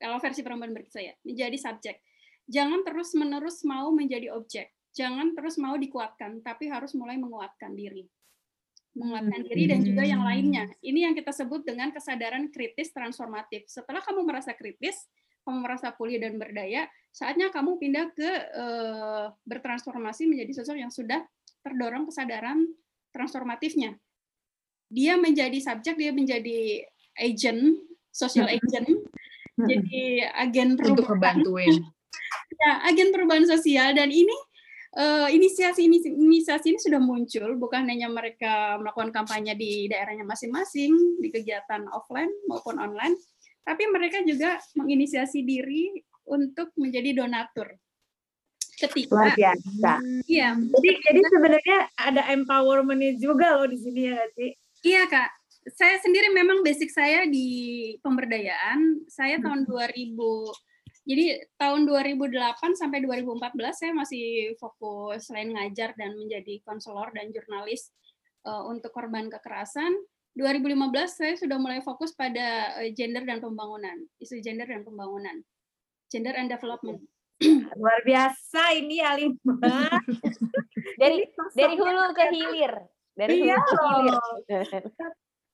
Kalau 0.00 0.16
versi 0.16 0.40
perempuan 0.40 0.72
berkisah 0.72 1.04
ya, 1.04 1.14
menjadi 1.22 1.58
subjek. 1.60 2.00
Jangan 2.48 2.80
terus-menerus 2.88 3.60
mau 3.68 3.92
menjadi 3.92 4.32
objek. 4.32 4.72
Jangan 4.96 5.36
terus 5.36 5.60
mau 5.60 5.76
dikuatkan, 5.76 6.40
tapi 6.40 6.72
harus 6.72 6.96
mulai 6.96 7.20
menguatkan 7.20 7.76
diri 7.76 8.08
menguatkan 8.98 9.46
diri 9.46 9.64
dan 9.70 9.80
juga 9.86 10.02
yang 10.02 10.26
lainnya. 10.26 10.66
Ini 10.82 11.08
yang 11.08 11.14
kita 11.14 11.30
sebut 11.30 11.62
dengan 11.62 11.94
kesadaran 11.94 12.50
kritis 12.50 12.90
transformatif. 12.90 13.70
Setelah 13.70 14.02
kamu 14.02 14.26
merasa 14.26 14.50
kritis, 14.58 15.06
kamu 15.46 15.64
merasa 15.64 15.94
pulih 15.94 16.18
dan 16.18 16.34
berdaya, 16.36 16.90
saatnya 17.14 17.48
kamu 17.54 17.78
pindah 17.78 18.06
ke 18.12 18.30
uh, 18.52 19.30
bertransformasi 19.46 20.26
menjadi 20.28 20.60
sosok 20.60 20.76
yang 20.76 20.92
sudah 20.92 21.22
terdorong 21.62 22.10
kesadaran 22.10 22.68
transformatifnya. 23.18 23.98
Dia 24.86 25.18
menjadi 25.18 25.58
subjek, 25.58 25.98
dia 25.98 26.14
menjadi 26.14 26.86
agent, 27.18 27.82
social 28.14 28.46
agent, 28.46 28.86
jadi 29.58 30.30
agen 30.38 30.78
perubahan. 30.78 30.94
Untuk 30.94 31.10
membantuin. 31.10 31.74
ya, 32.62 32.72
agen 32.86 33.10
perubahan 33.10 33.44
sosial 33.44 33.98
dan 33.98 34.14
ini 34.14 34.36
uh, 34.94 35.28
inisiasi 35.28 35.84
inisiasi 35.90 36.72
ini 36.72 36.80
sudah 36.80 37.02
muncul 37.02 37.58
bukan 37.58 37.90
hanya 37.90 38.06
mereka 38.08 38.78
melakukan 38.78 39.10
kampanye 39.10 39.58
di 39.58 39.90
daerahnya 39.90 40.24
masing-masing 40.24 41.18
di 41.18 41.28
kegiatan 41.28 41.90
offline 41.90 42.30
maupun 42.46 42.78
online, 42.78 43.18
tapi 43.66 43.84
mereka 43.90 44.22
juga 44.22 44.62
menginisiasi 44.78 45.42
diri 45.42 45.98
untuk 46.28 46.70
menjadi 46.78 47.24
donatur. 47.24 47.74
Ketika 48.78 49.10
luar 49.10 49.34
biasa. 49.34 49.92
Iya. 50.30 50.54
Jadi 50.54 50.90
jadi 51.02 51.20
sebenarnya 51.26 51.78
ada 51.98 52.22
empowerment 52.30 53.18
juga 53.18 53.58
loh 53.58 53.66
di 53.66 53.78
sini 53.78 54.14
ya 54.14 54.22
sih? 54.38 54.50
Iya 54.86 55.02
kak. 55.10 55.30
Saya 55.74 56.00
sendiri 56.00 56.32
memang 56.32 56.62
basic 56.62 56.94
saya 56.94 57.26
di 57.26 57.92
pemberdayaan. 58.00 59.04
Saya 59.10 59.42
tahun 59.42 59.66
2000 59.66 60.14
jadi 61.08 61.40
tahun 61.56 61.88
2008 61.88 62.76
sampai 62.76 63.00
2014 63.00 63.56
saya 63.72 63.92
masih 63.96 64.52
fokus 64.60 65.24
selain 65.24 65.56
ngajar 65.56 65.96
dan 65.96 66.12
menjadi 66.20 66.60
konselor 66.68 67.08
dan 67.16 67.32
jurnalis 67.32 67.88
uh, 68.44 68.68
untuk 68.68 68.92
korban 68.92 69.32
kekerasan. 69.32 69.96
2015 70.36 70.68
saya 71.08 71.34
sudah 71.40 71.56
mulai 71.56 71.80
fokus 71.80 72.12
pada 72.12 72.76
uh, 72.76 72.88
gender 72.92 73.24
dan 73.24 73.40
pembangunan, 73.40 73.96
isu 74.20 74.44
gender 74.44 74.68
dan 74.68 74.84
pembangunan, 74.84 75.40
gender 76.12 76.36
and 76.36 76.52
development. 76.52 77.00
Luar 77.78 78.00
biasa 78.02 78.74
ini 78.74 78.98
Alimah. 78.98 80.02
dari 81.00 81.22
dari 81.54 81.74
hulu 81.78 82.10
ke 82.14 82.24
hilir. 82.34 82.74
Dari 83.14 83.34
iya 83.46 83.56
hulu 83.62 84.18
ke 84.46 84.56
hilir. 84.66 84.84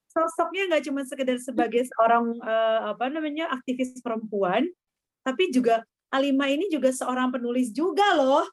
Sosoknya 0.08 0.70
nggak 0.70 0.84
cuma 0.88 1.02
sekedar 1.04 1.36
sebagai 1.42 1.84
seorang 1.90 2.38
uh, 2.40 2.94
apa 2.94 3.10
namanya 3.10 3.50
aktivis 3.50 3.98
perempuan, 3.98 4.64
tapi 5.26 5.50
juga 5.50 5.82
Alima 6.14 6.46
ini 6.46 6.70
juga 6.70 6.94
seorang 6.94 7.34
penulis 7.34 7.74
juga 7.74 8.14
loh. 8.14 8.46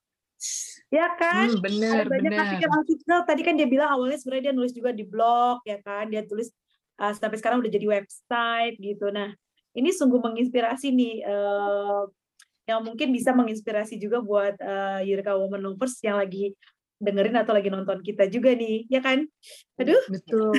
Ya 0.89 1.13
kan? 1.13 1.53
Hmm, 1.53 1.61
bener, 1.61 2.09
banyak 2.09 2.33
artikel-artikel. 2.33 3.19
Tadi 3.29 3.41
kan 3.45 3.53
dia 3.53 3.69
bilang 3.69 3.93
awalnya 3.93 4.17
sebenarnya 4.17 4.49
dia 4.49 4.55
nulis 4.57 4.73
juga 4.73 4.89
di 4.89 5.05
blog, 5.05 5.61
ya 5.69 5.77
kan? 5.85 6.09
Dia 6.09 6.25
tulis 6.25 6.49
uh, 6.97 7.13
sampai 7.13 7.37
sekarang 7.37 7.61
udah 7.61 7.69
jadi 7.69 7.85
website 7.85 8.75
gitu. 8.81 9.13
Nah, 9.13 9.29
ini 9.77 9.93
sungguh 9.93 10.17
menginspirasi 10.17 10.89
nih. 10.89 11.15
Uh, 11.21 12.09
yang 12.69 12.85
mungkin 12.85 13.09
bisa 13.09 13.33
menginspirasi 13.33 13.97
juga 13.97 14.21
buat 14.21 14.55
uh, 14.61 15.01
Yurika 15.01 15.33
Woman 15.33 15.61
Lovers 15.61 15.97
yang 16.05 16.21
lagi 16.21 16.53
dengerin 17.01 17.33
atau 17.33 17.57
lagi 17.57 17.73
nonton 17.73 18.05
kita 18.05 18.29
juga 18.29 18.53
nih, 18.53 18.85
ya 18.85 19.01
kan? 19.01 19.25
Aduh. 19.81 19.97
Betul. 20.05 20.53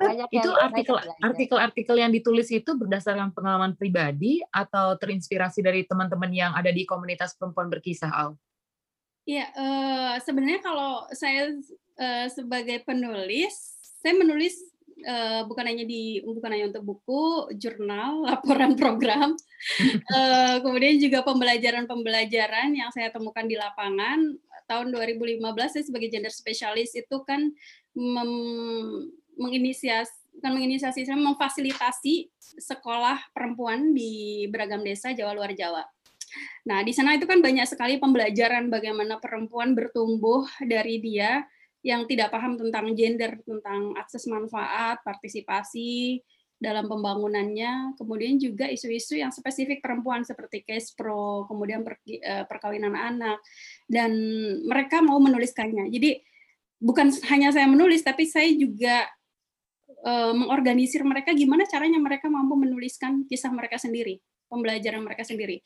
Banyak 0.00 0.28
itu 0.32 0.50
artikel 0.56 0.96
artikel-artikel 1.20 1.96
yang 2.00 2.08
ditulis 2.08 2.48
itu 2.48 2.72
berdasarkan 2.72 3.36
pengalaman 3.36 3.76
pribadi 3.76 4.40
atau 4.48 4.96
terinspirasi 4.96 5.60
dari 5.60 5.84
teman-teman 5.84 6.32
yang 6.32 6.56
ada 6.56 6.72
di 6.72 6.88
komunitas 6.88 7.36
perempuan 7.36 7.68
berkisah, 7.68 8.08
Al? 8.08 8.40
Iya, 9.28 9.46
uh, 9.54 10.14
sebenarnya 10.24 10.64
kalau 10.64 11.06
saya 11.12 11.52
uh, 12.00 12.26
sebagai 12.32 12.82
penulis, 12.82 13.54
saya 14.02 14.18
menulis 14.18 14.71
uh, 15.06 15.42
bukan 15.48 15.64
hanya 15.68 15.84
di 15.84 16.20
bukan 16.24 16.50
hanya 16.52 16.66
untuk 16.72 16.84
buku, 16.84 17.52
jurnal, 17.58 18.22
laporan 18.28 18.76
program, 18.78 19.36
uh, 20.12 20.56
kemudian 20.60 20.98
juga 21.00 21.24
pembelajaran-pembelajaran 21.24 22.74
yang 22.76 22.90
saya 22.94 23.08
temukan 23.12 23.44
di 23.48 23.56
lapangan. 23.56 24.36
Tahun 24.70 24.88
2015 24.94 25.42
saya 25.68 25.84
sebagai 25.84 26.08
gender 26.08 26.32
spesialis 26.32 26.96
itu 26.96 27.16
kan 27.26 27.52
menginisiasi 29.36 30.22
bukan 30.32 30.58
menginisiasi 30.58 31.04
saya 31.04 31.18
memfasilitasi 31.20 32.32
sekolah 32.56 33.20
perempuan 33.36 33.92
di 33.92 34.48
beragam 34.48 34.80
desa 34.80 35.12
Jawa 35.12 35.36
luar 35.36 35.52
Jawa. 35.52 35.84
Nah, 36.64 36.80
di 36.80 36.96
sana 36.96 37.14
itu 37.14 37.28
kan 37.28 37.44
banyak 37.44 37.68
sekali 37.68 38.00
pembelajaran 38.00 38.72
bagaimana 38.72 39.20
perempuan 39.20 39.76
bertumbuh 39.76 40.48
dari 40.64 40.98
dia 41.04 41.44
yang 41.82 42.06
tidak 42.06 42.30
paham 42.30 42.54
tentang 42.54 42.94
gender, 42.94 43.38
tentang 43.42 43.94
akses 43.98 44.26
manfaat, 44.30 45.02
partisipasi, 45.02 46.22
dalam 46.62 46.86
pembangunannya, 46.86 47.98
kemudian 47.98 48.38
juga 48.38 48.70
isu-isu 48.70 49.18
yang 49.18 49.34
spesifik 49.34 49.82
perempuan 49.82 50.22
seperti 50.22 50.62
case 50.62 50.94
pro, 50.94 51.42
kemudian 51.50 51.82
per, 51.82 51.98
eh, 52.06 52.46
perkawinan 52.46 52.94
anak, 52.94 53.42
dan 53.90 54.14
mereka 54.62 55.02
mau 55.02 55.18
menuliskannya. 55.18 55.90
Jadi 55.90 56.22
bukan 56.78 57.10
hanya 57.34 57.50
saya 57.50 57.66
menulis, 57.66 58.06
tapi 58.06 58.30
saya 58.30 58.46
juga 58.54 59.10
uh, 60.02 60.34
mengorganisir 60.34 61.06
mereka 61.06 61.30
gimana 61.30 61.62
caranya 61.62 62.02
mereka 62.02 62.26
mampu 62.26 62.58
menuliskan 62.58 63.22
kisah 63.30 63.54
mereka 63.54 63.78
sendiri, 63.78 64.18
pembelajaran 64.50 64.98
mereka 64.98 65.22
sendiri. 65.22 65.62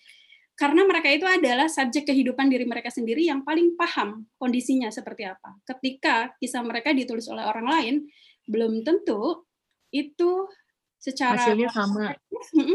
Karena 0.57 0.89
mereka 0.89 1.13
itu 1.13 1.29
adalah 1.29 1.69
subjek 1.69 2.09
kehidupan 2.09 2.49
diri 2.49 2.65
mereka 2.65 2.89
sendiri 2.89 3.29
yang 3.29 3.45
paling 3.45 3.77
paham 3.77 4.25
kondisinya 4.41 4.89
seperti 4.89 5.29
apa. 5.29 5.53
Ketika 5.69 6.33
kisah 6.41 6.65
mereka 6.65 6.97
ditulis 6.97 7.29
oleh 7.29 7.45
orang 7.45 7.69
lain, 7.69 7.95
belum 8.49 8.81
tentu 8.87 9.45
itu 9.93 10.49
secara 10.97 11.39
hasilnya 11.39 11.71
sama 11.71 12.15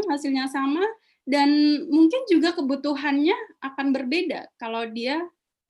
hasilnya 0.08 0.46
sama 0.48 0.84
dan 1.28 1.48
mungkin 1.86 2.22
juga 2.26 2.56
kebutuhannya 2.56 3.34
akan 3.60 3.86
berbeda 3.92 4.48
kalau 4.56 4.88
dia 4.88 5.20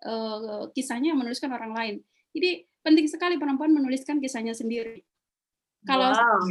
uh, 0.07 0.69
kisahnya 0.73 1.17
menuliskan 1.17 1.51
orang 1.51 1.73
lain 1.75 1.95
jadi 2.33 2.65
penting 2.87 3.07
sekali 3.11 3.37
perempuan 3.37 3.75
menuliskan 3.75 4.23
kisahnya 4.23 4.55
sendiri 4.55 5.03
kalau 5.83 6.15
wow. 6.15 6.47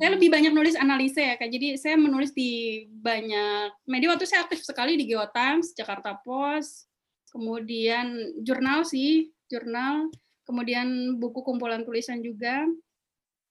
Saya 0.00 0.10
lebih 0.14 0.28
banyak 0.30 0.52
nulis 0.52 0.74
analisa 0.78 1.20
ya 1.20 1.34
kak 1.38 1.50
jadi 1.50 1.78
saya 1.78 1.96
menulis 1.98 2.34
di 2.34 2.84
banyak 2.88 3.74
media 3.88 4.14
waktu 4.14 4.26
saya 4.26 4.44
aktif 4.46 4.62
sekali 4.62 4.98
di 4.98 5.10
Geotimes 5.10 5.74
Jakarta 5.76 6.16
Post 6.20 6.86
kemudian 7.30 8.38
jurnal 8.42 8.86
sih 8.86 9.30
jurnal 9.50 10.10
kemudian 10.44 11.16
buku 11.18 11.40
kumpulan 11.42 11.82
tulisan 11.82 12.20
juga 12.20 12.64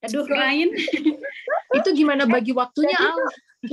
Aduh, 0.03 0.27
lain. 0.27 0.67
itu 1.79 1.89
gimana 1.95 2.27
bagi 2.27 2.51
waktunya, 2.51 2.99
Al? 2.99 3.15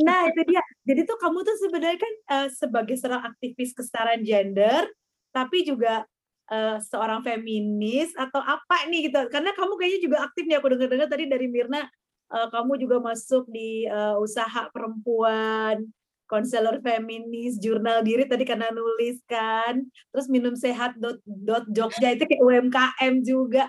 Nah, 0.06 0.30
itu 0.30 0.40
dia. 0.46 0.62
jadi 0.86 1.02
tuh 1.02 1.18
kamu 1.18 1.42
tuh 1.42 1.56
sebenarnya 1.58 1.98
kan 1.98 2.14
uh, 2.30 2.48
sebagai 2.54 2.94
seorang 2.94 3.26
aktivis 3.26 3.74
kesetaraan 3.74 4.22
gender, 4.22 4.86
tapi 5.34 5.66
juga 5.66 6.06
uh, 6.46 6.78
seorang 6.78 7.26
feminis 7.26 8.14
atau 8.14 8.38
apa 8.38 8.86
nih 8.86 9.10
gitu? 9.10 9.18
Karena 9.26 9.50
kamu 9.50 9.74
kayaknya 9.74 10.00
juga 10.06 10.16
aktif 10.22 10.46
nih 10.46 10.56
aku 10.62 10.66
dengar-dengar 10.70 11.08
tadi 11.10 11.24
dari 11.26 11.46
Mirna, 11.50 11.82
uh, 12.30 12.48
kamu 12.48 12.78
juga 12.80 12.96
masuk 13.02 13.44
di 13.50 13.84
uh, 13.90 14.16
usaha 14.22 14.70
perempuan, 14.70 15.84
konselor 16.30 16.78
feminis, 16.78 17.58
jurnal 17.58 18.06
diri 18.06 18.24
tadi 18.24 18.46
karena 18.46 18.70
nulis 18.70 19.18
kan, 19.26 19.82
terus 20.14 20.30
minum 20.30 20.54
sehat 20.54 20.94
dot, 20.96 21.18
dot 21.26 21.66
Jogja 21.74 22.14
itu 22.14 22.24
kayak 22.24 22.42
UMKM 22.42 23.14
juga. 23.26 23.66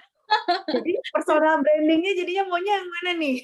Jadi 0.72 0.95
personal 1.12 1.59
brandingnya 1.59 2.16
jadinya 2.16 2.47
maunya 2.47 2.80
yang 2.80 2.88
mana 2.88 3.12
nih? 3.20 3.36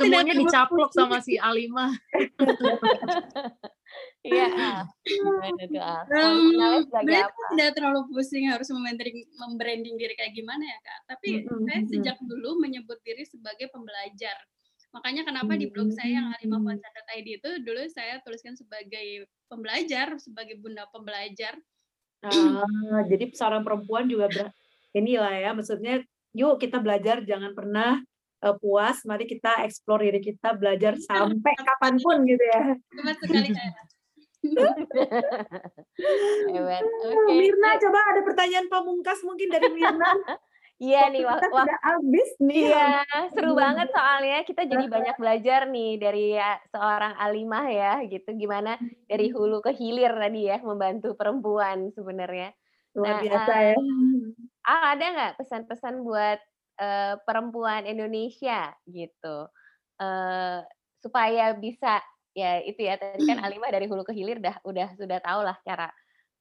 Semuanya 0.00 0.32
dicaplok 0.32 0.90
sama 0.96 1.20
si 1.20 1.36
Alima. 1.36 1.92
Iya. 4.26 4.82
Gimana 5.06 5.62
tuh 7.30 7.46
tidak 7.54 7.70
terlalu 7.78 8.00
pusing 8.10 8.50
harus 8.50 8.66
membranding, 8.74 9.22
membranding 9.38 9.94
diri 9.94 10.14
kayak 10.18 10.34
gimana 10.34 10.66
ya 10.66 10.78
kak. 10.82 11.00
Tapi 11.14 11.46
saya 11.46 11.80
sejak 11.86 12.16
dulu 12.26 12.58
menyebut 12.58 12.98
diri 13.06 13.22
sebagai 13.22 13.70
pembelajar. 13.70 14.34
Makanya 14.90 15.22
kenapa 15.28 15.54
di 15.54 15.70
blog 15.70 15.94
saya 15.94 16.18
yang 16.18 16.28
alimafonsat.id 16.40 17.26
itu 17.38 17.50
dulu 17.62 17.86
saya 17.92 18.18
tuliskan 18.26 18.58
sebagai 18.58 19.30
pembelajar, 19.46 20.18
sebagai 20.18 20.58
bunda 20.58 20.88
pembelajar 20.90 21.54
Ah, 22.24 23.04
jadi 23.06 23.28
seorang 23.30 23.62
perempuan 23.62 24.08
juga 24.08 24.26
ber 24.32 24.46
inilah 24.96 25.34
ya, 25.36 25.50
maksudnya 25.52 26.00
yuk 26.32 26.56
kita 26.56 26.80
belajar 26.80 27.20
jangan 27.22 27.52
pernah, 27.52 28.00
uh, 28.40 28.56
puas, 28.56 29.04
mari 29.04 29.28
kita 29.28 29.62
explore 29.68 30.08
diri 30.08 30.20
kita, 30.24 30.56
belajar 30.56 30.96
iya, 30.96 31.04
sampai 31.04 31.52
kapan 31.52 31.94
pun 32.00 32.16
gitu 32.24 32.44
ya. 32.44 32.62
Hebat 32.72 33.16
sekali 33.20 33.50
Hebat, 36.52 36.82
oke. 36.84 37.32
Mirna 37.32 37.70
coba 37.80 37.98
ada 38.14 38.20
pertanyaan 38.24 38.66
pamungkas 38.72 39.20
mungkin 39.22 39.48
dari 39.52 39.68
Mirna? 39.72 40.12
Iya 40.76 41.08
nih, 41.08 41.24
wah, 41.24 41.40
wah 41.40 41.64
habis 41.88 42.36
nih. 42.36 42.68
Iya, 42.68 43.00
seru 43.32 43.56
banget 43.56 43.88
soalnya 43.96 44.44
kita 44.44 44.68
jadi 44.68 44.84
banyak 44.84 45.16
belajar 45.16 45.64
nih 45.72 45.96
dari 45.96 46.36
ya, 46.36 46.60
seorang 46.68 47.16
alimah 47.16 47.64
ya, 47.72 47.92
gitu. 48.04 48.36
Gimana 48.36 48.76
dari 49.08 49.32
hulu 49.32 49.64
ke 49.64 49.72
hilir 49.72 50.12
tadi 50.12 50.52
ya, 50.52 50.60
membantu 50.60 51.16
perempuan 51.16 51.88
sebenarnya. 51.96 52.52
Luar 52.92 53.08
nah, 53.08 53.22
biasa 53.24 53.52
uh, 53.56 53.60
ya. 53.72 53.76
Ah, 54.68 54.84
ada 54.92 55.04
nggak 55.16 55.32
pesan-pesan 55.40 56.04
buat 56.04 56.44
uh, 56.76 57.14
perempuan 57.24 57.88
Indonesia 57.88 58.76
gitu, 58.84 59.48
uh, 59.96 60.60
supaya 61.00 61.56
bisa 61.56 62.04
ya 62.36 62.60
itu 62.60 62.84
ya 62.84 63.00
tadi 63.00 63.24
kan 63.24 63.40
alimah 63.40 63.72
dari 63.72 63.88
hulu 63.88 64.04
ke 64.04 64.12
hilir 64.12 64.36
dah 64.44 64.60
udah 64.60 64.92
sudah 65.00 65.18
tahu 65.24 65.40
lah 65.40 65.56
cara 65.64 65.88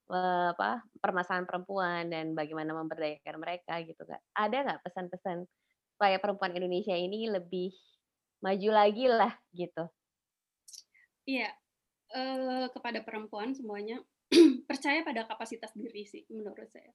apa, 0.06 0.86
permasalahan 1.02 1.50
perempuan 1.50 2.14
dan 2.14 2.38
bagaimana 2.38 2.78
memberdayakan 2.78 3.42
mereka 3.42 3.82
gitu 3.82 4.06
Kak. 4.06 4.22
Ada 4.38 4.58
nggak 4.62 4.82
pesan-pesan 4.86 5.50
supaya 5.96 6.22
perempuan 6.22 6.54
Indonesia 6.54 6.94
ini 6.94 7.26
lebih 7.26 7.74
maju 8.46 8.70
lagi 8.70 9.06
lah 9.10 9.34
gitu? 9.56 9.90
Iya, 11.26 11.50
uh, 12.14 12.70
kepada 12.70 13.02
perempuan 13.02 13.58
semuanya 13.58 13.98
percaya 14.70 15.02
pada 15.02 15.26
kapasitas 15.26 15.74
diri 15.74 16.06
sih 16.06 16.22
menurut 16.30 16.70
saya. 16.70 16.94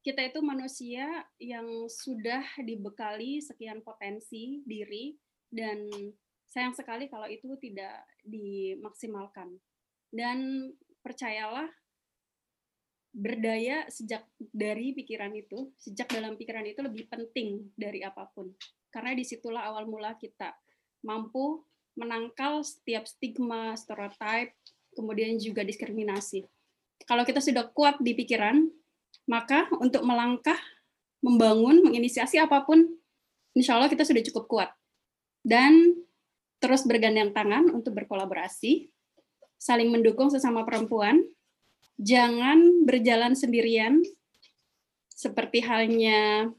Kita 0.00 0.24
itu 0.24 0.40
manusia 0.40 1.04
yang 1.36 1.68
sudah 1.90 2.40
dibekali 2.64 3.44
sekian 3.44 3.84
potensi 3.84 4.64
diri 4.64 5.12
dan 5.52 5.84
sayang 6.48 6.74
sekali 6.74 7.06
kalau 7.12 7.28
itu 7.28 7.54
tidak 7.60 8.04
dimaksimalkan. 8.24 9.56
Dan 10.08 10.72
percayalah 11.04 11.68
berdaya 13.12 13.88
sejak 13.88 14.24
dari 14.38 14.92
pikiran 14.96 15.32
itu, 15.36 15.72
sejak 15.80 16.08
dalam 16.12 16.36
pikiran 16.36 16.64
itu 16.64 16.80
lebih 16.80 17.08
penting 17.08 17.68
dari 17.76 18.04
apa 18.04 18.28
pun. 18.32 18.52
Karena 18.88 19.12
di 19.12 19.24
situlah 19.24 19.68
awal 19.68 19.84
mula 19.84 20.16
kita 20.16 20.56
mampu 21.04 21.60
menangkal 21.98 22.62
setiap 22.62 23.04
stigma, 23.04 23.74
stereotype, 23.74 24.54
kemudian 24.94 25.36
juga 25.36 25.66
diskriminasi. 25.66 26.46
Kalau 27.04 27.26
kita 27.26 27.42
sudah 27.42 27.68
kuat 27.74 27.98
di 27.98 28.14
pikiran, 28.14 28.70
maka 29.26 29.66
untuk 29.82 30.06
melangkah, 30.06 30.56
membangun, 31.20 31.82
menginisiasi 31.84 32.38
apa 32.38 32.62
pun, 32.62 32.86
insya 33.52 33.76
Allah 33.76 33.90
kita 33.90 34.06
sudah 34.06 34.22
cukup 34.30 34.44
kuat. 34.46 34.70
Dan 35.42 36.06
terus 36.58 36.82
bergandeng 36.86 37.30
tangan 37.30 37.70
untuk 37.70 37.94
berkolaborasi, 37.94 38.90
saling 39.58 39.90
mendukung 39.90 40.30
sesama 40.30 40.62
perempuan, 40.62 41.22
jangan 41.98 42.86
berjalan 42.86 43.34
sendirian 43.34 44.02
seperti 45.10 45.62
halnya 45.66 46.50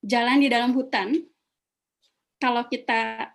jalan 0.00 0.40
di 0.40 0.48
dalam 0.48 0.72
hutan. 0.72 1.20
Kalau 2.40 2.66
kita 2.66 3.30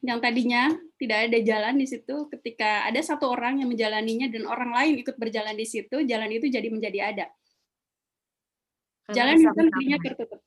yang 0.00 0.22
tadinya 0.22 0.70
tidak 0.96 1.30
ada 1.30 1.38
jalan 1.42 1.74
di 1.78 1.86
situ, 1.86 2.30
ketika 2.30 2.86
ada 2.86 3.02
satu 3.02 3.26
orang 3.30 3.58
yang 3.58 3.68
menjalaninya 3.70 4.30
dan 4.30 4.46
orang 4.46 4.70
lain 4.70 4.94
ikut 5.02 5.18
berjalan 5.18 5.58
di 5.58 5.66
situ, 5.66 6.06
jalan 6.06 6.30
itu 6.30 6.46
jadi 6.46 6.70
menjadi 6.70 6.98
ada. 7.14 7.26
Jalan 9.10 9.40
itu 9.40 9.50
tadinya 9.50 9.98
tertutup. 10.00 10.40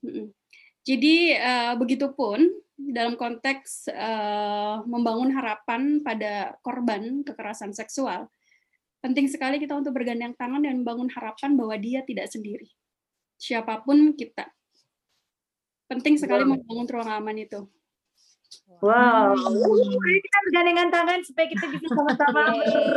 Jadi 0.82 1.38
uh, 1.38 1.74
begitupun 1.78 2.39
dalam 2.90 3.14
konteks 3.14 3.94
uh, 3.94 4.82
membangun 4.90 5.30
harapan 5.36 6.02
pada 6.02 6.58
korban 6.66 7.22
kekerasan 7.22 7.76
seksual, 7.78 8.26
Penting 9.02 9.26
sekali 9.26 9.58
kita 9.58 9.74
untuk 9.74 9.98
bergandeng 9.98 10.38
tangan 10.38 10.62
dan 10.62 10.86
membangun 10.86 11.10
harapan 11.10 11.58
bahwa 11.58 11.74
dia 11.82 12.06
tidak 12.06 12.30
sendiri. 12.30 12.70
Siapa 13.42 13.82
pun 13.82 14.14
kita. 14.14 14.46
Penting 15.90 16.22
sekali 16.22 16.46
wow. 16.46 16.54
membangun 16.54 16.86
ruang 16.86 17.10
aman 17.10 17.38
itu. 17.42 17.66
Wow, 18.84 19.34
Mari 19.34 20.20
kita 20.22 20.38
bergandengan 20.48 20.90
tangan 20.94 21.20
supaya 21.26 21.48
kita 21.50 21.66
bisa 21.72 21.88
sama-sama 21.90 22.44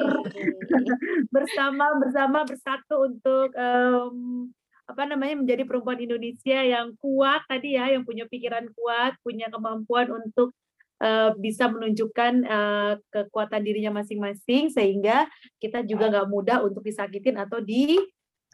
bersama 1.35 1.85
bersama 2.03 2.39
bersatu 2.45 2.97
untuk 3.09 3.49
um, 3.57 4.51
apa 4.85 5.03
namanya 5.09 5.41
menjadi 5.41 5.65
perempuan 5.65 6.01
Indonesia 6.01 6.61
yang 6.61 6.93
kuat 7.01 7.45
tadi 7.49 7.77
ya, 7.77 7.93
yang 7.93 8.05
punya 8.05 8.29
pikiran 8.29 8.69
kuat, 8.77 9.17
punya 9.25 9.49
kemampuan 9.49 10.13
untuk 10.13 10.53
uh, 11.01 11.33
bisa 11.41 11.69
menunjukkan 11.73 12.33
uh, 12.45 12.93
kekuatan 13.09 13.65
dirinya 13.65 13.97
masing-masing 13.97 14.69
sehingga 14.69 15.25
kita 15.59 15.83
juga 15.89 16.13
nggak 16.13 16.29
mudah 16.29 16.59
untuk 16.65 16.85
disakitin 16.85 17.41
atau 17.41 17.61
di 17.61 17.99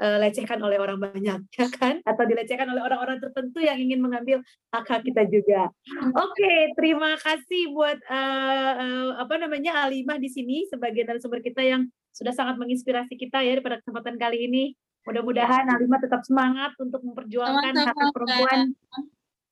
lecehkan 0.00 0.56
oleh 0.64 0.80
orang 0.80 0.96
banyak 0.96 1.44
ya 1.60 1.68
kan 1.76 2.00
atau 2.08 2.24
dilecehkan 2.24 2.64
oleh 2.72 2.80
orang-orang 2.80 3.20
tertentu 3.20 3.60
yang 3.60 3.76
ingin 3.76 4.00
mengambil 4.00 4.40
hak 4.72 4.88
hak 4.88 5.04
kita 5.04 5.28
juga. 5.28 5.68
Oke, 6.16 6.40
okay, 6.40 6.58
terima 6.72 7.20
kasih 7.20 7.68
buat 7.76 8.00
uh, 8.08 8.72
uh, 8.80 9.08
apa 9.20 9.36
namanya 9.36 9.84
Alimah 9.84 10.16
di 10.16 10.32
sini 10.32 10.64
sebagai 10.72 11.04
narasumber 11.04 11.44
kita 11.44 11.60
yang 11.60 11.84
sudah 12.16 12.32
sangat 12.32 12.56
menginspirasi 12.56 13.12
kita 13.14 13.44
ya 13.44 13.60
pada 13.60 13.78
kesempatan 13.84 14.16
kali 14.16 14.48
ini. 14.48 14.64
Mudah-mudahan 15.08 15.64
Alimah 15.68 16.00
tetap 16.00 16.22
semangat 16.28 16.76
untuk 16.76 17.00
memperjuangkan 17.00 17.72
hak 17.72 17.96
perempuan 18.12 18.76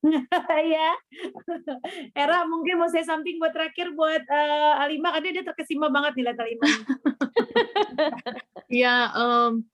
ya. 0.78 0.90
Era 2.22 2.46
mungkin 2.46 2.78
mau 2.78 2.90
saya 2.90 3.05
samping 3.07 3.38
buat 3.42 3.51
terakhir 3.51 3.90
buat 3.94 4.22
uh, 4.30 4.82
Alima 4.82 5.14
karena 5.14 5.40
dia 5.40 5.44
terkesima 5.44 5.90
banget 5.90 6.18
nih 6.18 6.24
lihat 6.30 6.38
Alima. 6.40 6.66
Iya, 8.68 9.16
um, 9.16 9.64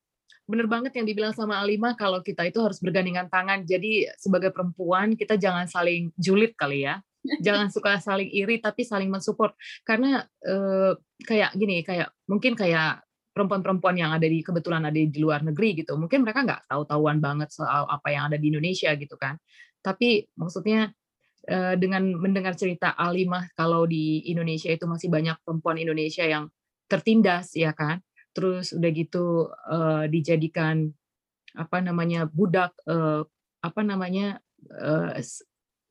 bener 0.46 0.70
banget 0.70 0.94
yang 0.94 1.02
dibilang 1.02 1.34
sama 1.34 1.58
Alima 1.58 1.98
kalau 1.98 2.22
kita 2.22 2.46
itu 2.46 2.62
harus 2.62 2.78
bergandingan 2.78 3.26
tangan. 3.26 3.66
Jadi 3.66 4.06
sebagai 4.14 4.54
perempuan 4.54 5.18
kita 5.18 5.34
jangan 5.34 5.66
saling 5.66 6.14
julid 6.14 6.54
kali 6.54 6.86
ya. 6.86 7.02
Jangan 7.42 7.74
suka 7.74 7.98
saling 7.98 8.30
iri 8.30 8.62
tapi 8.62 8.86
saling 8.86 9.10
mensupport. 9.10 9.50
Karena 9.82 10.22
uh, 10.46 10.94
kayak 11.26 11.58
gini, 11.58 11.82
kayak 11.82 12.14
mungkin 12.30 12.54
kayak 12.54 13.02
perempuan-perempuan 13.34 13.98
yang 13.98 14.14
ada 14.14 14.30
di 14.30 14.40
kebetulan 14.40 14.86
ada 14.86 14.94
di 14.94 15.18
luar 15.18 15.42
negeri 15.42 15.82
gitu. 15.82 15.98
Mungkin 15.98 16.22
mereka 16.22 16.46
nggak 16.46 16.70
tahu-tahuan 16.70 17.18
banget 17.18 17.50
soal 17.50 17.84
apa 17.90 18.08
yang 18.14 18.30
ada 18.30 18.38
di 18.38 18.54
Indonesia 18.54 18.94
gitu 18.94 19.18
kan. 19.18 19.34
Tapi 19.82 20.24
maksudnya 20.38 20.94
eh, 21.50 21.74
dengan 21.74 22.14
mendengar 22.14 22.54
cerita 22.54 22.94
Alimah 22.94 23.50
kalau 23.58 23.90
di 23.90 24.22
Indonesia 24.30 24.70
itu 24.70 24.86
masih 24.86 25.10
banyak 25.10 25.34
perempuan 25.42 25.82
Indonesia 25.82 26.22
yang 26.22 26.46
tertindas 26.86 27.52
ya 27.58 27.74
kan. 27.74 27.98
Terus 28.34 28.74
udah 28.74 28.90
gitu 28.90 29.46
uh, 29.70 30.10
dijadikan 30.10 30.90
apa 31.54 31.78
namanya 31.78 32.26
budak 32.26 32.74
uh, 32.82 33.22
apa 33.62 33.80
namanya 33.86 34.42
uh, 34.74 35.14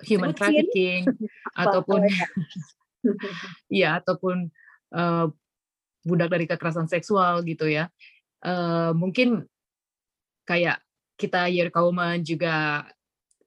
human 0.03 0.35
trafficking 0.35 1.07
ataupun 1.63 2.03
ya? 3.71 3.95
Ataupun 4.03 4.51
uh, 4.91 5.27
budak 6.03 6.29
dari 6.31 6.45
kekerasan 6.45 6.87
seksual 6.91 7.41
gitu 7.47 7.67
ya 7.67 7.87
uh, 8.43 8.91
mungkin 8.93 9.47
kayak 10.43 10.83
kita 11.15 11.47
Yerkauman 11.47 12.19
juga 12.21 12.83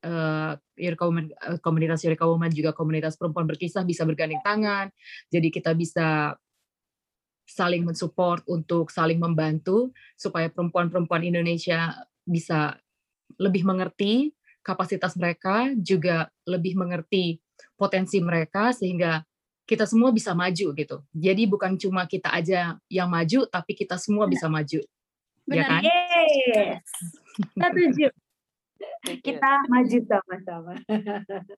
uh, 0.06 0.52
Eureka 0.76 1.04
Women, 1.08 1.32
eh, 1.32 1.58
komunitas 1.60 2.04
Women 2.04 2.52
juga 2.52 2.70
komunitas 2.72 3.16
perempuan 3.16 3.48
berkisah 3.48 3.82
bisa 3.82 4.04
bergandeng 4.04 4.40
tangan. 4.44 4.92
Jadi 5.32 5.48
kita 5.48 5.72
bisa 5.72 6.36
saling 7.46 7.86
mensupport 7.86 8.42
untuk 8.50 8.90
saling 8.90 9.22
membantu 9.22 9.94
supaya 10.18 10.50
perempuan-perempuan 10.50 11.22
Indonesia 11.22 11.94
bisa 12.26 12.74
lebih 13.38 13.62
mengerti 13.62 14.34
kapasitas 14.66 15.14
mereka, 15.14 15.70
juga 15.78 16.26
lebih 16.42 16.74
mengerti 16.74 17.38
potensi 17.78 18.18
mereka 18.18 18.74
sehingga 18.74 19.22
kita 19.66 19.84
semua 19.84 20.14
bisa 20.14 20.30
maju 20.32 20.66
gitu. 20.72 20.96
Jadi 21.10 21.42
bukan 21.50 21.74
cuma 21.74 22.06
kita 22.06 22.30
aja 22.30 22.78
yang 22.86 23.10
maju, 23.10 23.50
tapi 23.50 23.74
kita 23.74 23.98
semua 23.98 24.30
bisa 24.30 24.46
maju. 24.46 24.78
Ya 25.46 25.62
Benar. 25.66 25.68
kan? 25.68 25.82
Yes. 25.82 26.82
Setuju. 27.58 28.06
Kita 29.22 29.50
maju 29.66 29.98
sama-sama. 30.06 30.72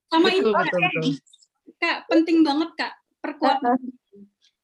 Sama 0.09 0.27
ini 0.33 0.41
Betul, 0.41 0.53
Kak, 0.53 0.65
betul, 0.65 0.81
betul. 0.81 1.13
Kak, 1.79 1.97
penting 2.09 2.37
banget 2.41 2.69
Kak, 2.75 2.93
perkuat. 3.21 3.57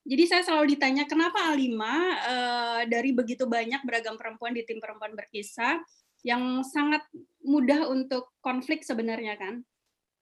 Jadi 0.06 0.24
saya 0.30 0.46
selalu 0.46 0.78
ditanya 0.78 1.10
kenapa 1.10 1.50
Alima 1.50 1.94
eh, 2.14 2.82
dari 2.86 3.10
begitu 3.10 3.50
banyak 3.50 3.82
beragam 3.82 4.18
perempuan 4.18 4.54
di 4.54 4.62
tim 4.62 4.78
perempuan 4.78 5.18
berkisah 5.18 5.82
yang 6.22 6.62
sangat 6.62 7.02
mudah 7.42 7.90
untuk 7.90 8.34
konflik 8.42 8.86
sebenarnya 8.86 9.38
kan. 9.38 9.66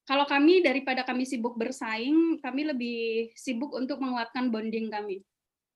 Kalau 0.04 0.28
kami 0.28 0.60
daripada 0.60 1.08
kami 1.08 1.24
sibuk 1.24 1.56
bersaing, 1.56 2.44
kami 2.44 2.68
lebih 2.68 3.32
sibuk 3.40 3.72
untuk 3.72 4.04
menguatkan 4.04 4.52
bonding 4.52 4.92
kami. 4.92 5.24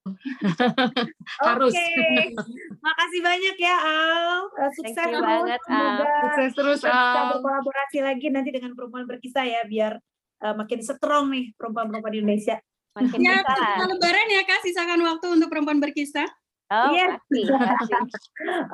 Harus. 1.48 1.76
Oke. 1.76 2.36
Makasih 2.80 3.22
banyak 3.24 3.56
ya 3.60 3.76
Al. 3.76 4.48
Sukses 4.76 4.96
Thank 4.96 5.16
you 5.16 5.20
terus. 5.20 5.28
banget, 5.28 5.62
Al. 5.68 6.00
Sukses 6.24 6.52
terus, 6.56 6.80
kita 6.84 6.96
Al. 6.96 7.28
berkolaborasi 7.40 7.98
lagi 8.04 8.28
nanti 8.32 8.50
dengan 8.52 8.72
perempuan 8.76 9.08
berkisah 9.08 9.44
ya 9.48 9.62
biar 9.68 10.00
eh, 10.44 10.56
makin 10.56 10.80
strong 10.84 11.32
nih 11.32 11.52
perempuan-perempuan 11.56 12.14
di 12.16 12.20
Indonesia. 12.24 12.56
Makin 12.98 13.20
Ya, 13.22 13.46
setelah 13.46 13.88
lebaran 13.94 14.28
ya 14.32 14.42
Kak, 14.44 14.60
sisakan 14.66 15.00
waktu 15.06 15.28
untuk 15.30 15.48
perempuan 15.54 15.78
berkisah. 15.78 16.28
Oh, 16.68 16.92
Iya. 16.92 17.16
pasti, 17.16 17.42
pasti. 17.48 17.94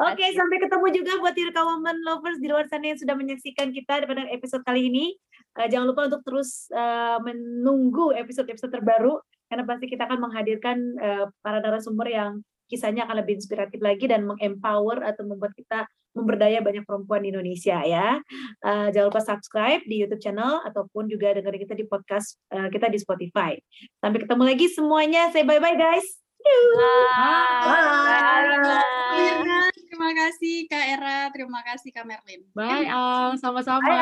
Oke, 0.02 0.26
sampai 0.34 0.58
ketemu 0.66 0.88
juga 0.98 1.14
buat 1.22 1.34
Tirka 1.38 1.62
Woman 1.62 2.02
Lovers 2.02 2.42
di 2.42 2.50
luar 2.50 2.66
sana 2.66 2.90
yang 2.90 2.98
sudah 2.98 3.14
menyaksikan 3.14 3.70
kita 3.70 4.02
pada 4.10 4.26
episode 4.34 4.66
kali 4.66 4.90
ini. 4.90 5.14
Eh, 5.60 5.68
jangan 5.70 5.94
lupa 5.94 6.10
untuk 6.10 6.22
terus 6.26 6.70
eh, 6.74 7.18
menunggu 7.22 8.14
episode-episode 8.16 8.74
terbaru 8.74 9.22
karena 9.50 9.64
pasti 9.70 9.86
kita 9.86 10.10
akan 10.10 10.20
menghadirkan 10.30 10.78
eh, 10.98 11.26
para 11.46 11.62
narasumber 11.62 12.10
yang 12.10 12.42
kisahnya 12.72 13.06
akan 13.06 13.22
lebih 13.22 13.38
inspiratif 13.38 13.78
lagi 13.84 14.10
dan 14.10 14.26
mengempower 14.26 15.06
atau 15.06 15.28
membuat 15.30 15.54
kita 15.54 15.86
memberdaya 16.14 16.62
banyak 16.62 16.86
perempuan 16.86 17.26
di 17.26 17.30
Indonesia 17.34 17.82
ya. 17.86 18.18
Eh, 18.66 18.88
jangan 18.94 19.14
lupa 19.14 19.22
subscribe 19.22 19.82
di 19.86 20.02
YouTube 20.02 20.22
channel 20.22 20.62
ataupun 20.66 21.10
juga 21.10 21.34
dengerin 21.38 21.62
kita 21.70 21.76
di 21.78 21.86
podcast 21.86 22.38
eh, 22.54 22.70
kita 22.74 22.90
di 22.90 22.98
Spotify. 23.02 23.58
Sampai 24.02 24.26
ketemu 24.26 24.44
lagi 24.46 24.68
semuanya. 24.74 25.30
Say 25.34 25.46
bye-bye 25.46 25.78
guys. 25.78 26.06
Bye. 26.44 27.70
Bye. 27.70 28.84
Mirna, 29.14 29.72
terima 29.72 30.10
kasih 30.12 30.68
Kak 30.68 30.86
Era, 30.98 31.20
terima 31.32 31.62
kasih 31.64 31.90
Kak 31.94 32.04
Merlin. 32.04 32.42
Bye, 32.52 32.90
Al. 32.90 33.40
Sama-sama. 33.40 33.94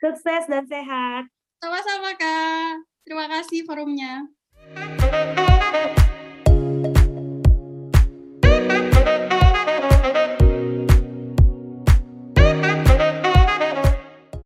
Sukses 0.00 0.48
dan 0.48 0.64
sehat. 0.64 1.28
Sama-sama 1.60 2.16
Kak. 2.16 2.88
Terima 3.04 3.28
kasih 3.28 3.68
forumnya. 3.68 4.24